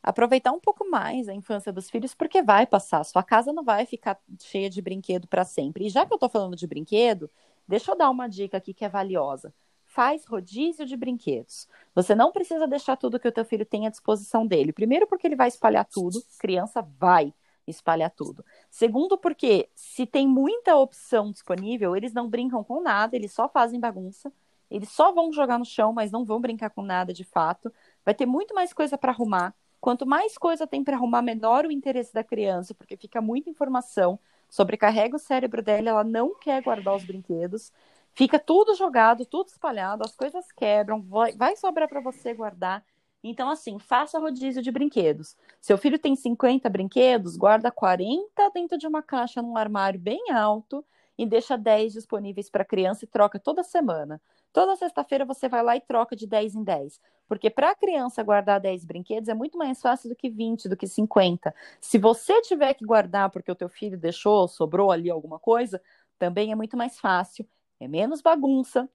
aproveitar 0.03 0.53
um 0.53 0.61
pouco 0.61 0.89
mais 0.89 1.29
a 1.29 1.35
infância 1.35 1.73
dos 1.73 1.91
filhos, 1.91 2.15
porque 2.15 2.41
vai 2.41 2.65
passar. 2.65 3.03
Sua 3.03 3.25
casa 3.25 3.53
não 3.53 3.65
vai 3.65 3.85
ficar 3.85 4.17
cheia 4.41 4.71
de 4.71 4.81
brinquedo 4.81 5.27
para 5.27 5.45
sempre. 5.45 5.87
E 5.87 5.89
já 5.89 6.07
que 6.07 6.13
eu 6.13 6.17
estou 6.17 6.29
falando 6.29 6.55
de 6.55 6.65
brinquedo, 6.65 7.29
deixa 7.67 7.91
eu 7.91 7.97
dar 7.97 8.09
uma 8.09 8.29
dica 8.29 8.57
aqui 8.57 8.73
que 8.73 8.85
é 8.85 8.89
valiosa 8.89 9.53
faz 9.97 10.27
rodízio 10.27 10.85
de 10.85 10.95
brinquedos. 10.95 11.67
Você 11.95 12.15
não 12.15 12.31
precisa 12.31 12.69
deixar 12.69 12.99
tudo 12.99 13.19
que 13.19 13.27
o 13.27 13.33
teu 13.33 13.47
filho 13.47 13.65
tem 13.65 13.87
à 13.87 13.91
disposição 13.91 14.47
dele. 14.47 14.71
Primeiro, 14.71 15.07
porque 15.07 15.27
ele 15.27 15.35
vai 15.35 15.49
espalhar 15.49 15.87
tudo, 15.87 16.23
criança 16.39 16.87
vai 16.99 17.33
espalhar 17.67 18.11
tudo. 18.11 18.45
Segundo, 18.71 19.17
porque 19.17 19.71
se 19.75 20.05
tem 20.05 20.29
muita 20.29 20.77
opção 20.77 21.33
disponível, 21.33 21.97
eles 21.97 22.13
não 22.13 22.29
brincam 22.29 22.63
com 22.63 22.83
nada, 22.83 23.17
eles 23.17 23.33
só 23.33 23.49
fazem 23.49 23.81
bagunça. 23.81 24.31
Eles 24.71 24.91
só 24.91 25.13
vão 25.13 25.33
jogar 25.33 25.59
no 25.59 25.65
chão, 25.65 25.95
mas 25.95 26.11
não 26.13 26.27
vão 26.27 26.43
brincar 26.43 26.69
com 26.69 26.83
nada 26.83 27.15
de 27.15 27.25
fato. 27.25 27.73
Vai 28.05 28.13
ter 28.13 28.27
muito 28.27 28.55
mais 28.55 28.75
coisa 28.75 28.99
para 28.99 29.13
arrumar. 29.13 29.55
Quanto 29.81 30.05
mais 30.05 30.37
coisa 30.37 30.67
tem 30.67 30.85
para 30.85 30.97
arrumar, 30.97 31.23
menor 31.23 31.65
o 31.65 31.73
interesse 31.73 32.13
da 32.13 32.23
criança, 32.23 32.75
porque 32.75 32.99
fica 32.99 33.23
muita 33.23 33.49
informação, 33.49 34.19
sobrecarrega 34.47 35.17
o 35.17 35.19
cérebro 35.19 35.63
dela, 35.63 35.89
ela 35.89 36.05
não 36.05 36.35
quer 36.39 36.61
guardar 36.63 36.95
os 36.95 37.05
brinquedos. 37.05 37.73
Fica 38.17 38.39
tudo 38.39 38.75
jogado, 38.75 39.27
tudo 39.27 39.49
espalhado, 39.49 40.03
as 40.03 40.17
coisas 40.17 40.51
quebram, 40.51 41.03
vai, 41.03 41.33
vai 41.33 41.55
sobrar 41.55 41.87
para 41.87 42.01
você 42.01 42.33
guardar. 42.33 42.83
Então, 43.23 43.51
assim, 43.51 43.79
faça 43.79 44.19
rodízio 44.19 44.63
de 44.63 44.71
brinquedos. 44.71 45.37
Seu 45.61 45.77
filho 45.77 45.99
tem 45.99 46.17
50 46.17 46.67
brinquedos, 46.71 47.37
guarda 47.37 47.71
40 47.71 48.51
dentro 48.55 48.79
de 48.79 48.87
uma 48.87 49.03
caixa 49.03 49.43
num 49.43 49.55
armário 49.55 50.01
bem 50.01 50.31
alto 50.31 50.83
e 51.19 51.27
deixa 51.27 51.59
10 51.59 51.93
disponíveis 51.93 52.49
para 52.49 52.63
a 52.63 52.67
criança 52.67 53.05
e 53.05 53.09
troca 53.09 53.39
toda 53.39 53.63
semana. 53.63 54.19
Toda 54.51 54.77
sexta-feira 54.77 55.27
você 55.27 55.47
vai 55.47 55.63
lá 55.63 55.77
e 55.77 55.81
troca 55.83 56.17
de 56.17 56.27
10 56.27 56.55
em 56.55 56.65
10. 56.65 56.99
Porque 57.29 57.51
para 57.51 57.73
a 57.73 57.75
criança 57.75 58.23
guardar 58.23 58.61
10 58.61 58.87
brinquedos 58.87 59.29
é 59.29 59.35
muito 59.35 59.59
mais 59.59 59.83
fácil 59.83 60.09
do 60.09 60.17
que 60.17 60.31
20, 60.31 60.71
do 60.71 60.77
que 60.77 60.87
50. 60.87 61.55
Se 61.83 61.99
você 61.99 62.41
tiver 62.41 62.73
que 62.73 62.87
guardar 62.87 63.29
porque 63.29 63.53
o 63.53 63.55
teu 63.55 63.69
filho 63.69 63.99
deixou, 63.99 64.49
sobrou 64.49 64.91
ali 64.91 65.11
alguma 65.11 65.39
coisa, 65.39 65.83
também 66.19 66.51
é 66.51 66.55
muito 66.55 66.79
mais 66.79 66.99
fácil 66.99 67.47
é 67.81 67.89
menos 67.89 68.21
bagunça, 68.21 68.89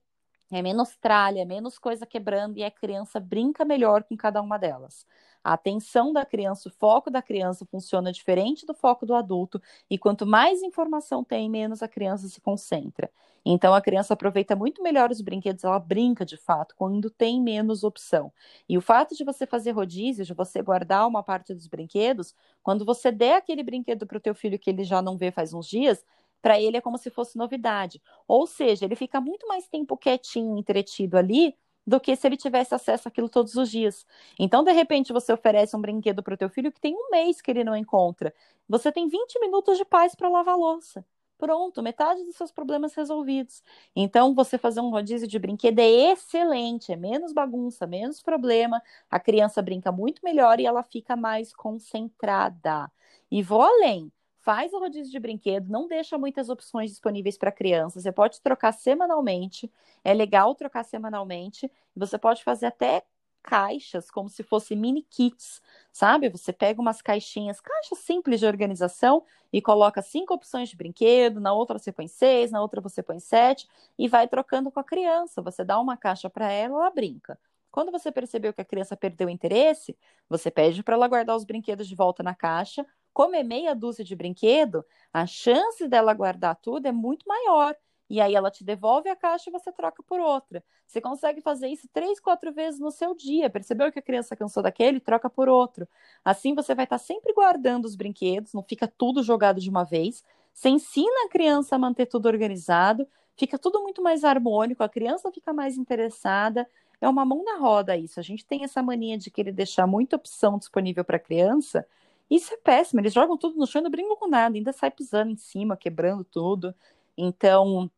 é 0.52 0.62
menos 0.62 0.96
tralha, 0.98 1.42
é 1.42 1.46
menos 1.46 1.80
coisa 1.80 2.06
quebrando 2.06 2.58
e 2.58 2.64
a 2.64 2.72
criança 2.72 3.20
brinca 3.20 3.64
melhor 3.64 4.04
com 4.04 4.18
cada 4.18 4.42
uma 4.42 4.58
delas. 4.58 5.06
A 5.44 5.54
atenção 5.54 6.14
da 6.14 6.24
criança, 6.26 6.70
o 6.70 6.72
foco 6.72 7.10
da 7.10 7.22
criança 7.22 7.66
funciona 7.66 8.12
diferente 8.12 8.66
do 8.66 8.76
foco 8.76 9.06
do 9.06 9.16
adulto, 9.16 9.60
e 9.90 9.98
quanto 9.98 10.26
mais 10.26 10.62
informação 10.62 11.24
tem, 11.24 11.50
menos 11.50 11.82
a 11.82 11.88
criança 11.88 12.28
se 12.28 12.40
concentra. 12.40 13.10
Então 13.44 13.74
a 13.74 13.82
criança 13.82 14.14
aproveita 14.14 14.56
muito 14.56 14.84
melhor 14.84 15.10
os 15.10 15.20
brinquedos, 15.20 15.64
ela 15.64 15.80
brinca 15.80 16.24
de 16.24 16.38
fato, 16.38 16.76
quando 16.76 17.10
tem 17.10 17.42
menos 17.42 17.84
opção. 17.84 18.32
E 18.70 18.78
o 18.78 18.82
fato 18.82 19.16
de 19.16 19.24
você 19.24 19.48
fazer 19.48 19.72
rodízio, 19.72 20.24
de 20.24 20.34
você 20.34 20.62
guardar 20.62 21.08
uma 21.08 21.24
parte 21.24 21.56
dos 21.56 21.66
brinquedos, 21.68 22.36
quando 22.62 22.86
você 22.86 23.12
der 23.12 23.38
aquele 23.38 23.64
brinquedo 23.64 24.06
para 24.06 24.18
o 24.18 24.22
teu 24.22 24.36
filho 24.36 24.60
que 24.60 24.70
ele 24.70 24.84
já 24.84 25.02
não 25.02 25.18
vê 25.18 25.32
faz 25.32 25.54
uns 25.54 25.68
dias, 25.68 26.06
para 26.42 26.60
ele 26.60 26.78
é 26.78 26.82
como 26.82 26.98
se 26.98 27.10
fosse 27.10 27.38
novidade. 27.38 28.02
Ou 28.28 28.48
seja, 28.48 28.86
ele 28.86 28.96
fica 28.96 29.22
muito 29.22 29.48
mais 29.48 29.68
tempo 29.68 29.98
quietinho, 29.98 30.58
entretido 30.58 31.18
ali, 31.18 31.56
do 31.86 32.00
que 32.00 32.16
se 32.16 32.28
ele 32.28 32.38
tivesse 32.38 32.74
acesso 32.76 33.08
àquilo 33.08 33.30
todos 33.30 33.56
os 33.56 33.70
dias. 33.70 34.06
Então, 34.40 34.64
de 34.64 34.72
repente, 34.72 35.14
você 35.14 35.34
oferece 35.34 35.76
um 35.76 35.82
brinquedo 35.82 36.22
para 36.24 36.34
o 36.34 36.38
teu 36.38 36.50
filho 36.50 36.72
que 36.72 36.80
tem 36.80 36.96
um 36.96 37.10
mês 37.10 37.42
que 37.42 37.52
ele 37.52 37.64
não 37.64 37.76
encontra. 37.76 38.34
Você 38.68 38.92
tem 38.92 39.08
20 39.08 39.40
minutos 39.40 39.78
de 39.78 39.86
paz 39.86 40.16
para 40.16 40.30
lavar 40.30 40.58
louça. 40.58 41.06
Pronto, 41.38 41.82
metade 41.82 42.24
dos 42.24 42.36
seus 42.36 42.52
problemas 42.52 42.94
resolvidos. 42.94 43.64
Então, 43.96 44.36
você 44.36 44.60
fazer 44.60 44.80
um 44.80 44.92
rodízio 44.92 45.28
de 45.28 45.40
brinquedo 45.40 45.80
é 45.80 46.12
excelente, 46.12 46.92
é 46.92 46.96
menos 46.96 47.34
bagunça, 47.34 47.88
menos 47.88 48.22
problema. 48.22 48.82
A 49.10 49.20
criança 49.20 49.60
brinca 49.62 49.92
muito 49.92 50.22
melhor 50.24 50.60
e 50.60 50.68
ela 50.68 50.84
fica 50.84 51.16
mais 51.16 51.52
concentrada. 51.54 52.92
E 53.32 53.42
vou 53.42 53.62
além 53.62 54.12
faz 54.42 54.74
o 54.74 54.80
rodízio 54.80 55.12
de 55.12 55.20
brinquedo, 55.20 55.70
não 55.70 55.88
deixa 55.88 56.18
muitas 56.18 56.50
opções 56.50 56.92
disponíveis 56.92 57.38
para 57.38 57.52
crianças. 57.52 58.04
Você 58.04 58.12
pode 58.12 58.42
trocar 58.42 58.72
semanalmente, 58.72 59.72
é 60.04 60.14
legal 60.14 60.54
trocar 60.56 60.84
semanalmente. 60.84 61.72
Você 61.96 62.18
pode 62.18 62.44
fazer 62.44 62.68
até 62.68 63.04
caixas, 63.44 64.12
como 64.12 64.30
se 64.30 64.44
fossem 64.44 64.78
mini 64.78 65.02
kits, 65.04 65.62
sabe? 65.92 66.30
Você 66.30 66.54
pega 66.54 66.80
umas 66.80 67.02
caixinhas, 67.02 67.60
caixas 67.60 68.00
simples 68.00 68.40
de 68.40 68.46
organização, 68.46 69.24
e 69.54 69.62
coloca 69.62 70.02
cinco 70.02 70.34
opções 70.34 70.70
de 70.70 70.78
brinquedo, 70.78 71.40
na 71.40 71.52
outra 71.54 71.78
você 71.78 71.92
põe 71.92 72.08
seis, 72.08 72.52
na 72.52 72.62
outra 72.62 72.80
você 72.80 73.04
põe 73.04 73.20
sete, 73.20 73.68
e 73.98 74.08
vai 74.08 74.28
trocando 74.28 74.72
com 74.72 74.80
a 74.80 74.84
criança. 74.84 75.42
Você 75.42 75.64
dá 75.64 75.80
uma 75.80 75.98
caixa 75.98 76.30
para 76.30 76.52
ela, 76.52 76.76
ela 76.76 76.90
brinca. 76.92 77.38
Quando 77.72 77.92
você 77.92 78.12
percebeu 78.12 78.54
que 78.54 78.62
a 78.62 78.66
criança 78.66 78.96
perdeu 78.98 79.28
o 79.28 79.32
interesse, 79.32 79.98
você 80.30 80.52
pede 80.52 80.84
para 80.84 80.96
ela 80.96 81.08
guardar 81.08 81.36
os 81.36 81.46
brinquedos 81.46 81.88
de 81.88 81.96
volta 81.96 82.22
na 82.22 82.36
caixa. 82.36 82.86
Como 83.14 83.36
é 83.36 83.44
meia 83.44 83.76
dúzia 83.76 84.04
de 84.06 84.16
brinquedo, 84.16 84.86
a 85.14 85.26
chance 85.26 85.88
dela 85.88 86.14
guardar 86.14 86.56
tudo 86.56 86.88
é 86.88 86.92
muito 86.92 87.28
maior 87.28 87.76
e 88.12 88.20
aí 88.20 88.36
ela 88.36 88.52
te 88.52 88.62
devolve 88.62 89.08
a 89.08 89.16
caixa 89.16 89.50
e 89.50 89.54
você 89.54 89.72
troca 89.72 90.04
por 90.04 90.20
outra. 90.20 90.62
Você 90.86 91.00
consegue 91.00 91.40
fazer 91.40 91.70
isso 91.70 91.88
três, 91.94 92.20
quatro 92.20 92.52
vezes 92.52 92.78
no 92.78 92.92
seu 92.92 93.16
dia. 93.16 93.50
Percebeu 93.50 93.90
que 93.90 94.00
a 94.00 94.02
criança 94.02 94.36
cansou 94.36 94.62
daquele? 94.62 95.00
Troca 95.00 95.30
por 95.30 95.48
outro. 95.48 95.88
Assim 96.24 96.54
você 96.54 96.76
vai 96.76 96.84
estar 96.84 96.98
sempre 96.98 97.34
guardando 97.34 97.86
os 97.86 97.96
brinquedos, 97.96 98.54
não 98.54 98.64
fica 98.64 98.86
tudo 98.86 99.24
jogado 99.24 99.62
de 99.62 99.70
uma 99.70 99.86
vez. 99.86 100.26
Você 100.54 100.68
ensina 100.68 101.26
a 101.26 101.30
criança 101.30 101.78
a 101.78 101.80
manter 101.80 102.06
tudo 102.06 102.26
organizado, 102.26 103.08
fica 103.38 103.58
tudo 103.58 103.82
muito 103.82 104.02
mais 104.04 104.26
harmônico, 104.26 104.84
a 104.84 104.90
criança 104.90 105.32
fica 105.32 105.54
mais 105.54 105.78
interessada. 105.78 106.68
É 107.00 107.08
uma 107.08 107.24
mão 107.24 107.46
na 107.46 107.60
roda 107.60 107.96
isso. 107.96 108.20
A 108.20 108.24
gente 108.24 108.46
tem 108.46 108.66
essa 108.66 108.84
mania 108.84 109.18
de 109.18 109.32
querer 109.32 109.54
deixar 109.54 109.88
muita 109.88 110.18
opção 110.18 110.58
disponível 110.58 111.06
para 111.06 111.16
a 111.16 111.20
criança. 111.20 111.88
Isso 112.32 112.54
é 112.54 112.58
péssimo. 112.58 113.02
Eles 113.02 113.14
jogam 113.14 113.38
tudo 113.38 113.58
no 113.58 113.68
chão 113.68 113.82
e 113.82 113.84
não 113.84 113.92
brincam 113.92 114.16
com 114.16 114.28
nada, 114.30 114.56
ainda 114.56 114.72
sai 114.72 114.90
pisando 114.90 115.32
em 115.32 115.36
cima, 115.36 115.76
quebrando 115.76 116.24
tudo. 116.24 116.74
Então, 117.18 117.92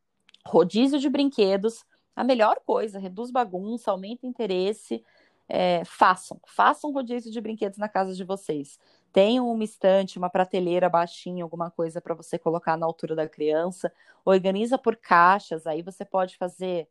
rodízio 0.44 0.98
de 0.98 1.08
brinquedos, 1.08 1.86
a 2.16 2.24
melhor 2.24 2.60
coisa, 2.66 2.98
reduz 2.98 3.30
bagunça, 3.30 3.92
aumenta 3.92 4.26
interesse. 4.26 5.04
É, 5.48 5.84
façam, 5.86 6.40
façam 6.48 6.92
rodízio 6.92 7.32
de 7.32 7.40
brinquedos 7.40 7.78
na 7.78 7.88
casa 7.88 8.16
de 8.16 8.24
vocês. 8.24 8.80
Tenham 9.12 9.52
uma 9.52 9.64
estante, 9.64 10.18
uma 10.18 10.30
prateleira 10.32 10.90
baixinha, 10.90 11.44
alguma 11.44 11.70
coisa 11.70 12.02
para 12.02 12.16
você 12.16 12.40
colocar 12.40 12.76
na 12.76 12.88
altura 12.88 13.16
da 13.16 13.30
criança. 13.30 13.94
Organiza 14.26 14.80
por 14.80 14.96
caixas, 14.96 15.68
aí 15.68 15.84
você 15.84 16.04
pode 16.04 16.38
fazer 16.38 16.88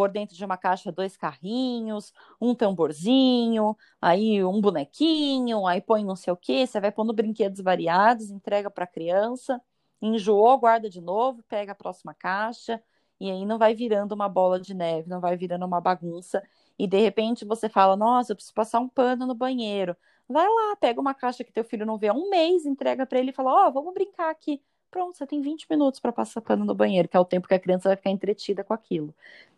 por 0.00 0.10
dentro 0.10 0.34
de 0.34 0.42
uma 0.42 0.56
caixa 0.56 0.90
dois 0.90 1.14
carrinhos, 1.14 2.10
um 2.40 2.54
tamborzinho, 2.54 3.76
aí 4.00 4.42
um 4.42 4.58
bonequinho, 4.58 5.66
aí 5.66 5.82
põe 5.82 6.02
não 6.02 6.16
sei 6.16 6.32
o 6.32 6.36
que, 6.38 6.66
você 6.66 6.80
vai 6.80 6.90
pondo 6.90 7.12
brinquedos 7.12 7.60
variados, 7.60 8.30
entrega 8.30 8.70
para 8.70 8.84
a 8.84 8.86
criança, 8.86 9.60
enjoou, 10.00 10.58
guarda 10.58 10.88
de 10.88 11.02
novo, 11.02 11.42
pega 11.42 11.72
a 11.72 11.74
próxima 11.74 12.14
caixa, 12.14 12.82
e 13.20 13.30
aí 13.30 13.44
não 13.44 13.58
vai 13.58 13.74
virando 13.74 14.12
uma 14.14 14.26
bola 14.26 14.58
de 14.58 14.72
neve, 14.72 15.06
não 15.06 15.20
vai 15.20 15.36
virando 15.36 15.66
uma 15.66 15.82
bagunça. 15.82 16.42
E 16.78 16.86
de 16.86 16.98
repente 16.98 17.44
você 17.44 17.68
fala: 17.68 17.94
Nossa, 17.94 18.32
eu 18.32 18.36
preciso 18.36 18.54
passar 18.54 18.80
um 18.80 18.88
pano 18.88 19.26
no 19.26 19.34
banheiro. 19.34 19.94
Vai 20.26 20.46
lá, 20.48 20.76
pega 20.76 20.98
uma 20.98 21.12
caixa 21.12 21.44
que 21.44 21.52
teu 21.52 21.62
filho 21.64 21.84
não 21.84 21.98
vê 21.98 22.08
há 22.08 22.14
um 22.14 22.30
mês, 22.30 22.64
entrega 22.64 23.04
para 23.04 23.18
ele 23.18 23.32
e 23.32 23.34
fala: 23.34 23.66
Ó, 23.66 23.68
oh, 23.68 23.72
vamos 23.72 23.92
brincar 23.92 24.30
aqui. 24.30 24.62
Pronto, 24.90 25.16
você 25.16 25.26
tem 25.26 25.40
20 25.40 25.66
minutos 25.70 26.00
para 26.00 26.12
passar 26.12 26.40
pano 26.40 26.64
no 26.64 26.74
banheiro, 26.74 27.08
que 27.08 27.16
é 27.16 27.20
o 27.20 27.24
tempo 27.24 27.46
que 27.46 27.54
a 27.54 27.60
criança 27.60 27.88
vai 27.88 27.96
ficar 27.96 28.10
entretida 28.10 28.64
com 28.64 28.74
aquilo. 28.74 29.14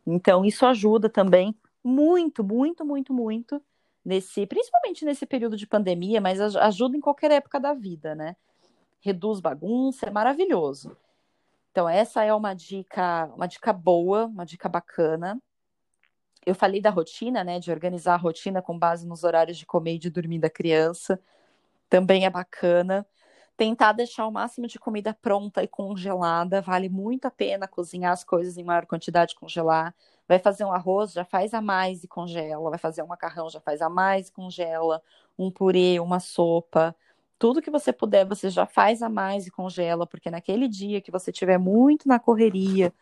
Então, 0.07 0.45
isso 0.45 0.67
ajuda 0.67 1.09
também 1.09 1.55
muito, 1.83 2.45
muito, 2.45 2.85
muito, 2.85 3.15
muito 3.15 3.63
nesse, 4.05 4.47
principalmente 4.47 5.05
nesse 5.05 5.25
período 5.25 5.57
de 5.57 5.67
pandemia, 5.67 6.21
mas 6.21 6.41
ajuda 6.41 6.97
em 6.97 7.01
qualquer 7.01 7.31
época 7.31 7.59
da 7.59 7.73
vida, 7.73 8.15
né? 8.15 8.37
Reduz 9.01 9.41
bagunça, 9.41 10.07
é 10.07 10.11
maravilhoso. 10.11 10.97
Então, 11.71 11.89
essa 11.89 12.23
é 12.23 12.35
uma 12.35 12.55
dica, 12.55 13.31
uma 13.35 13.47
dica 13.47 13.73
boa, 13.73 14.27
uma 14.27 14.45
dica 14.45 14.69
bacana. 14.69 15.41
Eu 16.45 16.55
falei 16.55 16.81
da 16.81 16.91
rotina, 16.91 17.43
né? 17.43 17.59
De 17.59 17.71
organizar 17.71 18.15
a 18.15 18.19
rotina 18.19 18.61
com 18.61 18.79
base 18.79 19.07
nos 19.07 19.25
horários 19.25 19.57
de 19.57 19.65
comer 19.65 19.95
e 19.95 19.99
de 19.99 20.11
dormir 20.11 20.39
da 20.39 20.51
criança. 20.51 21.19
Também 21.89 22.27
é 22.27 22.31
bacana. 22.31 23.07
Tentar 23.57 23.93
deixar 23.93 24.27
o 24.27 24.33
máximo 24.33 24.67
de 24.67 24.79
comida 24.79 25.15
pronta 25.21 25.63
e 25.63 25.69
congelada. 25.69 26.61
Vale 26.61 26.89
muito 26.89 27.27
a 27.27 27.31
pena 27.31 27.69
cozinhar 27.69 28.13
as 28.13 28.25
coisas 28.25 28.57
em 28.57 28.65
maior 28.65 28.87
quantidade 28.87 29.35
congelar. 29.35 29.95
Vai 30.27 30.39
fazer 30.39 30.65
um 30.65 30.73
arroz, 30.73 31.13
já 31.13 31.25
faz 31.25 31.55
a 31.55 31.61
mais 31.61 32.03
e 32.05 32.09
congela. 32.09 32.71
Vai 32.71 32.79
fazer 32.79 33.03
um 33.03 33.07
macarrão, 33.07 33.49
já 33.51 33.61
faz 33.61 33.83
a 33.83 33.89
mais 33.89 34.29
e 34.29 34.33
congela. 34.33 35.03
Um 35.39 35.51
purê, 35.51 36.01
uma 36.01 36.21
sopa 36.21 36.95
tudo 37.43 37.61
que 37.61 37.73
você 37.73 37.93
puder, 37.93 38.25
você 38.25 38.49
já 38.49 38.67
faz 38.67 39.03
a 39.03 39.09
mais 39.09 39.49
e 39.49 39.51
congela, 39.51 40.07
porque 40.07 40.31
naquele 40.31 40.69
dia 40.69 41.01
que 41.01 41.11
você 41.11 41.33
tiver 41.33 41.59
muito 41.59 42.07
na 42.07 42.21
correria, 42.21 42.95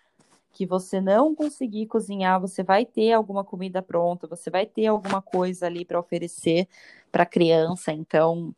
que 0.52 0.66
você 0.66 1.00
não 1.00 1.34
conseguir 1.34 1.86
cozinhar, 1.86 2.40
você 2.40 2.62
vai 2.62 2.86
ter 2.86 3.12
alguma 3.12 3.44
comida 3.44 3.82
pronta, 3.82 4.26
você 4.26 4.50
vai 4.50 4.66
ter 4.66 4.86
alguma 4.86 5.20
coisa 5.20 5.66
ali 5.66 5.84
para 5.84 6.00
oferecer 6.00 6.66
para 7.12 7.24
a 7.24 7.26
criança. 7.26 7.92
Então, 7.92 8.54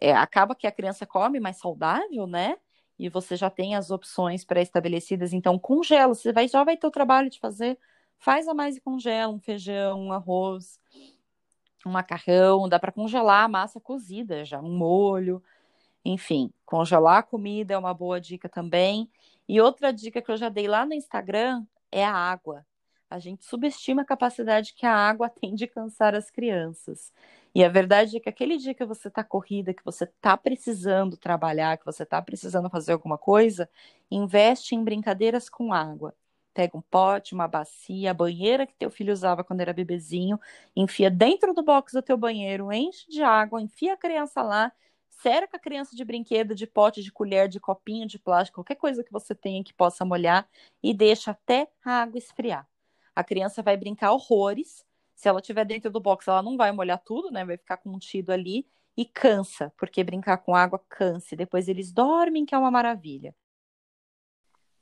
é, 0.00 0.12
acaba 0.12 0.54
que 0.54 0.66
a 0.66 0.72
criança 0.72 1.06
come 1.06 1.40
mais 1.40 1.58
saudável, 1.58 2.26
né? 2.26 2.56
E 2.98 3.08
você 3.08 3.36
já 3.36 3.50
tem 3.50 3.74
as 3.74 3.90
opções 3.90 4.44
pré-estabelecidas. 4.44 5.32
Então, 5.32 5.58
congela. 5.58 6.14
Você 6.14 6.32
vai, 6.32 6.46
já 6.48 6.62
vai 6.64 6.76
ter 6.76 6.86
o 6.86 6.90
trabalho 6.90 7.28
de 7.28 7.40
fazer. 7.40 7.78
Faz 8.18 8.46
a 8.48 8.54
mais 8.54 8.76
e 8.76 8.80
congela 8.80 9.32
um 9.32 9.40
feijão, 9.40 10.00
um 10.00 10.12
arroz 10.12 10.78
um 11.86 11.92
macarrão, 11.92 12.68
dá 12.68 12.78
para 12.78 12.92
congelar 12.92 13.44
a 13.44 13.48
massa 13.48 13.80
cozida 13.80 14.44
já, 14.44 14.60
um 14.60 14.76
molho, 14.76 15.42
enfim, 16.04 16.52
congelar 16.64 17.18
a 17.18 17.22
comida 17.22 17.74
é 17.74 17.78
uma 17.78 17.94
boa 17.94 18.20
dica 18.20 18.48
também. 18.48 19.10
E 19.48 19.60
outra 19.60 19.92
dica 19.92 20.22
que 20.22 20.30
eu 20.30 20.36
já 20.36 20.48
dei 20.48 20.66
lá 20.66 20.86
no 20.86 20.94
Instagram 20.94 21.64
é 21.90 22.04
a 22.04 22.12
água. 22.12 22.66
A 23.14 23.18
gente 23.20 23.44
subestima 23.44 24.02
a 24.02 24.04
capacidade 24.04 24.74
que 24.74 24.84
a 24.84 24.92
água 24.92 25.28
tem 25.40 25.54
de 25.54 25.68
cansar 25.68 26.16
as 26.16 26.30
crianças. 26.30 27.12
E 27.54 27.62
a 27.64 27.68
verdade 27.68 28.16
é 28.16 28.20
que 28.20 28.28
aquele 28.28 28.56
dia 28.56 28.74
que 28.74 28.84
você 28.84 29.06
está 29.06 29.22
corrida, 29.22 29.72
que 29.72 29.84
você 29.84 30.02
está 30.04 30.36
precisando 30.36 31.16
trabalhar, 31.16 31.78
que 31.78 31.84
você 31.86 32.02
está 32.02 32.20
precisando 32.20 32.68
fazer 32.68 32.92
alguma 32.92 33.16
coisa, 33.16 33.70
investe 34.10 34.74
em 34.74 34.82
brincadeiras 34.82 35.48
com 35.48 35.72
água 35.72 36.14
pega 36.54 36.76
um 36.76 36.82
pote, 36.82 37.34
uma 37.34 37.48
bacia, 37.48 38.12
a 38.12 38.14
banheira 38.14 38.64
que 38.66 38.74
teu 38.74 38.88
filho 38.90 39.12
usava 39.12 39.42
quando 39.42 39.60
era 39.60 39.72
bebezinho, 39.72 40.38
enfia 40.76 41.10
dentro 41.10 41.52
do 41.52 41.64
box 41.64 41.92
do 41.92 42.02
teu 42.02 42.16
banheiro, 42.16 42.72
enche 42.72 43.10
de 43.10 43.22
água, 43.22 43.60
enfia 43.60 43.94
a 43.94 43.96
criança 43.96 44.40
lá, 44.40 44.72
cerca 45.10 45.56
a 45.56 45.60
criança 45.60 45.96
de 45.96 46.04
brinquedo, 46.04 46.54
de 46.54 46.66
pote, 46.66 47.02
de 47.02 47.10
colher, 47.10 47.48
de 47.48 47.58
copinho 47.58 48.06
de 48.06 48.18
plástico, 48.20 48.56
qualquer 48.56 48.76
coisa 48.76 49.02
que 49.02 49.12
você 49.12 49.34
tenha 49.34 49.64
que 49.64 49.74
possa 49.74 50.04
molhar 50.04 50.48
e 50.82 50.94
deixa 50.94 51.32
até 51.32 51.68
a 51.84 52.02
água 52.02 52.18
esfriar. 52.18 52.68
A 53.14 53.22
criança 53.24 53.62
vai 53.62 53.76
brincar 53.76 54.12
horrores. 54.12 54.84
Se 55.14 55.28
ela 55.28 55.40
estiver 55.40 55.64
dentro 55.64 55.90
do 55.90 56.00
box, 56.00 56.28
ela 56.28 56.42
não 56.42 56.56
vai 56.56 56.72
molhar 56.72 56.98
tudo, 56.98 57.30
né? 57.30 57.44
Vai 57.44 57.56
ficar 57.56 57.76
contido 57.76 58.30
ali 58.30 58.66
e 58.96 59.04
cansa, 59.04 59.72
porque 59.76 60.04
brincar 60.04 60.38
com 60.38 60.54
água 60.54 60.78
cansa. 60.88 61.36
Depois 61.36 61.68
eles 61.68 61.92
dormem, 61.92 62.44
que 62.44 62.54
é 62.54 62.58
uma 62.58 62.70
maravilha. 62.70 63.34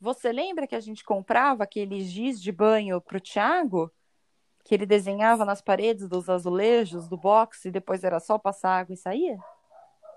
Você 0.00 0.32
lembra 0.32 0.66
que 0.66 0.74
a 0.74 0.80
gente 0.80 1.04
comprava 1.04 1.62
aqueles 1.64 2.06
giz 2.10 2.42
de 2.42 2.50
banho 2.50 3.00
para 3.00 3.18
o 3.18 3.20
Thiago? 3.20 3.92
Que 4.64 4.74
ele 4.74 4.86
desenhava 4.86 5.44
nas 5.44 5.60
paredes 5.62 6.08
dos 6.08 6.28
azulejos 6.28 7.08
do 7.08 7.16
box 7.16 7.66
e 7.66 7.70
depois 7.70 8.02
era 8.04 8.18
só 8.20 8.38
passar 8.38 8.80
água 8.80 8.94
e 8.94 8.96
saía? 8.96 9.38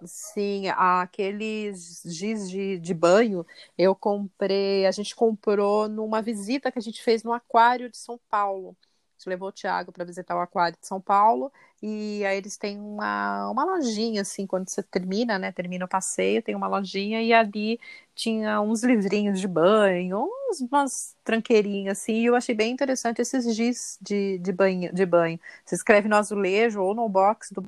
Sim, 0.04 0.68
aqueles 0.70 2.02
giz 2.06 2.50
de, 2.50 2.78
de 2.80 2.94
banho 2.94 3.46
eu 3.78 3.96
comprei, 3.96 4.86
a 4.86 4.92
gente 4.92 5.16
comprou 5.16 5.88
numa 5.88 6.22
visita 6.22 6.72
que 6.72 6.78
a 6.78 6.82
gente 6.82 7.02
fez 7.02 7.24
no 7.24 7.32
aquário 7.34 7.90
de 7.90 7.98
São 7.98 8.20
Paulo 8.30 8.76
gente 9.18 9.30
levou 9.30 9.48
o 9.50 9.52
Thiago 9.52 9.92
para 9.94 10.04
visitar 10.06 10.36
o 10.36 10.40
aquário 10.42 10.78
de 10.80 10.86
São 10.86 11.00
Paulo 11.02 11.52
e 11.82 12.24
aí 12.26 12.38
eles 12.38 12.58
têm 12.58 12.78
uma, 12.80 13.50
uma 13.50 13.64
lojinha 13.64 14.22
assim, 14.22 14.46
quando 14.46 14.70
você 14.70 14.84
termina, 14.84 15.40
né, 15.40 15.52
termina 15.54 15.86
o 15.86 15.88
passeio, 15.88 16.42
tem 16.44 16.54
uma 16.56 16.68
lojinha 16.68 17.22
e 17.24 17.32
ali 17.34 17.80
tinha 18.14 18.60
uns 18.62 18.84
livrinhos 18.84 19.40
de 19.40 19.48
banho, 19.48 20.28
uns, 20.50 20.60
umas 20.62 21.16
tranqueirinhas 21.24 21.98
assim, 22.00 22.14
e 22.16 22.26
eu 22.26 22.36
achei 22.36 22.54
bem 22.56 22.72
interessante 22.74 23.22
esses 23.22 23.56
giz 23.56 23.98
de, 24.02 24.38
de, 24.40 24.52
banho, 24.52 24.94
de 24.94 25.06
banho. 25.06 25.40
Você 25.66 25.76
escreve 25.76 26.08
no 26.10 26.16
azulejo 26.18 26.82
ou 26.82 26.94
no 26.94 27.08
box 27.10 27.54
do 27.54 27.62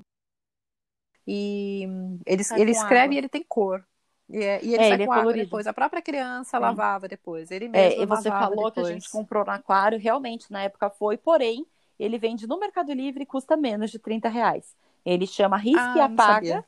e 1.28 1.84
ele, 2.25 2.41
ele 2.55 2.71
escreve 2.71 3.03
água. 3.03 3.15
e 3.15 3.17
ele 3.17 3.30
tem 3.30 3.43
cor. 3.43 3.84
E, 4.30 4.38
é, 4.43 4.63
e 4.63 4.73
ele 4.73 4.75
é, 4.75 4.88
sai 4.88 4.93
ele 4.93 5.03
é 5.03 5.05
com 5.05 5.13
é 5.13 5.19
água 5.19 5.34
depois. 5.34 5.67
A 5.67 5.73
própria 5.73 6.01
criança 6.01 6.57
lavava 6.57 7.07
depois. 7.07 7.51
Ele 7.51 7.67
mesmo 7.67 7.99
é, 7.99 8.03
e 8.03 8.05
você 8.05 8.30
falou 8.30 8.55
depois. 8.55 8.73
que 8.73 8.80
a 8.80 8.93
gente 8.93 9.09
comprou 9.09 9.43
no 9.43 9.51
aquário, 9.51 9.99
realmente, 9.99 10.51
na 10.51 10.63
época 10.63 10.89
foi, 10.89 11.17
porém, 11.17 11.65
ele 11.99 12.17
vende 12.17 12.47
no 12.47 12.57
Mercado 12.57 12.93
Livre 12.93 13.23
e 13.23 13.25
custa 13.25 13.57
menos 13.57 13.91
de 13.91 13.99
30 13.99 14.30
reais. 14.30 14.75
Ele 15.05 15.28
chama 15.28 15.57
Risca 15.57 15.93
ah, 15.93 15.97
e 15.97 16.01
Apaga. 16.01 16.65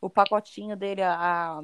O 0.00 0.10
pacotinho 0.10 0.76
dele, 0.76 1.02
a, 1.02 1.14
a, 1.14 1.62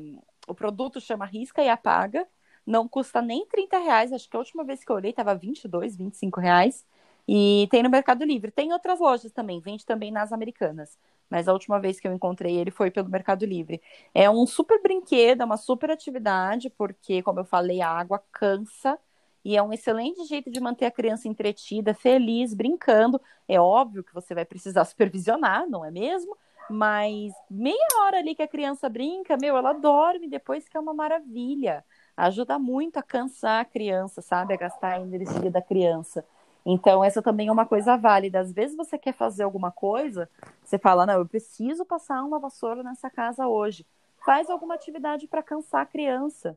o 0.48 0.54
produto 0.54 1.00
chama 1.00 1.24
Risca 1.24 1.62
e 1.62 1.68
Apaga. 1.68 2.26
Não 2.66 2.88
custa 2.88 3.20
nem 3.22 3.46
30 3.46 3.78
reais. 3.78 4.12
Acho 4.12 4.28
que 4.28 4.36
a 4.36 4.40
última 4.40 4.64
vez 4.64 4.84
que 4.84 4.90
eu 4.90 4.96
olhei 4.96 5.10
estava 5.10 5.34
22, 5.34 5.96
25 5.96 6.40
reais. 6.40 6.84
E 7.26 7.68
tem 7.70 7.82
no 7.82 7.90
Mercado 7.90 8.24
Livre. 8.24 8.50
Tem 8.50 8.72
outras 8.72 8.98
lojas 8.98 9.30
também, 9.32 9.60
vende 9.60 9.86
também 9.86 10.10
nas 10.10 10.32
americanas 10.32 10.96
mas 11.32 11.48
a 11.48 11.52
última 11.54 11.80
vez 11.80 11.98
que 11.98 12.06
eu 12.06 12.12
encontrei 12.12 12.58
ele 12.58 12.70
foi 12.70 12.90
pelo 12.90 13.08
Mercado 13.08 13.46
Livre. 13.46 13.80
É 14.14 14.28
um 14.28 14.46
super 14.46 14.82
brinquedo, 14.82 15.40
é 15.40 15.44
uma 15.46 15.56
super 15.56 15.90
atividade, 15.90 16.68
porque, 16.68 17.22
como 17.22 17.40
eu 17.40 17.44
falei, 17.46 17.80
a 17.80 17.88
água 17.88 18.22
cansa. 18.30 18.98
E 19.42 19.56
é 19.56 19.62
um 19.62 19.72
excelente 19.72 20.22
jeito 20.26 20.50
de 20.50 20.60
manter 20.60 20.84
a 20.84 20.90
criança 20.90 21.26
entretida, 21.26 21.94
feliz, 21.94 22.52
brincando. 22.52 23.18
É 23.48 23.58
óbvio 23.58 24.04
que 24.04 24.12
você 24.12 24.34
vai 24.34 24.44
precisar 24.44 24.84
supervisionar, 24.84 25.66
não 25.66 25.82
é 25.82 25.90
mesmo? 25.90 26.36
Mas 26.68 27.32
meia 27.50 27.88
hora 28.02 28.18
ali 28.18 28.34
que 28.34 28.42
a 28.42 28.48
criança 28.48 28.86
brinca, 28.90 29.36
meu, 29.38 29.56
ela 29.56 29.72
dorme 29.72 30.28
depois 30.28 30.68
que 30.68 30.76
é 30.76 30.80
uma 30.80 30.92
maravilha. 30.92 31.82
Ajuda 32.14 32.58
muito 32.58 32.98
a 32.98 33.02
cansar 33.02 33.62
a 33.62 33.64
criança, 33.64 34.20
sabe? 34.20 34.52
A 34.52 34.56
gastar 34.58 34.98
a 34.98 35.00
energia 35.00 35.50
da 35.50 35.62
criança. 35.62 36.24
Então, 36.64 37.02
essa 37.02 37.20
também 37.20 37.48
é 37.48 37.52
uma 37.52 37.66
coisa 37.66 37.96
válida. 37.96 38.40
Às 38.40 38.52
vezes 38.52 38.76
você 38.76 38.96
quer 38.96 39.12
fazer 39.12 39.42
alguma 39.42 39.70
coisa, 39.70 40.28
você 40.64 40.78
fala, 40.78 41.04
não, 41.04 41.14
eu 41.14 41.26
preciso 41.26 41.84
passar 41.84 42.22
uma 42.22 42.38
vassoura 42.38 42.82
nessa 42.82 43.10
casa 43.10 43.48
hoje. 43.48 43.84
Faz 44.24 44.48
alguma 44.48 44.74
atividade 44.74 45.26
para 45.26 45.42
cansar 45.42 45.82
a 45.82 45.86
criança. 45.86 46.56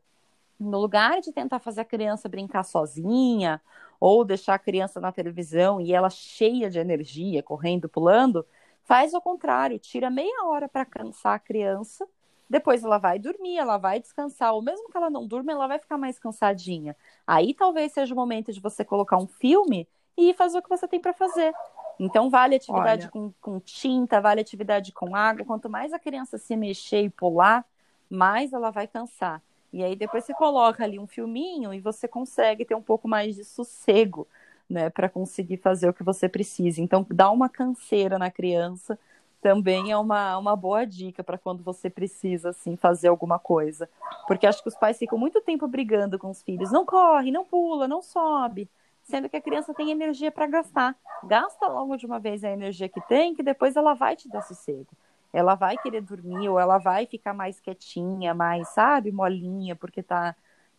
No 0.60 0.80
lugar 0.80 1.20
de 1.22 1.32
tentar 1.32 1.60
fazer 1.60 1.82
a 1.82 1.86
criança 1.86 2.30
brincar 2.30 2.64
sozinha, 2.64 3.60
ou 4.00 4.24
deixar 4.24 4.56
a 4.56 4.60
criança 4.60 5.00
na 5.00 5.12
televisão 5.12 5.82
e 5.82 5.94
ela 5.94 6.10
cheia 6.10 6.70
de 6.70 6.80
energia, 6.80 7.42
correndo, 7.42 7.90
pulando, 7.90 8.46
faz 8.84 9.14
o 9.14 9.22
contrário, 9.22 9.80
tira 9.80 10.10
meia 10.10 10.46
hora 10.46 10.70
para 10.70 10.86
cansar 10.86 11.34
a 11.34 11.40
criança, 11.40 12.08
depois 12.48 12.84
ela 12.84 13.00
vai 13.00 13.18
dormir, 13.18 13.58
ela 13.58 13.78
vai 13.78 14.00
descansar, 14.00 14.54
ou 14.54 14.62
mesmo 14.62 14.90
que 14.90 14.98
ela 14.98 15.10
não 15.10 15.26
durma, 15.26 15.52
ela 15.52 15.68
vai 15.68 15.80
ficar 15.80 15.98
mais 15.98 16.20
cansadinha. 16.20 16.96
Aí 17.26 17.54
talvez 17.54 17.92
seja 17.92 18.14
o 18.14 18.18
momento 18.18 18.54
de 18.54 18.60
você 18.60 18.86
colocar 18.86 19.18
um 19.18 19.28
filme 19.28 19.88
e 20.18 20.34
fazer 20.34 20.58
o 20.58 20.62
que 20.62 20.70
você 20.70 20.88
tem 20.88 21.00
para 21.00 21.14
fazer. 21.14 21.54
Então, 22.00 22.30
vale 22.30 22.56
atividade 22.56 23.10
com, 23.10 23.32
com, 23.42 23.60
tinta, 23.60 24.20
vale 24.20 24.42
atividade 24.42 24.92
com 24.92 25.16
água. 25.16 25.46
Quanto 25.46 25.70
mais 25.70 25.94
a 25.94 26.00
criança 26.00 26.38
se 26.38 26.56
mexer 26.56 27.02
e 27.02 27.10
pular, 27.10 27.66
mais 28.10 28.54
ela 28.54 28.70
vai 28.70 28.88
cansar. 28.88 29.42
E 29.72 29.84
aí 29.84 29.96
depois 29.96 30.24
você 30.24 30.34
coloca 30.34 30.84
ali 30.84 31.00
um 31.00 31.08
filminho 31.08 31.74
e 31.74 31.80
você 31.80 32.08
consegue 32.08 32.64
ter 32.66 32.76
um 32.76 32.82
pouco 32.82 33.08
mais 33.08 33.36
de 33.36 33.44
sossego, 33.44 34.28
né, 34.70 34.90
para 34.90 35.10
conseguir 35.10 35.58
fazer 35.58 35.88
o 35.90 35.94
que 35.94 36.04
você 36.04 36.28
precisa. 36.28 36.82
Então, 36.82 37.06
dá 37.10 37.30
uma 37.30 37.50
canseira 37.50 38.18
na 38.18 38.32
criança 38.32 38.98
também 39.42 39.92
é 39.92 39.98
uma, 39.98 40.40
uma 40.40 40.56
boa 40.56 40.86
dica 40.86 41.24
para 41.24 41.38
quando 41.38 41.62
você 41.62 41.88
precisa 41.88 42.50
assim 42.50 42.76
fazer 42.76 43.10
alguma 43.10 43.38
coisa. 43.38 43.88
Porque 44.26 44.48
acho 44.48 44.64
que 44.64 44.70
os 44.70 44.74
pais 44.74 44.98
ficam 44.98 45.20
muito 45.20 45.40
tempo 45.40 45.68
brigando 45.68 46.18
com 46.18 46.32
os 46.32 46.42
filhos. 46.42 46.72
Não 46.72 46.84
corre, 46.84 47.30
não 47.30 47.46
pula, 47.46 47.88
não 47.88 48.02
sobe 48.02 48.68
sendo 49.06 49.30
que 49.30 49.38
a 49.38 49.42
criança 49.42 49.74
tem 49.74 49.92
energia 49.92 50.32
para 50.32 50.48
gastar. 50.48 50.96
Gasta 51.24 51.68
logo 51.68 51.96
de 51.96 52.06
uma 52.06 52.20
vez 52.20 52.44
a 52.44 52.50
energia 52.50 52.90
que 52.90 53.00
tem, 53.08 53.34
que 53.34 53.44
depois 53.44 53.76
ela 53.76 53.94
vai 53.94 54.16
te 54.16 54.28
dar 54.28 54.42
sossego. 54.42 54.90
Ela 55.32 55.56
vai 55.56 55.78
querer 55.78 56.02
dormir 56.02 56.50
ou 56.50 56.60
ela 56.60 56.78
vai 56.78 57.06
ficar 57.06 57.34
mais 57.34 57.60
quietinha, 57.60 58.34
mais, 58.34 58.68
sabe, 58.70 59.12
molinha, 59.12 59.76
porque 59.76 60.02
tá, 60.02 60.36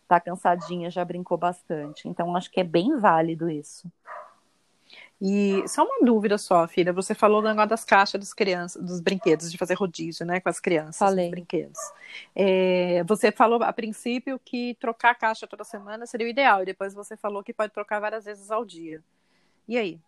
tá 0.07 0.19
cansadinha, 0.19 0.89
já 0.89 1.03
brincou 1.05 1.37
bastante. 1.37 2.07
Então, 2.07 2.35
acho 2.35 2.51
que 2.51 2.59
é 2.59 2.63
bem 2.63 2.97
válido 2.97 3.49
isso. 3.49 3.91
E 5.19 5.67
só 5.67 5.83
uma 5.83 6.05
dúvida 6.05 6.37
só, 6.37 6.67
filha. 6.67 6.93
Você 6.93 7.15
falou 7.15 7.41
do 7.41 7.47
negócio 7.47 7.69
das 7.69 7.83
caixas 7.83 8.19
dos 8.19 8.33
crianças, 8.33 8.83
dos 8.83 8.99
brinquedos, 8.99 9.51
de 9.51 9.57
fazer 9.57 9.73
rodízio, 9.73 10.25
né, 10.25 10.39
com 10.39 10.47
as 10.47 10.59
crianças, 10.59 10.97
Falei. 10.97 11.31
brinquedos. 11.31 11.79
É, 12.35 13.03
você 13.03 13.31
falou 13.31 13.61
a 13.63 13.73
princípio 13.73 14.39
que 14.43 14.75
trocar 14.79 15.11
a 15.11 15.15
caixa 15.15 15.47
toda 15.47 15.63
semana 15.63 16.05
seria 16.05 16.27
o 16.27 16.29
ideal, 16.29 16.61
e 16.61 16.65
depois 16.65 16.93
você 16.93 17.17
falou 17.17 17.43
que 17.43 17.53
pode 17.53 17.73
trocar 17.73 17.99
várias 17.99 18.25
vezes 18.25 18.51
ao 18.51 18.63
dia. 18.63 19.03
E 19.67 19.75
aí? 19.77 19.99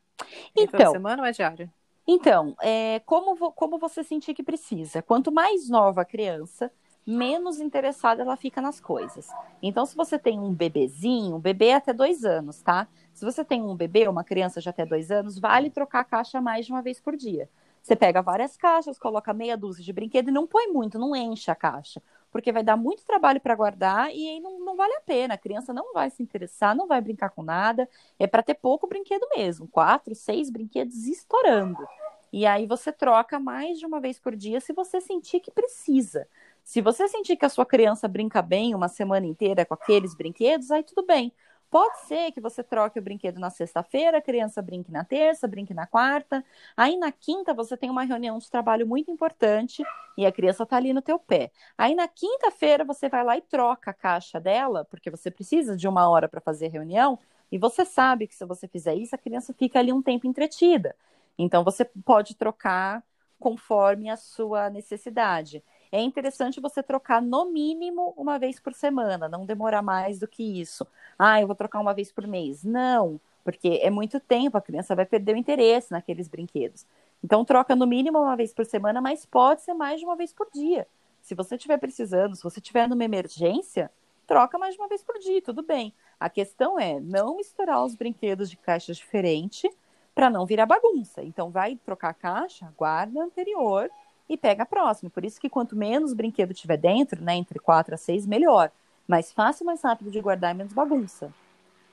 É 0.56 0.64
então, 0.64 0.80
toda 0.80 0.92
semana 0.92 1.24
ou 1.24 1.28
é 1.28 1.32
diário? 1.32 1.72
Então, 2.08 2.56
é, 2.62 3.02
como, 3.06 3.52
como 3.52 3.80
você 3.80 4.04
sentir 4.04 4.34
que 4.34 4.44
precisa? 4.44 5.02
Quanto 5.02 5.32
mais 5.32 5.70
nova 5.70 6.02
a 6.02 6.06
criança, 6.06 6.72
menos 7.06 7.60
interessada 7.60 8.22
ela 8.22 8.38
fica 8.38 8.62
nas 8.62 8.80
coisas. 8.80 9.28
Então, 9.62 9.86
se 9.86 9.96
você 9.96 10.18
tem 10.20 10.40
um 10.40 10.54
bebezinho, 10.54 11.36
um 11.36 11.40
bebê 11.40 11.68
é 11.68 11.76
até 11.76 11.94
dois 11.94 12.24
anos, 12.24 12.62
tá? 12.62 12.88
Se 13.14 13.26
você 13.26 13.44
tem 13.44 13.62
um 13.62 13.76
bebê, 13.76 14.08
uma 14.08 14.24
criança 14.24 14.62
de 14.62 14.70
até 14.70 14.86
dois 14.86 15.12
anos, 15.12 15.40
vale 15.40 15.70
trocar 15.70 16.02
a 16.02 16.06
caixa 16.06 16.40
mais 16.42 16.66
de 16.66 16.72
uma 16.72 16.82
vez 16.82 17.00
por 17.00 17.16
dia. 17.16 17.50
Você 17.82 17.96
pega 17.96 18.22
várias 18.22 18.56
caixas, 18.56 19.00
coloca 19.00 19.34
meia 19.34 19.58
dúzia 19.58 19.84
de 19.84 19.94
brinquedo 19.94 20.30
e 20.30 20.32
não 20.32 20.46
põe 20.46 20.68
muito, 20.68 21.00
não 21.00 21.16
enche 21.16 21.50
a 21.50 21.56
caixa, 21.56 22.02
porque 22.32 22.52
vai 22.52 22.64
dar 22.64 22.76
muito 22.78 23.04
trabalho 23.06 23.40
para 23.42 23.56
guardar 23.56 24.14
e 24.14 24.28
aí 24.30 24.40
não, 24.40 24.60
não 24.60 24.76
vale 24.76 24.94
a 24.94 25.02
pena. 25.02 25.34
A 25.34 25.38
criança 25.38 25.74
não 25.74 25.94
vai 25.94 26.10
se 26.10 26.22
interessar, 26.22 26.76
não 26.76 26.88
vai 26.88 27.02
brincar 27.02 27.30
com 27.30 27.42
nada. 27.42 27.90
É 28.20 28.28
para 28.28 28.44
ter 28.44 28.56
pouco 28.56 28.88
brinquedo 28.88 29.26
mesmo, 29.36 29.68
quatro, 29.68 30.14
seis 30.14 30.50
brinquedos 30.50 31.06
estourando. 31.08 31.88
E 32.32 32.46
aí 32.46 32.68
você 32.68 32.92
troca 32.92 33.40
mais 33.40 33.80
de 33.80 33.86
uma 33.86 34.00
vez 34.00 34.20
por 34.20 34.36
dia 34.36 34.62
se 34.62 34.72
você 34.74 35.02
sentir 35.02 35.40
que 35.40 35.50
precisa. 35.52 36.28
Se 36.64 36.82
você 36.82 37.08
sentir 37.08 37.36
que 37.36 37.46
a 37.46 37.50
sua 37.50 37.66
criança 37.66 38.08
brinca 38.08 38.42
bem 38.42 38.76
uma 38.76 38.88
semana 38.88 39.26
inteira 39.26 39.66
com 39.66 39.74
aqueles 39.74 40.16
brinquedos, 40.16 40.72
aí 40.72 40.84
tudo 40.84 41.06
bem. 41.06 41.34
Pode 41.70 42.00
ser 42.08 42.32
que 42.32 42.42
você 42.42 42.64
troque 42.64 42.98
o 42.98 43.02
brinquedo 43.02 43.40
na 43.40 43.52
sexta-feira, 43.52 44.18
a 44.18 44.22
criança 44.22 44.60
brinque 44.60 44.92
na 44.92 45.04
terça, 45.06 45.48
brinque 45.48 45.72
na 45.72 45.86
quarta. 45.86 46.44
Aí 46.76 46.98
na 46.98 47.12
quinta 47.12 47.54
você 47.54 47.78
tem 47.78 47.92
uma 47.92 48.04
reunião 48.04 48.40
de 48.40 48.50
trabalho 48.50 48.88
muito 48.88 49.12
importante 49.12 49.84
e 50.18 50.26
a 50.26 50.32
criança 50.32 50.64
está 50.64 50.78
ali 50.78 50.94
no 50.94 51.02
teu 51.02 51.20
pé. 51.20 51.52
Aí 51.78 51.94
na 51.94 52.08
quinta-feira 52.08 52.84
você 52.84 53.08
vai 53.08 53.24
lá 53.24 53.38
e 53.38 53.42
troca 53.42 53.92
a 53.92 53.94
caixa 53.94 54.40
dela, 54.40 54.84
porque 54.86 55.12
você 55.12 55.30
precisa 55.30 55.78
de 55.78 55.88
uma 55.88 56.10
hora 56.10 56.28
para 56.28 56.42
fazer 56.42 56.68
a 56.68 56.70
reunião, 56.70 57.20
e 57.52 57.58
você 57.58 57.86
sabe 57.86 58.28
que 58.28 58.36
se 58.36 58.46
você 58.46 58.68
fizer 58.68 58.96
isso, 58.96 59.16
a 59.16 59.18
criança 59.18 59.54
fica 59.54 59.80
ali 59.80 59.94
um 59.94 60.02
tempo 60.02 60.28
entretida. 60.28 60.96
Então 61.38 61.64
você 61.64 61.86
pode 61.86 62.36
trocar 62.36 63.04
conforme 63.40 64.10
a 64.10 64.18
sua 64.18 64.70
necessidade 64.70 65.64
é 65.92 66.02
interessante 66.02 66.60
você 66.60 66.84
trocar 66.84 67.22
no 67.22 67.46
mínimo 67.46 68.14
uma 68.16 68.38
vez 68.38 68.60
por 68.60 68.74
semana, 68.74 69.28
não 69.28 69.46
demorar 69.46 69.82
mais 69.82 70.20
do 70.20 70.28
que 70.28 70.44
isso. 70.62 70.86
Ah, 71.18 71.42
eu 71.42 71.48
vou 71.48 71.56
trocar 71.56 71.80
uma 71.80 71.94
vez 71.94 72.12
por 72.12 72.28
mês. 72.28 72.64
Não, 72.64 73.20
porque 73.44 73.80
é 73.82 73.90
muito 73.90 74.20
tempo, 74.20 74.58
a 74.58 74.62
criança 74.62 74.96
vai 74.96 75.06
perder 75.06 75.34
o 75.34 75.38
interesse 75.38 75.92
naqueles 75.92 76.28
brinquedos. 76.28 76.86
Então, 77.24 77.44
troca 77.44 77.76
no 77.76 77.88
mínimo 77.88 78.20
uma 78.20 78.36
vez 78.36 78.54
por 78.54 78.66
semana, 78.66 79.02
mas 79.02 79.26
pode 79.26 79.62
ser 79.62 79.74
mais 79.74 80.00
de 80.00 80.06
uma 80.06 80.16
vez 80.16 80.32
por 80.32 80.48
dia. 80.54 80.88
Se 81.22 81.36
você 81.36 81.56
estiver 81.56 81.78
precisando, 81.78 82.36
se 82.36 82.44
você 82.44 82.60
estiver 82.60 82.88
numa 82.88 83.04
emergência, 83.04 83.92
troca 84.28 84.58
mais 84.58 84.76
de 84.76 84.82
uma 84.82 84.88
vez 84.88 85.04
por 85.04 85.18
dia, 85.18 85.42
tudo 85.42 85.64
bem. 85.64 85.94
A 86.20 86.30
questão 86.30 86.80
é 86.80 87.00
não 87.00 87.38
misturar 87.38 87.84
os 87.84 87.96
brinquedos 87.96 88.50
de 88.50 88.58
caixas 88.58 88.98
diferentes 88.98 89.72
para 90.14 90.30
não 90.30 90.46
virar 90.46 90.66
bagunça. 90.66 91.24
Então, 91.24 91.50
vai 91.50 91.76
trocar 91.78 92.10
a 92.10 92.14
caixa, 92.14 92.72
guarda 92.78 93.22
a 93.22 93.26
anterior 93.26 93.90
e 94.30 94.38
pega 94.38 94.64
a 94.64 94.66
próxima. 94.66 95.10
Por 95.10 95.26
isso 95.26 95.42
que 95.42 95.50
quanto 95.50 95.76
menos 95.76 96.14
brinquedo 96.14 96.54
tiver 96.54 96.78
dentro, 96.78 97.22
né, 97.22 97.36
entre 97.36 97.60
4 97.60 97.96
a 97.96 97.98
6, 97.98 98.28
melhor. 98.28 98.72
Mais 99.08 99.32
fácil, 99.34 99.66
mais 99.66 99.82
rápido 99.82 100.12
de 100.12 100.22
guardar 100.22 100.54
e 100.54 100.58
menos 100.58 100.72
bagunça. 100.72 101.34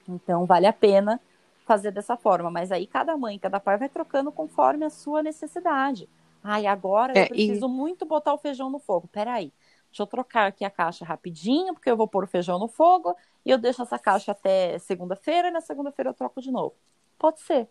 Então, 0.06 0.44
vale 0.44 0.66
a 0.66 0.72
pena 0.72 1.18
fazer 1.64 1.90
dessa 1.90 2.16
forma. 2.16 2.50
Mas 2.50 2.70
aí 2.70 2.86
cada 2.86 3.16
mãe, 3.16 3.38
cada 3.38 3.58
pai 3.58 3.78
vai 3.78 3.88
trocando 3.88 4.30
conforme 4.30 4.84
a 4.84 4.90
sua 4.90 5.22
necessidade. 5.22 6.08
Ai, 6.44 6.66
agora 6.66 7.18
é, 7.18 7.24
eu 7.24 7.28
preciso 7.28 7.66
e... 7.66 7.70
muito 7.70 8.04
botar 8.04 8.34
o 8.34 8.38
feijão 8.38 8.70
no 8.70 8.78
fogo. 8.78 9.08
Peraí, 9.08 9.52
deixa 9.88 10.02
eu 10.02 10.06
trocar 10.06 10.46
aqui 10.46 10.64
a 10.64 10.70
caixa 10.70 11.04
rapidinho, 11.04 11.72
porque 11.72 11.90
eu 11.90 11.96
vou 11.96 12.06
pôr 12.06 12.22
o 12.22 12.26
feijão 12.26 12.58
no 12.58 12.68
fogo 12.68 13.16
e 13.44 13.50
eu 13.50 13.58
deixo 13.58 13.82
essa 13.82 13.98
caixa 13.98 14.32
até 14.32 14.78
segunda-feira 14.78 15.48
e 15.48 15.50
na 15.50 15.60
segunda-feira 15.60 16.10
eu 16.10 16.14
troco 16.14 16.40
de 16.40 16.50
novo. 16.52 16.74
Pode 17.18 17.40
ser. 17.40 17.66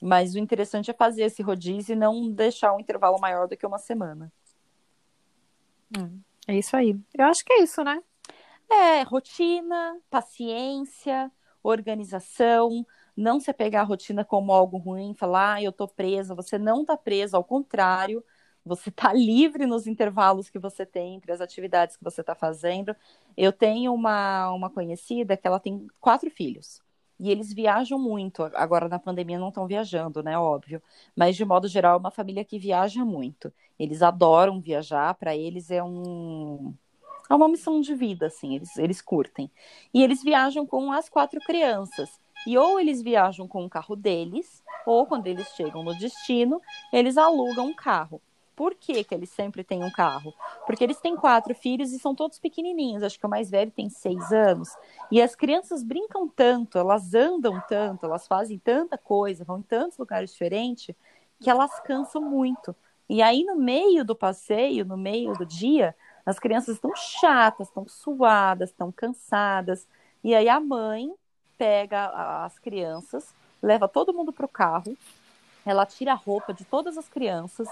Mas 0.00 0.34
o 0.34 0.38
interessante 0.38 0.90
é 0.90 0.94
fazer 0.94 1.22
esse 1.24 1.42
rodízio 1.42 1.94
e 1.94 1.96
não 1.96 2.30
deixar 2.30 2.74
um 2.74 2.80
intervalo 2.80 3.18
maior 3.18 3.48
do 3.48 3.56
que 3.56 3.66
uma 3.66 3.78
semana. 3.78 4.32
Hum, 5.96 6.20
é 6.46 6.56
isso 6.58 6.76
aí. 6.76 6.98
Eu 7.16 7.26
acho 7.26 7.44
que 7.44 7.52
é 7.52 7.62
isso, 7.62 7.82
né? 7.84 8.02
É, 8.70 9.02
rotina, 9.02 9.98
paciência, 10.10 11.30
organização, 11.62 12.86
não 13.16 13.40
se 13.40 13.52
pegar 13.52 13.82
a 13.82 13.84
rotina 13.84 14.24
como 14.24 14.52
algo 14.52 14.76
ruim, 14.78 15.14
falar, 15.14 15.54
ah, 15.54 15.62
eu 15.62 15.72
tô 15.72 15.86
presa, 15.88 16.34
você 16.34 16.58
não 16.58 16.84
tá 16.84 16.96
presa, 16.96 17.36
ao 17.36 17.44
contrário, 17.44 18.24
você 18.64 18.90
tá 18.90 19.12
livre 19.14 19.66
nos 19.66 19.86
intervalos 19.86 20.50
que 20.50 20.58
você 20.58 20.84
tem 20.86 21.14
entre 21.16 21.32
as 21.32 21.40
atividades 21.40 21.96
que 21.96 22.04
você 22.04 22.22
tá 22.22 22.34
fazendo. 22.34 22.96
Eu 23.36 23.52
tenho 23.52 23.94
uma, 23.94 24.50
uma 24.52 24.70
conhecida 24.70 25.36
que 25.36 25.46
ela 25.46 25.60
tem 25.60 25.86
quatro 26.00 26.30
filhos. 26.30 26.82
E 27.18 27.30
eles 27.30 27.52
viajam 27.52 27.98
muito. 27.98 28.42
Agora 28.54 28.88
na 28.88 28.98
pandemia 28.98 29.38
não 29.38 29.48
estão 29.48 29.66
viajando, 29.66 30.22
né? 30.22 30.38
Óbvio. 30.38 30.82
Mas 31.16 31.36
de 31.36 31.44
modo 31.44 31.68
geral 31.68 31.96
é 31.96 31.98
uma 31.98 32.10
família 32.10 32.44
que 32.44 32.58
viaja 32.58 33.04
muito. 33.04 33.52
Eles 33.78 34.02
adoram 34.02 34.60
viajar. 34.60 35.14
Para 35.14 35.36
eles 35.36 35.70
é 35.70 35.82
um 35.82 36.74
é 37.30 37.34
uma 37.34 37.48
missão 37.48 37.80
de 37.80 37.94
vida, 37.94 38.26
assim. 38.26 38.56
Eles 38.56 38.76
eles 38.76 39.00
curtem. 39.00 39.50
E 39.92 40.02
eles 40.02 40.22
viajam 40.22 40.66
com 40.66 40.92
as 40.92 41.08
quatro 41.08 41.40
crianças. 41.40 42.20
E 42.46 42.58
ou 42.58 42.78
eles 42.78 43.00
viajam 43.02 43.48
com 43.48 43.64
o 43.64 43.70
carro 43.70 43.96
deles, 43.96 44.62
ou 44.86 45.06
quando 45.06 45.26
eles 45.26 45.48
chegam 45.56 45.82
no 45.82 45.96
destino, 45.96 46.60
eles 46.92 47.16
alugam 47.16 47.68
um 47.68 47.74
carro. 47.74 48.20
Por 48.56 48.74
que, 48.74 49.02
que 49.02 49.14
eles 49.14 49.30
sempre 49.30 49.64
têm 49.64 49.82
um 49.82 49.90
carro? 49.90 50.32
Porque 50.66 50.84
eles 50.84 51.00
têm 51.00 51.16
quatro 51.16 51.54
filhos 51.54 51.92
e 51.92 51.98
são 51.98 52.14
todos 52.14 52.38
pequenininhos. 52.38 53.02
Acho 53.02 53.18
que 53.18 53.26
o 53.26 53.30
mais 53.30 53.50
velho 53.50 53.70
tem 53.70 53.88
seis 53.88 54.32
anos. 54.32 54.68
E 55.10 55.20
as 55.20 55.34
crianças 55.34 55.82
brincam 55.82 56.28
tanto, 56.28 56.78
elas 56.78 57.14
andam 57.14 57.60
tanto, 57.68 58.06
elas 58.06 58.26
fazem 58.26 58.58
tanta 58.58 58.96
coisa, 58.96 59.44
vão 59.44 59.58
em 59.58 59.62
tantos 59.62 59.98
lugares 59.98 60.30
diferentes, 60.30 60.94
que 61.40 61.50
elas 61.50 61.80
cansam 61.80 62.22
muito. 62.22 62.74
E 63.08 63.20
aí, 63.20 63.44
no 63.44 63.56
meio 63.56 64.04
do 64.04 64.14
passeio, 64.14 64.84
no 64.84 64.96
meio 64.96 65.32
do 65.34 65.44
dia, 65.44 65.94
as 66.24 66.38
crianças 66.38 66.76
estão 66.76 66.94
chatas, 66.96 67.68
estão 67.68 67.86
suadas, 67.86 68.70
estão 68.70 68.90
cansadas. 68.90 69.86
E 70.22 70.34
aí 70.34 70.48
a 70.48 70.58
mãe 70.58 71.12
pega 71.58 72.44
as 72.44 72.58
crianças, 72.58 73.34
leva 73.62 73.88
todo 73.88 74.12
mundo 74.12 74.32
pro 74.32 74.48
carro, 74.48 74.96
ela 75.64 75.86
tira 75.86 76.12
a 76.12 76.16
roupa 76.16 76.52
de 76.52 76.64
todas 76.64 76.98
as 76.98 77.08
crianças, 77.08 77.68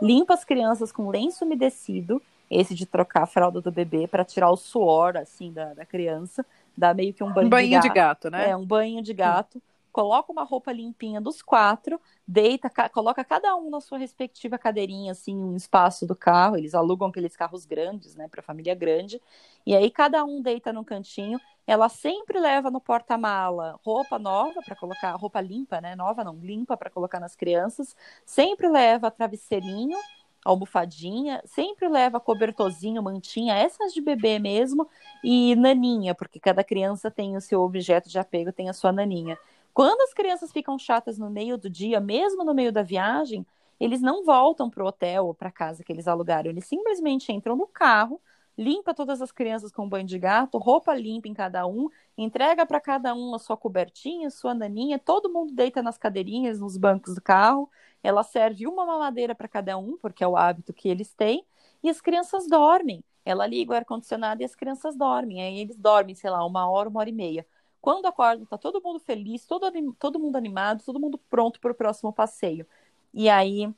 limpa 0.00 0.34
as 0.34 0.44
crianças 0.44 0.90
com 0.90 1.10
lenço 1.10 1.44
umedecido, 1.44 2.20
esse 2.50 2.74
de 2.74 2.86
trocar 2.86 3.22
a 3.22 3.26
fralda 3.26 3.60
do 3.60 3.70
bebê 3.70 4.06
para 4.06 4.24
tirar 4.24 4.50
o 4.50 4.56
suor 4.56 5.16
assim 5.16 5.52
da, 5.52 5.74
da 5.74 5.84
criança, 5.84 6.44
dá 6.76 6.92
meio 6.92 7.12
que 7.12 7.22
um 7.22 7.32
banho, 7.32 7.46
um 7.46 7.50
banho 7.50 7.66
de, 7.66 7.74
gato. 7.74 7.82
de 7.82 7.94
gato, 7.94 8.30
né? 8.30 8.50
É, 8.50 8.56
um 8.56 8.64
banho 8.64 9.02
de 9.02 9.12
gato. 9.14 9.62
Coloca 9.94 10.32
uma 10.32 10.42
roupa 10.42 10.72
limpinha 10.72 11.20
dos 11.20 11.40
quatro, 11.40 12.00
deita, 12.26 12.68
ca 12.68 12.88
coloca 12.88 13.24
cada 13.24 13.54
um 13.54 13.70
na 13.70 13.80
sua 13.80 13.96
respectiva 13.96 14.58
cadeirinha, 14.58 15.12
assim, 15.12 15.36
um 15.36 15.54
espaço 15.54 16.04
do 16.04 16.16
carro. 16.16 16.56
Eles 16.56 16.74
alugam 16.74 17.06
aqueles 17.06 17.36
carros 17.36 17.64
grandes, 17.64 18.16
né, 18.16 18.26
para 18.26 18.42
família 18.42 18.74
grande. 18.74 19.22
E 19.64 19.72
aí 19.72 19.88
cada 19.92 20.24
um 20.24 20.42
deita 20.42 20.72
num 20.72 20.82
cantinho. 20.82 21.40
Ela 21.64 21.88
sempre 21.88 22.40
leva 22.40 22.72
no 22.72 22.80
porta-mala 22.80 23.78
roupa 23.84 24.18
nova 24.18 24.60
para 24.64 24.74
colocar, 24.74 25.12
roupa 25.12 25.40
limpa, 25.40 25.80
né, 25.80 25.94
nova 25.94 26.24
não, 26.24 26.34
limpa 26.40 26.76
para 26.76 26.90
colocar 26.90 27.20
nas 27.20 27.36
crianças. 27.36 27.94
Sempre 28.26 28.68
leva 28.68 29.12
travesseirinho 29.12 29.96
almofadinha, 30.44 31.40
sempre 31.46 31.88
leva 31.88 32.20
cobertorzinho, 32.20 33.02
mantinha, 33.02 33.54
essas 33.54 33.94
de 33.94 34.00
bebê 34.02 34.38
mesmo, 34.38 34.86
e 35.22 35.56
naninha, 35.56 36.14
porque 36.14 36.38
cada 36.38 36.62
criança 36.62 37.10
tem 37.10 37.34
o 37.34 37.40
seu 37.40 37.62
objeto 37.62 38.10
de 38.10 38.18
apego, 38.18 38.52
tem 38.52 38.68
a 38.68 38.74
sua 38.74 38.92
naninha. 38.92 39.38
Quando 39.74 40.02
as 40.02 40.14
crianças 40.14 40.52
ficam 40.52 40.78
chatas 40.78 41.18
no 41.18 41.28
meio 41.28 41.58
do 41.58 41.68
dia, 41.68 42.00
mesmo 42.00 42.44
no 42.44 42.54
meio 42.54 42.72
da 42.72 42.82
viagem, 42.82 43.44
eles 43.80 44.00
não 44.00 44.24
voltam 44.24 44.70
para 44.70 44.84
o 44.84 44.86
hotel 44.86 45.26
ou 45.26 45.34
para 45.34 45.50
casa 45.50 45.82
que 45.82 45.92
eles 45.92 46.06
alugaram, 46.06 46.48
eles 46.48 46.64
simplesmente 46.66 47.32
entram 47.32 47.56
no 47.56 47.66
carro, 47.66 48.20
limpa 48.56 48.94
todas 48.94 49.20
as 49.20 49.32
crianças 49.32 49.72
com 49.72 49.88
banho 49.88 50.06
de 50.06 50.16
gato, 50.16 50.58
roupa 50.58 50.94
limpa 50.94 51.26
em 51.26 51.34
cada 51.34 51.66
um, 51.66 51.88
entrega 52.16 52.64
para 52.64 52.80
cada 52.80 53.12
um 53.16 53.34
a 53.34 53.38
sua 53.40 53.56
cobertinha, 53.56 54.30
sua 54.30 54.54
naninha, 54.54 54.96
todo 54.96 55.32
mundo 55.32 55.52
deita 55.52 55.82
nas 55.82 55.98
cadeirinhas, 55.98 56.60
nos 56.60 56.76
bancos 56.76 57.16
do 57.16 57.20
carro, 57.20 57.68
ela 58.00 58.22
serve 58.22 58.68
uma 58.68 58.86
mamadeira 58.86 59.34
para 59.34 59.48
cada 59.48 59.76
um, 59.76 59.98
porque 59.98 60.22
é 60.22 60.28
o 60.28 60.36
hábito 60.36 60.72
que 60.72 60.88
eles 60.88 61.12
têm, 61.14 61.44
e 61.82 61.90
as 61.90 62.00
crianças 62.00 62.46
dormem. 62.46 63.02
Ela 63.24 63.46
liga 63.46 63.72
o 63.72 63.76
ar-condicionado 63.76 64.42
e 64.42 64.44
as 64.44 64.54
crianças 64.54 64.96
dormem. 64.96 65.42
Aí 65.42 65.58
eles 65.60 65.76
dormem, 65.76 66.14
sei 66.14 66.30
lá, 66.30 66.44
uma 66.44 66.68
hora, 66.68 66.88
uma 66.88 67.00
hora 67.00 67.08
e 67.08 67.12
meia. 67.12 67.46
Quando 67.84 68.06
acordam, 68.06 68.46
tá 68.46 68.56
todo 68.56 68.80
mundo 68.80 68.98
feliz, 68.98 69.44
todo, 69.44 69.70
todo 69.98 70.18
mundo 70.18 70.36
animado, 70.36 70.82
todo 70.82 70.98
mundo 70.98 71.18
pronto 71.28 71.60
para 71.60 71.70
o 71.70 71.74
próximo 71.74 72.10
passeio. 72.14 72.66
E 73.12 73.28
aí, 73.28 73.70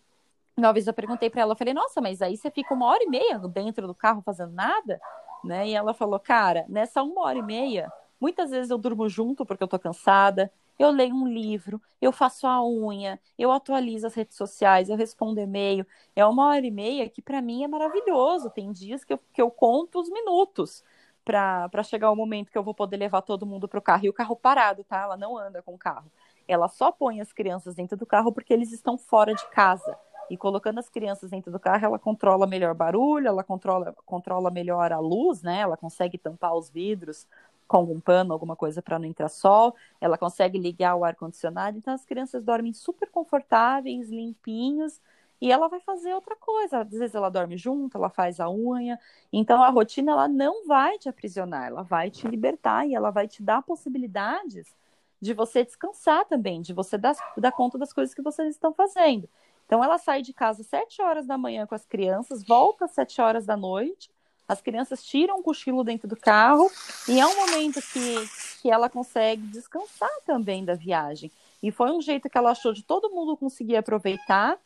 uma 0.56 0.72
vez 0.72 0.86
eu 0.86 0.94
perguntei 0.94 1.28
para 1.28 1.40
ela, 1.40 1.54
eu 1.54 1.56
falei, 1.56 1.74
nossa, 1.74 2.00
mas 2.00 2.22
aí 2.22 2.36
você 2.36 2.48
fica 2.48 2.72
uma 2.72 2.86
hora 2.86 3.02
e 3.02 3.08
meia 3.08 3.36
dentro 3.48 3.84
do 3.84 3.92
carro 3.96 4.22
fazendo 4.22 4.52
nada? 4.52 5.00
Né? 5.42 5.70
E 5.70 5.74
ela 5.74 5.92
falou, 5.92 6.20
cara, 6.20 6.64
nessa 6.68 7.02
uma 7.02 7.22
hora 7.22 7.38
e 7.38 7.42
meia, 7.42 7.92
muitas 8.20 8.50
vezes 8.50 8.70
eu 8.70 8.78
durmo 8.78 9.08
junto 9.08 9.44
porque 9.44 9.64
eu 9.64 9.66
tô 9.66 9.76
cansada, 9.76 10.52
eu 10.78 10.90
leio 10.90 11.12
um 11.12 11.26
livro, 11.26 11.82
eu 12.00 12.12
faço 12.12 12.46
a 12.46 12.64
unha, 12.64 13.18
eu 13.36 13.50
atualizo 13.50 14.06
as 14.06 14.14
redes 14.14 14.36
sociais, 14.36 14.88
eu 14.88 14.94
respondo 14.94 15.40
e-mail. 15.40 15.84
É 16.14 16.24
uma 16.24 16.46
hora 16.46 16.64
e 16.64 16.70
meia 16.70 17.10
que 17.10 17.20
para 17.20 17.42
mim 17.42 17.64
é 17.64 17.66
maravilhoso. 17.66 18.50
Tem 18.50 18.70
dias 18.70 19.02
que 19.02 19.14
eu, 19.14 19.18
que 19.32 19.42
eu 19.42 19.50
conto 19.50 19.98
os 19.98 20.08
minutos 20.08 20.84
para 21.26 21.82
chegar 21.82 22.08
o 22.12 22.14
momento 22.14 22.52
que 22.52 22.56
eu 22.56 22.62
vou 22.62 22.72
poder 22.72 22.96
levar 22.96 23.20
todo 23.20 23.44
mundo 23.44 23.66
para 23.66 23.80
o 23.80 23.82
carro. 23.82 24.04
E 24.06 24.08
o 24.08 24.12
carro 24.12 24.36
parado, 24.36 24.84
tá? 24.84 25.02
Ela 25.02 25.16
não 25.16 25.36
anda 25.36 25.60
com 25.60 25.74
o 25.74 25.78
carro. 25.78 26.10
Ela 26.46 26.68
só 26.68 26.92
põe 26.92 27.20
as 27.20 27.32
crianças 27.32 27.74
dentro 27.74 27.96
do 27.96 28.06
carro 28.06 28.32
porque 28.32 28.52
eles 28.52 28.72
estão 28.72 28.96
fora 28.96 29.34
de 29.34 29.44
casa. 29.48 29.98
E 30.30 30.36
colocando 30.36 30.78
as 30.78 30.88
crianças 30.88 31.30
dentro 31.30 31.50
do 31.50 31.58
carro, 31.58 31.84
ela 31.84 31.98
controla 31.98 32.46
melhor 32.46 32.74
barulho, 32.74 33.26
ela 33.26 33.42
controla, 33.42 33.92
controla 34.04 34.50
melhor 34.50 34.92
a 34.92 35.00
luz, 35.00 35.42
né? 35.42 35.60
Ela 35.60 35.76
consegue 35.76 36.16
tampar 36.16 36.54
os 36.54 36.70
vidros 36.70 37.26
com 37.66 37.82
um 37.82 38.00
pano, 38.00 38.32
alguma 38.32 38.54
coisa 38.54 38.80
para 38.80 38.96
não 38.96 39.06
entrar 39.06 39.28
sol, 39.28 39.74
ela 40.00 40.16
consegue 40.16 40.56
ligar 40.56 40.94
o 40.94 41.04
ar-condicionado, 41.04 41.76
então 41.76 41.92
as 41.92 42.04
crianças 42.04 42.44
dormem 42.44 42.72
super 42.72 43.10
confortáveis, 43.10 44.08
limpinhos, 44.08 45.00
e 45.40 45.52
ela 45.52 45.68
vai 45.68 45.80
fazer 45.80 46.14
outra 46.14 46.34
coisa. 46.36 46.80
Às 46.80 46.90
vezes 46.90 47.14
ela 47.14 47.28
dorme 47.28 47.56
junto, 47.56 47.96
ela 47.96 48.08
faz 48.08 48.40
a 48.40 48.50
unha. 48.50 48.98
Então 49.32 49.62
a 49.62 49.68
rotina 49.68 50.12
ela 50.12 50.28
não 50.28 50.66
vai 50.66 50.98
te 50.98 51.08
aprisionar, 51.08 51.66
ela 51.66 51.82
vai 51.82 52.10
te 52.10 52.26
libertar 52.26 52.86
e 52.86 52.94
ela 52.94 53.10
vai 53.10 53.28
te 53.28 53.42
dar 53.42 53.62
possibilidades 53.62 54.74
de 55.20 55.32
você 55.32 55.64
descansar 55.64 56.24
também, 56.26 56.60
de 56.60 56.72
você 56.72 56.98
dar, 56.98 57.16
dar 57.36 57.52
conta 57.52 57.78
das 57.78 57.92
coisas 57.92 58.14
que 58.14 58.22
vocês 58.22 58.50
estão 58.50 58.72
fazendo. 58.72 59.28
Então 59.66 59.82
ela 59.82 59.98
sai 59.98 60.22
de 60.22 60.32
casa 60.32 60.62
às 60.62 60.68
7 60.68 61.02
horas 61.02 61.26
da 61.26 61.36
manhã 61.36 61.66
com 61.66 61.74
as 61.74 61.84
crianças, 61.84 62.44
volta 62.44 62.84
às 62.84 62.92
7 62.92 63.20
horas 63.20 63.44
da 63.44 63.56
noite, 63.56 64.10
as 64.48 64.60
crianças 64.60 65.02
tiram 65.02 65.40
o 65.40 65.42
cochilo 65.42 65.82
dentro 65.82 66.06
do 66.06 66.16
carro 66.16 66.70
e 67.08 67.18
é 67.18 67.26
um 67.26 67.36
momento 67.36 67.80
que, 67.82 68.14
que 68.62 68.70
ela 68.70 68.88
consegue 68.88 69.42
descansar 69.48 70.10
também 70.24 70.64
da 70.64 70.74
viagem. 70.74 71.32
E 71.62 71.72
foi 71.72 71.90
um 71.90 72.00
jeito 72.00 72.30
que 72.30 72.38
ela 72.38 72.52
achou 72.52 72.72
de 72.72 72.84
todo 72.84 73.10
mundo 73.10 73.36
conseguir 73.36 73.76
aproveitar 73.76 74.56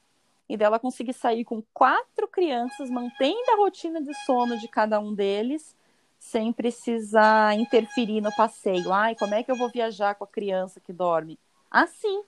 e 0.51 0.57
dela 0.57 0.81
conseguir 0.81 1.13
sair 1.13 1.45
com 1.45 1.63
quatro 1.73 2.27
crianças, 2.27 2.91
mantendo 2.91 3.53
a 3.53 3.57
rotina 3.57 4.03
de 4.03 4.13
sono 4.25 4.59
de 4.59 4.67
cada 4.67 4.99
um 4.99 5.15
deles, 5.15 5.77
sem 6.19 6.53
precisar 6.53 7.57
interferir 7.57 8.21
no 8.21 8.35
passeio. 8.35 8.93
Ai, 8.93 9.15
como 9.15 9.33
é 9.33 9.45
que 9.45 9.51
eu 9.53 9.55
vou 9.55 9.71
viajar 9.71 10.17
com 10.17 10.25
a 10.25 10.27
criança 10.27 10.81
que 10.81 10.93
dorme? 10.93 11.39
Assim. 11.71 12.25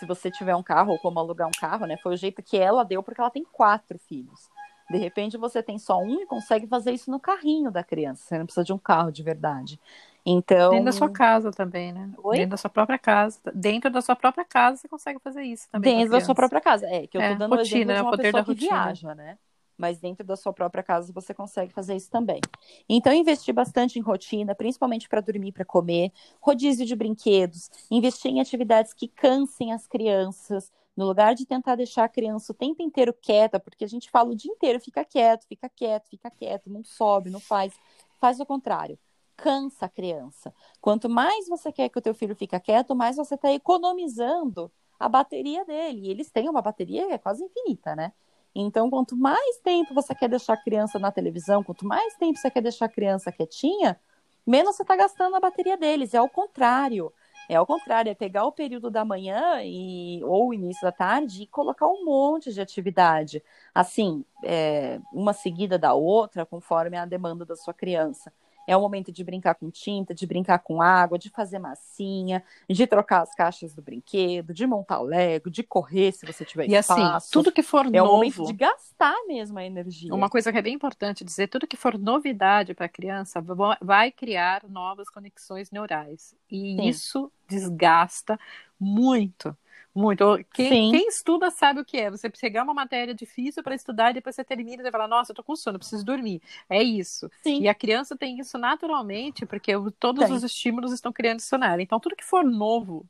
Se 0.00 0.06
você 0.06 0.28
tiver 0.28 0.56
um 0.56 0.62
carro 0.62 0.92
ou 0.92 0.98
como 0.98 1.20
alugar 1.20 1.46
um 1.46 1.60
carro, 1.60 1.86
né? 1.86 1.96
Foi 1.98 2.14
o 2.14 2.16
jeito 2.16 2.42
que 2.42 2.58
ela 2.58 2.84
deu, 2.84 3.00
porque 3.00 3.20
ela 3.20 3.30
tem 3.30 3.44
quatro 3.44 3.96
filhos. 3.96 4.50
De 4.90 4.98
repente 4.98 5.36
você 5.36 5.62
tem 5.62 5.78
só 5.78 5.98
um 5.98 6.22
e 6.22 6.26
consegue 6.26 6.66
fazer 6.66 6.92
isso 6.92 7.12
no 7.12 7.20
carrinho 7.20 7.70
da 7.70 7.84
criança. 7.84 8.24
Você 8.24 8.38
não 8.38 8.46
precisa 8.46 8.64
de 8.64 8.72
um 8.72 8.78
carro 8.78 9.12
de 9.12 9.22
verdade. 9.22 9.78
Então. 10.24 10.70
Dentro 10.70 10.86
da 10.86 10.92
sua 10.92 11.08
casa 11.08 11.50
também, 11.50 11.92
né? 11.92 12.10
Oi? 12.22 12.36
Dentro 12.36 12.50
da 12.50 12.56
sua 12.56 12.70
própria 12.70 12.98
casa. 12.98 13.38
Dentro 13.54 13.90
da 13.90 14.00
sua 14.00 14.16
própria 14.16 14.44
casa 14.44 14.76
você 14.76 14.88
consegue 14.88 15.18
fazer 15.20 15.42
isso 15.42 15.68
também. 15.70 15.96
Dentro 15.96 16.12
da 16.12 16.20
sua 16.20 16.34
própria 16.34 16.60
casa. 16.60 16.86
É, 16.86 17.06
que 17.06 17.16
eu 17.16 17.20
tô 17.20 17.26
é, 17.26 17.34
dando 17.34 17.54
rotina, 17.54 17.92
exemplo 17.92 17.94
de 17.94 18.02
uma 18.02 18.16
pessoa 18.16 18.44
que 18.44 18.50
rotina. 18.52 18.70
viaja, 18.70 19.14
né? 19.14 19.38
Mas 19.76 19.98
dentro 19.98 20.26
da 20.26 20.36
sua 20.36 20.52
própria 20.52 20.82
casa 20.82 21.10
você 21.10 21.32
consegue 21.32 21.72
fazer 21.72 21.96
isso 21.96 22.10
também. 22.10 22.40
Então, 22.86 23.14
investir 23.14 23.54
bastante 23.54 23.98
em 23.98 24.02
rotina, 24.02 24.54
principalmente 24.54 25.08
para 25.08 25.22
dormir, 25.22 25.52
para 25.52 25.64
comer, 25.64 26.12
rodízio 26.38 26.84
de 26.84 26.94
brinquedos, 26.94 27.70
investir 27.90 28.30
em 28.30 28.40
atividades 28.42 28.92
que 28.92 29.08
cansem 29.08 29.72
as 29.72 29.86
crianças, 29.86 30.70
no 30.94 31.06
lugar 31.06 31.34
de 31.34 31.46
tentar 31.46 31.76
deixar 31.76 32.04
a 32.04 32.08
criança 32.10 32.52
o 32.52 32.54
tempo 32.54 32.82
inteiro 32.82 33.14
quieta, 33.14 33.58
porque 33.58 33.84
a 33.84 33.88
gente 33.88 34.10
fala 34.10 34.30
o 34.30 34.36
dia 34.36 34.52
inteiro, 34.52 34.78
fica 34.78 35.02
quieto, 35.02 35.46
fica 35.46 35.66
quieto, 35.70 36.10
fica 36.10 36.30
quieto, 36.30 36.68
não 36.68 36.84
sobe, 36.84 37.30
não 37.30 37.40
faz. 37.40 37.72
Faz 38.20 38.38
o 38.38 38.44
contrário. 38.44 38.98
Cansa 39.42 39.86
a 39.86 39.88
criança. 39.88 40.52
Quanto 40.80 41.08
mais 41.08 41.48
você 41.48 41.72
quer 41.72 41.88
que 41.88 41.98
o 41.98 42.02
teu 42.02 42.14
filho 42.14 42.36
fique 42.36 42.58
quieto, 42.60 42.94
mais 42.94 43.16
você 43.16 43.34
está 43.34 43.50
economizando 43.52 44.70
a 44.98 45.08
bateria 45.08 45.64
dele. 45.64 46.08
E 46.08 46.10
eles 46.10 46.30
têm 46.30 46.48
uma 46.48 46.60
bateria 46.60 47.06
que 47.06 47.12
é 47.14 47.18
quase 47.18 47.42
infinita, 47.42 47.96
né? 47.96 48.12
Então, 48.54 48.90
quanto 48.90 49.16
mais 49.16 49.58
tempo 49.58 49.94
você 49.94 50.14
quer 50.14 50.28
deixar 50.28 50.54
a 50.54 50.62
criança 50.62 50.98
na 50.98 51.10
televisão, 51.10 51.64
quanto 51.64 51.86
mais 51.86 52.14
tempo 52.16 52.38
você 52.38 52.50
quer 52.50 52.60
deixar 52.60 52.86
a 52.86 52.88
criança 52.88 53.32
quietinha, 53.32 53.98
menos 54.46 54.76
você 54.76 54.82
está 54.82 54.94
gastando 54.96 55.36
a 55.36 55.40
bateria 55.40 55.76
deles. 55.76 56.12
É 56.12 56.18
ao 56.18 56.28
contrário. 56.28 57.12
É 57.48 57.56
ao 57.56 57.66
contrário, 57.66 58.10
é 58.10 58.14
pegar 58.14 58.44
o 58.44 58.52
período 58.52 58.90
da 58.90 59.04
manhã 59.04 59.60
e, 59.62 60.22
ou 60.22 60.48
o 60.48 60.54
início 60.54 60.82
da 60.82 60.92
tarde 60.92 61.42
e 61.42 61.46
colocar 61.46 61.86
um 61.88 62.04
monte 62.04 62.52
de 62.52 62.60
atividade, 62.60 63.42
assim, 63.74 64.24
é, 64.44 65.00
uma 65.12 65.32
seguida 65.32 65.76
da 65.76 65.92
outra, 65.92 66.46
conforme 66.46 66.96
a 66.96 67.04
demanda 67.04 67.44
da 67.44 67.56
sua 67.56 67.74
criança. 67.74 68.32
É 68.66 68.76
o 68.76 68.80
momento 68.80 69.10
de 69.10 69.24
brincar 69.24 69.54
com 69.54 69.70
tinta, 69.70 70.14
de 70.14 70.26
brincar 70.26 70.58
com 70.60 70.80
água, 70.80 71.18
de 71.18 71.28
fazer 71.28 71.58
massinha, 71.58 72.42
de 72.68 72.86
trocar 72.86 73.22
as 73.22 73.34
caixas 73.34 73.74
do 73.74 73.82
brinquedo, 73.82 74.54
de 74.54 74.66
montar 74.66 75.00
o 75.00 75.04
Lego, 75.04 75.50
de 75.50 75.62
correr 75.62 76.12
se 76.12 76.24
você 76.24 76.44
tiver 76.44 76.68
e 76.68 76.76
assim, 76.76 76.92
espaço. 76.92 77.14
E 77.14 77.16
assim, 77.16 77.30
tudo 77.32 77.52
que 77.52 77.62
for 77.62 77.86
é 77.86 77.90
novo... 77.90 77.96
É 77.96 78.02
o 78.02 78.12
momento 78.12 78.46
de 78.46 78.52
gastar 78.52 79.16
mesmo 79.26 79.58
a 79.58 79.64
energia. 79.64 80.14
Uma 80.14 80.30
coisa 80.30 80.52
que 80.52 80.58
é 80.58 80.62
bem 80.62 80.74
importante 80.74 81.24
dizer, 81.24 81.48
tudo 81.48 81.66
que 81.66 81.76
for 81.76 81.98
novidade 81.98 82.74
para 82.74 82.86
a 82.86 82.88
criança 82.88 83.44
vai 83.80 84.12
criar 84.12 84.62
novas 84.68 85.08
conexões 85.08 85.70
neurais. 85.70 86.34
E 86.50 86.76
Sim. 86.76 86.88
isso 86.88 87.32
desgasta 87.48 88.38
muito. 88.78 89.56
Muito. 89.94 90.38
Quem, 90.54 90.92
quem, 90.92 91.08
estuda 91.08 91.50
sabe 91.50 91.80
o 91.80 91.84
que 91.84 91.96
é. 91.96 92.10
Você 92.10 92.30
pegar 92.30 92.62
uma 92.62 92.74
matéria 92.74 93.14
difícil 93.14 93.62
para 93.62 93.74
estudar 93.74 94.10
e 94.10 94.14
depois 94.14 94.36
você 94.36 94.44
termina 94.44 94.82
e 94.82 94.84
você 94.84 94.90
fala, 94.90 95.08
nossa, 95.08 95.32
eu 95.32 95.36
tô 95.36 95.42
com 95.42 95.56
sono, 95.56 95.78
preciso 95.78 96.04
dormir. 96.04 96.40
É 96.68 96.82
isso. 96.82 97.30
Sim. 97.42 97.62
E 97.62 97.68
a 97.68 97.74
criança 97.74 98.16
tem 98.16 98.38
isso 98.38 98.56
naturalmente, 98.56 99.44
porque 99.44 99.72
todos 99.98 100.24
tem. 100.24 100.34
os 100.34 100.44
estímulos 100.44 100.92
estão 100.92 101.12
criando 101.12 101.40
isso 101.40 101.58
nela. 101.58 101.82
Então, 101.82 101.98
tudo 101.98 102.16
que 102.16 102.24
for 102.24 102.44
novo 102.44 103.04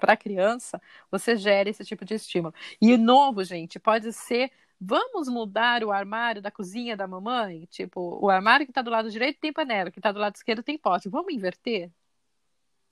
para 0.00 0.14
a 0.14 0.16
criança, 0.16 0.80
você 1.10 1.36
gera 1.36 1.70
esse 1.70 1.84
tipo 1.84 2.04
de 2.04 2.14
estímulo. 2.14 2.54
E 2.80 2.96
novo, 2.96 3.44
gente, 3.44 3.78
pode 3.78 4.12
ser 4.12 4.50
vamos 4.80 5.28
mudar 5.28 5.82
o 5.82 5.90
armário 5.90 6.42
da 6.42 6.50
cozinha 6.50 6.96
da 6.96 7.06
mamãe? 7.06 7.66
Tipo, 7.70 8.18
o 8.22 8.28
armário 8.28 8.66
que 8.66 8.70
está 8.70 8.82
do 8.82 8.90
lado 8.90 9.10
direito 9.10 9.40
tem 9.40 9.52
panela, 9.52 9.90
que 9.90 9.98
está 9.98 10.12
do 10.12 10.18
lado 10.18 10.36
esquerdo 10.36 10.62
tem 10.62 10.78
pote. 10.78 11.08
Vamos 11.08 11.32
inverter? 11.32 11.90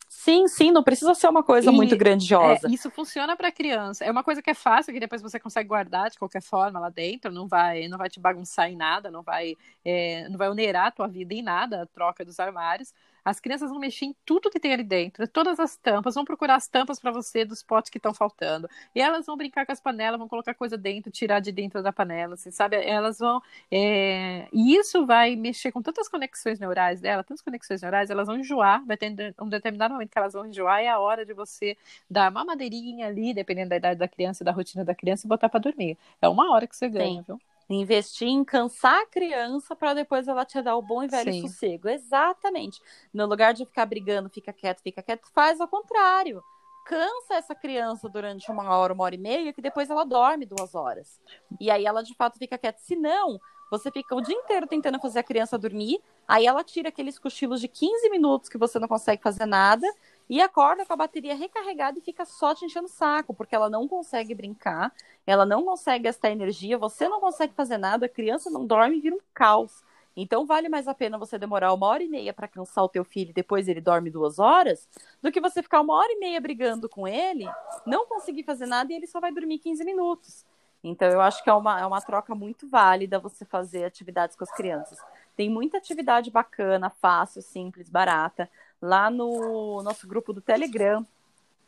Sim, 0.09 0.47
sim, 0.49 0.71
não 0.71 0.83
precisa 0.83 1.15
ser 1.15 1.29
uma 1.29 1.43
coisa 1.43 1.71
e, 1.71 1.75
muito 1.75 1.97
grandiosa. 1.97 2.69
É, 2.69 2.71
isso 2.71 2.91
funciona 2.91 3.37
para 3.37 3.51
criança. 3.51 4.05
É 4.05 4.11
uma 4.11 4.23
coisa 4.23 4.41
que 4.41 4.51
é 4.51 4.55
fácil, 4.55 4.93
que 4.93 5.01
depois 5.01 5.21
você 5.21 5.39
consegue 5.39 5.69
guardar 5.69 6.11
de 6.11 6.19
qualquer 6.19 6.43
forma 6.43 6.79
lá 6.79 6.89
dentro, 6.89 7.31
não 7.33 7.47
vai, 7.47 7.89
não 7.89 7.99
vai 7.99 8.09
te 8.09 8.21
bagunçar 8.21 8.71
em 8.71 8.77
nada, 8.77 9.11
não 9.11 9.23
vai, 9.23 9.57
é, 9.85 10.29
não 10.29 10.39
vai 10.39 10.49
onerar 10.49 10.87
a 10.87 10.91
tua 10.91 11.09
vida 11.09 11.35
em 11.35 11.43
nada, 11.43 11.83
a 11.83 11.87
troca 11.87 12.25
dos 12.25 12.39
armários. 12.39 12.95
As 13.25 13.41
crianças 13.41 13.71
vão 13.71 13.79
mexer 13.79 14.07
em 14.07 14.17
tudo 14.25 14.51
que 14.51 14.61
tem 14.61 14.73
ali 14.73 14.85
dentro, 14.85 15.27
todas 15.27 15.59
as 15.59 15.77
tampas, 15.77 16.15
vão 16.15 16.25
procurar 16.25 16.57
as 16.57 16.69
tampas 16.69 17.01
para 17.01 17.11
você 17.11 17.45
dos 17.45 17.63
potes 17.63 17.91
que 17.91 17.99
estão 17.99 18.13
faltando. 18.13 18.69
E 18.95 19.01
elas 19.01 19.27
vão 19.27 19.37
brincar 19.37 19.65
com 19.65 19.73
as 19.73 19.81
panelas, 19.81 20.19
vão 20.19 20.29
colocar 20.29 20.55
coisa 20.55 20.77
dentro, 20.77 21.11
tirar 21.11 21.41
de 21.41 21.51
dentro 21.53 21.83
da 21.83 21.93
panela, 21.93 22.37
você 22.37 22.51
sabe? 22.51 22.77
Elas 22.77 23.19
vão. 23.19 23.41
É... 23.71 24.49
E 24.53 24.77
isso 24.77 25.07
vai 25.07 25.37
mexer 25.37 25.73
com 25.73 25.81
tantas 25.83 26.09
conexões 26.09 26.59
neurais 26.59 27.01
dela, 27.01 27.25
tantas 27.25 27.43
conexões 27.43 27.83
neurais, 27.83 28.11
elas 28.11 28.27
vão 28.27 28.39
enjoar, 28.39 28.85
vai 28.85 28.97
ter 28.97 29.35
um 29.41 29.49
determinado 29.49 29.95
momento 29.95 30.11
que 30.11 30.19
elas 30.19 30.33
vão 30.35 30.47
enjoar, 30.47 30.83
e 30.83 30.87
é 30.87 30.91
a 30.91 30.99
hora 30.99 31.25
de 31.25 31.33
você 31.33 31.77
dar 32.09 32.31
uma 32.31 32.45
madeirinha 32.45 33.07
ali, 33.07 33.33
dependendo 33.33 33.71
da 33.71 33.77
idade 33.77 33.99
da 33.99 34.09
criança, 34.09 34.45
da 34.45 34.53
rotina 34.53 34.85
da 34.85 34.95
criança, 34.95 35.27
e 35.27 35.29
botar 35.29 35.49
para 35.49 35.61
dormir. 35.61 35.97
É 36.21 36.29
uma 36.29 36.53
hora 36.53 36.67
que 36.67 36.77
você 36.77 36.89
ganha, 36.89 37.21
Sim. 37.21 37.25
viu? 37.27 37.41
Investir 37.69 38.29
em 38.29 38.45
cansar 38.45 39.01
a 39.01 39.07
criança 39.07 39.75
para 39.75 39.95
depois 39.95 40.29
ela 40.29 40.45
te 40.45 40.61
dar 40.61 40.77
o 40.77 40.83
bom 40.83 41.03
e 41.03 41.09
velho 41.09 41.33
Sim. 41.33 41.41
sossego. 41.41 41.89
Exatamente. 41.89 42.81
No 43.13 43.27
lugar 43.27 43.55
de 43.55 43.65
ficar 43.65 43.87
brigando, 43.87 44.29
fica 44.29 44.53
quieto, 44.53 44.83
fica 44.83 45.03
quieto, 45.03 45.29
faz 45.33 45.61
ao 45.61 45.69
contrário. 45.69 46.43
Cansa 46.85 47.35
essa 47.35 47.55
criança 47.55 48.09
durante 48.09 48.51
uma 48.51 48.77
hora, 48.77 48.93
uma 48.93 49.05
hora 49.05 49.15
e 49.15 49.19
meia, 49.19 49.53
que 49.53 49.63
depois 49.63 49.89
ela 49.89 50.05
dorme 50.05 50.45
duas 50.45 50.75
horas. 50.75 51.19
E 51.59 51.71
aí 51.71 51.87
ela 51.87 52.03
de 52.03 52.15
fato 52.15 52.39
fica 52.39 52.59
quieta. 52.59 52.79
Se 52.83 52.95
não, 52.95 53.41
você 53.71 53.91
fica 53.91 54.15
o 54.15 54.21
dia 54.21 54.35
inteiro 54.35 54.67
tentando 54.67 55.01
fazer 55.01 55.21
a 55.21 55.23
criança 55.23 55.59
dormir, 55.59 55.99
aí 56.29 56.47
ela 56.47 56.63
tira 56.63 56.91
aqueles 56.91 57.19
cochilos 57.19 57.61
de 57.61 57.69
15 57.69 58.11
minutos 58.11 58.49
que 58.49 58.59
você 58.59 58.79
não 58.79 58.87
consegue 58.87 59.23
fazer 59.23 59.47
nada, 59.47 59.87
e 60.29 60.41
acorda 60.41 60.85
com 60.87 60.93
a 60.93 60.97
bateria 60.97 61.35
recarregada 61.35 61.99
e 61.99 62.03
fica 62.03 62.25
só 62.25 62.55
te 62.55 62.65
enchendo 62.65 62.87
o 62.87 62.91
saco, 62.91 63.35
porque 63.35 63.55
ela 63.55 63.69
não 63.69 63.87
consegue 63.87 64.35
brincar, 64.35 64.93
ela 65.27 65.45
não 65.45 65.65
consegue 65.65 66.05
gastar 66.05 66.31
energia, 66.31 66.79
você 66.79 67.09
não 67.09 67.21
consegue 67.21 67.53
fazer 67.55 67.79
nada, 67.79 68.07
a 68.07 68.09
criança 68.09 68.51
não 68.51 68.67
dorme 68.67 68.97
e 68.97 69.01
vira 69.01 69.17
um 69.17 69.21
caos. 69.33 69.83
Então 70.17 70.47
vale 70.47 70.69
mais 70.69 70.87
a 70.87 70.95
pena 70.95 71.19
você 71.19 71.37
demorar 71.39 71.73
uma 71.73 71.87
hora 71.89 72.03
e 72.03 72.09
meia 72.09 72.33
para 72.33 72.47
cansar 72.47 72.85
o 72.85 72.89
teu 72.89 73.05
filho 73.05 73.31
e 73.31 73.35
depois 73.35 73.67
ele 73.67 73.81
dorme 73.81 74.11
duas 74.11 74.39
horas, 74.39 74.89
do 75.21 75.33
que 75.33 75.41
você 75.41 75.63
ficar 75.63 75.81
uma 75.81 75.95
hora 75.95 76.13
e 76.13 76.19
meia 76.19 76.41
brigando 76.41 76.89
com 76.89 77.07
ele, 77.07 77.47
não 77.85 78.07
conseguir 78.07 78.45
fazer 78.45 78.67
nada 78.67 78.93
e 78.93 78.97
ele 78.97 79.07
só 79.07 79.21
vai 79.21 79.33
dormir 79.33 79.59
15 79.59 79.85
minutos. 79.85 80.45
Então 80.85 81.09
eu 81.09 81.21
acho 81.21 81.43
que 81.43 81.51
é 81.51 81.55
uma, 81.55 81.81
é 81.81 81.87
uma 81.87 82.01
troca 82.01 82.35
muito 82.35 82.69
válida 82.69 83.19
você 83.19 83.45
fazer 83.45 83.85
atividades 83.85 84.37
com 84.37 84.45
as 84.45 84.53
crianças. 84.53 84.99
Tem 85.35 85.51
muita 85.51 85.79
atividade 85.79 86.31
bacana, 86.31 86.91
fácil, 86.91 87.43
simples, 87.43 87.89
barata 87.89 88.49
lá 88.85 89.11
no 89.11 89.83
nosso 89.83 90.07
grupo 90.07 90.33
do 90.33 90.43
Telegram. 90.43 91.07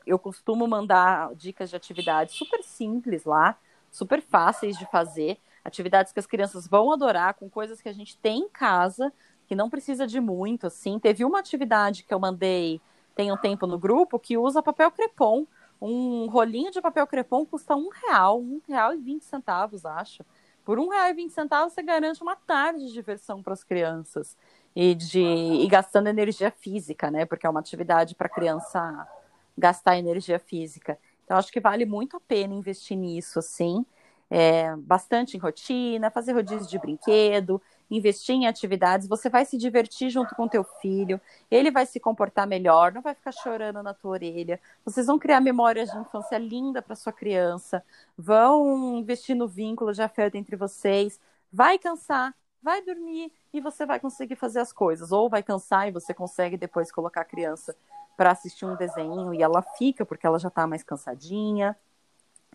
Eu 0.07 0.19
costumo 0.19 0.69
mandar 0.69 1.35
dicas 1.35 1.71
de 1.71 1.77
atividades 1.77 2.35
super 2.35 2.63
simples 2.63 3.25
lá, 3.25 3.57
super 3.91 4.21
fáceis 4.21 4.77
de 4.77 4.85
fazer, 4.91 5.39
atividades 5.65 6.13
que 6.13 6.21
as 6.21 6.27
crianças 6.27 6.69
vão 6.69 6.93
adorar, 6.93 7.35
com 7.35 7.49
coisas 7.49 7.81
que 7.81 7.89
a 7.89 7.93
gente 7.93 8.17
tem 8.19 8.41
em 8.41 8.49
casa, 8.49 9.11
que 9.49 9.55
não 9.55 9.71
precisa 9.71 10.07
de 10.07 10.21
muito, 10.21 10.67
assim. 10.67 10.99
Teve 10.99 11.25
uma 11.25 11.39
atividade 11.39 12.03
que 12.03 12.13
eu 12.13 12.21
mandei 12.21 12.81
tem 13.15 13.33
um 13.33 13.37
tempo 13.37 13.67
no 13.67 13.79
grupo 13.79 14.19
que 14.19 14.37
usa 14.37 14.63
papel 14.63 14.91
crepom. 14.91 15.47
Um 15.81 16.27
rolinho 16.27 16.71
de 16.71 16.83
papel 16.83 17.07
crepom 17.07 17.47
custa 17.47 17.75
um 17.75 17.89
real, 17.89 18.39
um 18.39 18.61
real 18.69 18.93
e 18.93 18.99
vinte 18.99 19.25
centavos, 19.25 19.87
acho. 19.87 20.23
Por 20.67 20.79
um 20.79 20.89
real 20.89 21.09
e 21.09 21.15
vinte 21.15 21.33
centavos 21.33 21.73
você 21.73 21.83
garante 21.83 22.23
uma 22.23 22.37
tarde 22.37 22.87
de 22.87 22.93
diversão 22.93 23.43
para 23.43 23.55
as 23.55 23.65
crianças 23.65 24.37
e 24.77 24.95
de 24.95 25.21
e 25.21 25.67
gastando 25.69 26.09
energia 26.09 26.51
física, 26.51 27.11
né? 27.11 27.25
Porque 27.25 27.47
é 27.47 27.51
uma 27.51 27.61
atividade 27.61 28.15
para 28.15 28.29
criança 28.29 29.09
gastar 29.57 29.97
energia 29.99 30.39
física. 30.39 30.99
Então 31.25 31.39
acho 31.39 31.51
que 31.51 31.61
vale 31.61 31.87
muito 31.87 32.17
a 32.17 32.21
pena 32.21 32.55
investir 32.55 32.97
nisso, 32.97 33.39
assim, 33.39 33.85
é, 34.31 34.77
bastante 34.77 35.37
em 35.37 35.41
rotina, 35.41 36.11
fazer 36.11 36.33
rodízio 36.33 36.69
de 36.69 36.79
brinquedo, 36.79 37.61
investir 37.91 38.35
em 38.35 38.47
atividades. 38.47 39.09
Você 39.09 39.31
vai 39.31 39.47
se 39.47 39.57
divertir 39.57 40.11
junto 40.11 40.35
com 40.35 40.47
teu 40.47 40.63
filho, 40.63 41.19
ele 41.51 41.71
vai 41.71 41.87
se 41.87 41.99
comportar 41.99 42.47
melhor, 42.47 42.93
não 42.93 43.01
vai 43.03 43.15
ficar 43.15 43.33
chorando 43.33 43.83
na 43.83 43.95
tua 43.95 44.13
orelha. 44.13 44.61
Vocês 44.85 45.07
vão 45.07 45.19
criar 45.19 45.41
memórias 45.41 45.91
de 45.91 45.99
infância 45.99 46.37
linda 46.39 46.83
para 46.83 46.95
sua 46.95 47.13
criança, 47.13 47.83
vão 48.17 48.99
investir 48.99 49.35
no 49.35 49.49
vínculo 49.49 49.93
de 49.93 50.03
afeto 50.03 50.35
entre 50.37 50.55
vocês. 50.57 51.19
Vai 51.53 51.79
cansar, 51.79 52.35
vai 52.63 52.83
dormir 52.83 53.33
e 53.53 53.61
você 53.61 53.87
vai 53.87 54.01
conseguir 54.01 54.37
fazer 54.37 54.61
as 54.61 54.73
coisas. 54.73 55.13
Ou 55.13 55.29
vai 55.29 55.43
cansar 55.43 55.89
e 55.89 55.93
você 55.93 56.13
consegue 56.13 56.57
depois 56.57 56.91
colocar 56.91 57.23
a 57.23 57.25
criança 57.25 57.77
para 58.17 58.31
assistir 58.31 58.65
um 58.65 58.77
desenho 58.77 59.35
e 59.35 59.43
ela 59.43 59.63
fica 59.63 60.05
porque 60.05 60.27
ela 60.27 60.39
já 60.39 60.49
está 60.49 60.67
mais 60.67 60.83
cansadinha. 60.83 61.77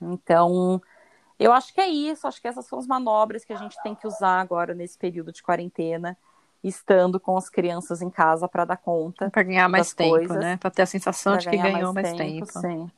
Então, 0.01 0.81
eu 1.39 1.53
acho 1.53 1.73
que 1.73 1.81
é 1.81 1.87
isso. 1.87 2.27
Acho 2.27 2.41
que 2.41 2.47
essas 2.47 2.65
são 2.65 2.79
as 2.79 2.87
manobras 2.87 3.45
que 3.45 3.53
a 3.53 3.57
gente 3.57 3.81
tem 3.83 3.95
que 3.95 4.07
usar 4.07 4.39
agora 4.39 4.73
nesse 4.73 4.97
período 4.97 5.31
de 5.31 5.43
quarentena, 5.43 6.17
estando 6.63 7.19
com 7.19 7.37
as 7.37 7.49
crianças 7.49 8.01
em 8.01 8.09
casa 8.09 8.47
para 8.47 8.65
dar 8.65 8.77
conta. 8.77 9.29
Para 9.29 9.43
ganhar 9.43 9.69
mais 9.69 9.93
tempo, 9.93 10.11
coisas, 10.11 10.37
né? 10.37 10.57
Para 10.57 10.71
ter 10.71 10.81
a 10.81 10.87
sensação 10.87 11.37
de 11.37 11.49
que 11.49 11.57
ganhou 11.57 11.93
mais, 11.93 12.07
mais 12.07 12.17
tempo. 12.17 12.45
tempo. 12.45 12.59
Sim. 12.59 12.91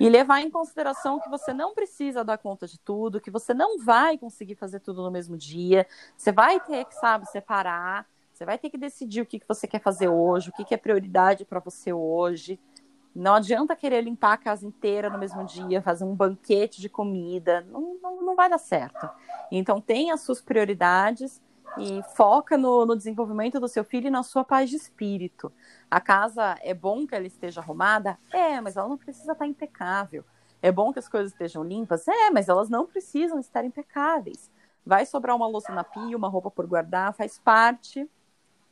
E 0.00 0.08
levar 0.08 0.40
em 0.40 0.50
consideração 0.50 1.20
que 1.20 1.28
você 1.28 1.52
não 1.52 1.74
precisa 1.74 2.24
dar 2.24 2.38
conta 2.38 2.66
de 2.66 2.78
tudo, 2.78 3.20
que 3.20 3.30
você 3.30 3.52
não 3.52 3.78
vai 3.78 4.16
conseguir 4.16 4.54
fazer 4.54 4.80
tudo 4.80 5.02
no 5.02 5.10
mesmo 5.10 5.36
dia. 5.36 5.86
Você 6.16 6.32
vai 6.32 6.58
ter 6.58 6.86
que, 6.86 6.94
sabe, 6.94 7.26
separar. 7.26 8.06
Você 8.32 8.46
vai 8.46 8.56
ter 8.56 8.70
que 8.70 8.78
decidir 8.78 9.20
o 9.20 9.26
que, 9.26 9.38
que 9.38 9.46
você 9.46 9.66
quer 9.66 9.82
fazer 9.82 10.08
hoje, 10.08 10.48
o 10.48 10.52
que, 10.52 10.64
que 10.64 10.72
é 10.72 10.78
prioridade 10.78 11.44
para 11.44 11.60
você 11.60 11.92
hoje. 11.92 12.58
Não 13.14 13.34
adianta 13.34 13.76
querer 13.76 14.00
limpar 14.00 14.32
a 14.32 14.38
casa 14.38 14.66
inteira 14.66 15.10
no 15.10 15.18
mesmo 15.18 15.44
dia, 15.44 15.82
fazer 15.82 16.04
um 16.04 16.14
banquete 16.14 16.80
de 16.80 16.88
comida. 16.88 17.60
Não, 17.68 17.98
não, 18.02 18.22
não 18.22 18.34
vai 18.34 18.48
dar 18.48 18.56
certo. 18.56 19.06
Então, 19.52 19.80
tenha 19.80 20.14
as 20.14 20.22
suas 20.22 20.40
prioridades 20.40 21.42
e 21.78 22.02
foca 22.14 22.56
no, 22.56 22.84
no, 22.84 22.96
desenvolvimento 22.96 23.60
do 23.60 23.68
seu 23.68 23.84
filho 23.84 24.08
e 24.08 24.10
na 24.10 24.22
sua 24.22 24.44
paz 24.44 24.68
de 24.68 24.76
espírito. 24.76 25.52
A 25.90 26.00
casa 26.00 26.56
é 26.62 26.74
bom 26.74 27.06
que 27.06 27.14
ela 27.14 27.26
esteja 27.26 27.60
arrumada? 27.60 28.18
É, 28.32 28.60
mas 28.60 28.76
ela 28.76 28.88
não 28.88 28.98
precisa 28.98 29.32
estar 29.32 29.46
impecável. 29.46 30.24
É 30.62 30.70
bom 30.70 30.92
que 30.92 30.98
as 30.98 31.08
coisas 31.08 31.32
estejam 31.32 31.64
limpas? 31.64 32.06
É, 32.06 32.30
mas 32.30 32.48
elas 32.48 32.68
não 32.68 32.86
precisam 32.86 33.38
estar 33.38 33.64
impecáveis. 33.64 34.50
Vai 34.84 35.06
sobrar 35.06 35.36
uma 35.36 35.46
louça 35.46 35.72
na 35.72 35.84
pia, 35.84 36.16
uma 36.16 36.28
roupa 36.28 36.50
por 36.50 36.66
guardar, 36.66 37.14
faz 37.14 37.38
parte, 37.38 38.08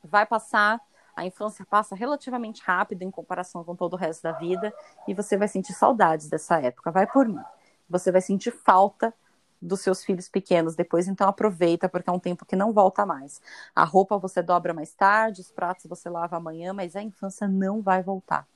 vai 0.03 0.27
passar. 0.27 0.81
A 1.17 1.25
infância 1.25 1.67
passa 1.69 1.97
relativamente 1.97 2.63
rápido 2.63 3.03
em 3.03 3.11
comparação 3.11 3.65
com 3.65 3.75
todo 3.75 3.95
o 3.95 3.97
resto 3.97 4.23
da 4.23 4.33
vida 4.33 4.73
e 5.07 5.15
você 5.15 5.37
vai 5.37 5.49
sentir 5.49 5.73
saudades 5.73 6.29
dessa 6.29 6.61
época. 6.61 6.91
Vai 6.91 7.07
por 7.07 7.27
mim. 7.27 7.41
Você 7.89 8.13
vai 8.13 8.21
sentir 8.21 8.53
falta 8.53 9.13
dos 9.61 9.81
seus 9.81 10.05
filhos 10.05 10.29
pequenos 10.29 10.75
depois, 10.77 11.09
então 11.09 11.29
aproveita, 11.29 11.89
porque 11.89 12.09
é 12.09 12.13
um 12.13 12.19
tempo 12.19 12.45
que 12.47 12.57
não 12.57 12.73
volta 12.73 13.05
mais. 13.07 13.41
A 13.75 13.85
roupa 13.85 14.19
você 14.19 14.43
dobra 14.43 14.73
mais 14.75 14.95
tarde, 14.95 15.41
os 15.41 15.51
pratos 15.51 15.87
você 15.87 16.09
lava 16.09 16.37
amanhã, 16.37 16.73
mas 16.73 16.97
a 16.97 17.03
infância 17.03 17.49
não 17.49 17.83
vai 17.83 18.03
voltar. 18.03 18.47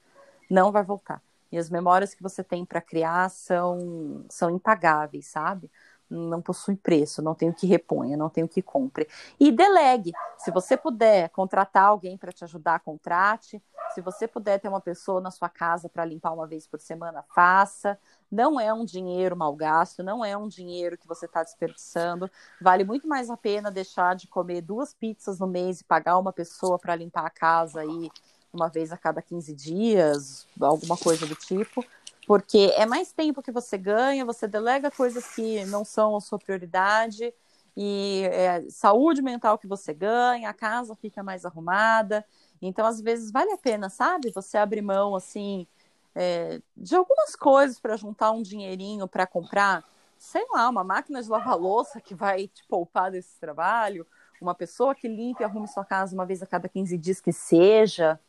Não 0.50 0.72
vai 0.72 0.82
voltar. 0.82 1.22
E 1.50 1.58
as 1.58 1.68
memórias 1.70 2.14
que 2.14 2.22
você 2.22 2.42
tem 2.42 2.64
para 2.64 2.80
criar 2.80 3.30
são, 3.30 4.24
são 4.30 4.50
impagáveis, 4.50 5.26
sabe? 5.26 5.70
Não 6.12 6.42
possui 6.42 6.76
preço, 6.76 7.22
não 7.22 7.34
tem 7.34 7.48
o 7.48 7.54
que 7.54 7.66
reponha, 7.66 8.16
não 8.16 8.28
tem 8.28 8.44
o 8.44 8.48
que 8.48 8.60
compre. 8.60 9.08
E 9.40 9.50
delegue. 9.50 10.12
Se 10.36 10.50
você 10.50 10.76
puder 10.76 11.30
contratar 11.30 11.84
alguém 11.84 12.16
para 12.16 12.32
te 12.32 12.44
ajudar, 12.44 12.80
contrate. 12.80 13.62
Se 13.94 14.00
você 14.00 14.28
puder 14.28 14.58
ter 14.58 14.68
uma 14.68 14.80
pessoa 14.80 15.20
na 15.20 15.30
sua 15.30 15.48
casa 15.48 15.88
para 15.88 16.04
limpar 16.04 16.32
uma 16.32 16.46
vez 16.46 16.66
por 16.66 16.80
semana, 16.80 17.24
faça. 17.34 17.98
Não 18.30 18.58
é 18.58 18.72
um 18.72 18.84
dinheiro 18.84 19.36
mal 19.36 19.54
gasto, 19.54 20.02
não 20.02 20.24
é 20.24 20.36
um 20.36 20.48
dinheiro 20.48 20.96
que 20.96 21.06
você 21.06 21.26
está 21.26 21.42
desperdiçando. 21.42 22.30
Vale 22.60 22.84
muito 22.84 23.06
mais 23.06 23.28
a 23.28 23.36
pena 23.36 23.70
deixar 23.70 24.14
de 24.14 24.26
comer 24.26 24.62
duas 24.62 24.94
pizzas 24.94 25.38
no 25.38 25.46
mês 25.46 25.80
e 25.80 25.84
pagar 25.84 26.18
uma 26.18 26.32
pessoa 26.32 26.78
para 26.78 26.96
limpar 26.96 27.26
a 27.26 27.30
casa 27.30 27.80
aí 27.80 28.10
uma 28.52 28.68
vez 28.68 28.92
a 28.92 28.98
cada 28.98 29.22
15 29.22 29.54
dias, 29.54 30.46
alguma 30.60 30.96
coisa 30.96 31.26
do 31.26 31.34
tipo, 31.34 31.82
porque 32.26 32.72
é 32.76 32.86
mais 32.86 33.12
tempo 33.12 33.42
que 33.42 33.50
você 33.50 33.76
ganha, 33.76 34.24
você 34.24 34.46
delega 34.46 34.90
coisas 34.90 35.34
que 35.34 35.64
não 35.66 35.84
são 35.84 36.16
a 36.16 36.20
sua 36.20 36.38
prioridade, 36.38 37.32
e 37.76 38.22
é, 38.30 38.62
saúde 38.68 39.22
mental 39.22 39.58
que 39.58 39.66
você 39.66 39.94
ganha, 39.94 40.48
a 40.48 40.54
casa 40.54 40.94
fica 40.94 41.22
mais 41.22 41.44
arrumada. 41.44 42.24
Então, 42.60 42.86
às 42.86 43.00
vezes, 43.00 43.30
vale 43.30 43.50
a 43.50 43.58
pena, 43.58 43.88
sabe? 43.88 44.30
Você 44.30 44.58
abrir 44.58 44.82
mão, 44.82 45.16
assim, 45.16 45.66
é, 46.14 46.60
de 46.76 46.94
algumas 46.94 47.34
coisas 47.34 47.80
para 47.80 47.96
juntar 47.96 48.30
um 48.30 48.42
dinheirinho 48.42 49.08
para 49.08 49.26
comprar, 49.26 49.84
sei 50.18 50.44
lá, 50.52 50.68
uma 50.68 50.84
máquina 50.84 51.22
de 51.22 51.28
lavar 51.28 51.56
louça 51.58 52.00
que 52.00 52.14
vai 52.14 52.46
te 52.46 52.62
poupar 52.68 53.10
desse 53.10 53.38
trabalho, 53.40 54.06
uma 54.40 54.54
pessoa 54.54 54.94
que 54.94 55.08
limpe 55.08 55.42
e 55.42 55.44
arrume 55.44 55.68
sua 55.68 55.84
casa 55.84 56.14
uma 56.14 56.26
vez 56.26 56.42
a 56.42 56.46
cada 56.46 56.68
15 56.68 56.98
dias 56.98 57.20
que 57.20 57.32
seja, 57.32 58.20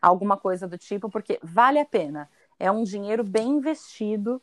alguma 0.00 0.36
coisa 0.36 0.66
do 0.66 0.76
tipo, 0.76 1.08
porque 1.08 1.38
vale 1.42 1.78
a 1.78 1.84
pena 1.84 2.28
é 2.62 2.70
um 2.70 2.84
dinheiro 2.84 3.24
bem 3.24 3.48
investido 3.48 4.40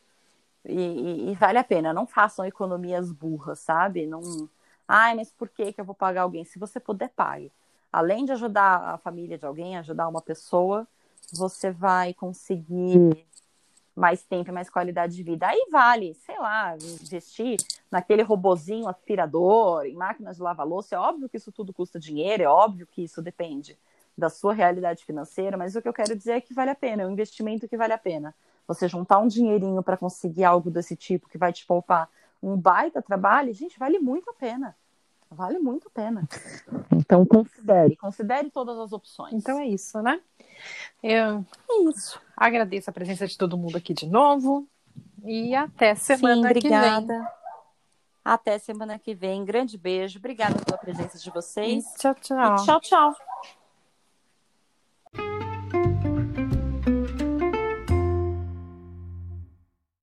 e, 0.62 0.78
e, 0.78 1.30
e, 1.30 1.34
vale 1.36 1.56
a 1.56 1.64
pena. 1.64 1.90
Não 1.90 2.06
façam 2.06 2.44
economias 2.44 3.10
burras, 3.10 3.60
sabe? 3.60 4.06
Não. 4.06 4.20
Ai, 4.86 5.14
mas 5.14 5.32
por 5.32 5.48
que, 5.48 5.72
que 5.72 5.80
eu 5.80 5.86
vou 5.86 5.94
pagar 5.94 6.22
alguém? 6.22 6.44
Se 6.44 6.58
você 6.58 6.78
puder, 6.78 7.08
pague. 7.08 7.50
Além 7.90 8.26
de 8.26 8.32
ajudar 8.32 8.94
a 8.94 8.98
família 8.98 9.38
de 9.38 9.46
alguém, 9.46 9.78
ajudar 9.78 10.06
uma 10.06 10.20
pessoa, 10.20 10.86
você 11.32 11.70
vai 11.70 12.12
conseguir 12.12 13.26
mais 13.96 14.22
tempo 14.22 14.50
e 14.50 14.52
mais 14.52 14.68
qualidade 14.68 15.16
de 15.16 15.22
vida. 15.22 15.46
Aí 15.46 15.68
vale, 15.72 16.12
sei 16.14 16.38
lá, 16.38 16.76
investir 16.76 17.56
naquele 17.90 18.22
robozinho 18.22 18.86
aspirador, 18.86 19.86
em 19.86 19.94
máquinas 19.94 20.36
de 20.36 20.42
lavar 20.42 20.66
louça. 20.66 20.94
É 20.94 20.98
óbvio 20.98 21.26
que 21.26 21.38
isso 21.38 21.50
tudo 21.50 21.72
custa 21.72 21.98
dinheiro, 21.98 22.42
é 22.42 22.48
óbvio 22.48 22.86
que 22.86 23.02
isso 23.02 23.22
depende 23.22 23.78
da 24.20 24.30
sua 24.30 24.52
realidade 24.52 25.04
financeira, 25.04 25.56
mas 25.56 25.74
o 25.74 25.82
que 25.82 25.88
eu 25.88 25.92
quero 25.92 26.14
dizer 26.14 26.32
é 26.32 26.40
que 26.40 26.54
vale 26.54 26.70
a 26.70 26.74
pena, 26.74 27.02
é 27.02 27.06
um 27.06 27.10
investimento 27.10 27.66
que 27.66 27.76
vale 27.76 27.92
a 27.92 27.98
pena. 27.98 28.34
Você 28.68 28.86
juntar 28.86 29.18
um 29.18 29.26
dinheirinho 29.26 29.82
para 29.82 29.96
conseguir 29.96 30.44
algo 30.44 30.70
desse 30.70 30.94
tipo 30.94 31.28
que 31.28 31.38
vai 31.38 31.52
te 31.52 31.66
poupar 31.66 32.08
um 32.42 32.56
baita 32.56 33.02
trabalho, 33.02 33.52
gente, 33.52 33.78
vale 33.78 33.98
muito 33.98 34.30
a 34.30 34.34
pena. 34.34 34.76
Vale 35.30 35.58
muito 35.58 35.86
a 35.86 35.90
pena. 35.90 36.28
Então 36.92 37.24
considere, 37.24 37.96
considere 37.96 38.50
todas 38.50 38.78
as 38.78 38.92
opções. 38.92 39.32
Então 39.32 39.58
é 39.58 39.66
isso, 39.66 40.00
né? 40.02 40.20
Eu 41.02 41.44
é 41.68 41.82
isso. 41.88 42.20
agradeço 42.36 42.90
a 42.90 42.92
presença 42.92 43.26
de 43.26 43.38
todo 43.38 43.56
mundo 43.56 43.76
aqui 43.76 43.94
de 43.94 44.06
novo 44.06 44.66
e 45.24 45.54
até 45.54 45.94
semana 45.94 46.34
Sim, 46.34 46.46
obrigada. 46.46 47.06
que 47.06 47.12
vem. 47.12 47.40
Até 48.24 48.58
semana 48.58 48.98
que 48.98 49.14
vem. 49.14 49.44
Grande 49.44 49.78
beijo. 49.78 50.18
Obrigada 50.18 50.58
pela 50.64 50.78
presença 50.78 51.18
de 51.18 51.30
vocês. 51.30 51.84
Tchau, 51.98 52.14
tchau. 52.14 52.54
E 52.54 52.64
tchau, 52.64 52.80
tchau. 52.80 53.16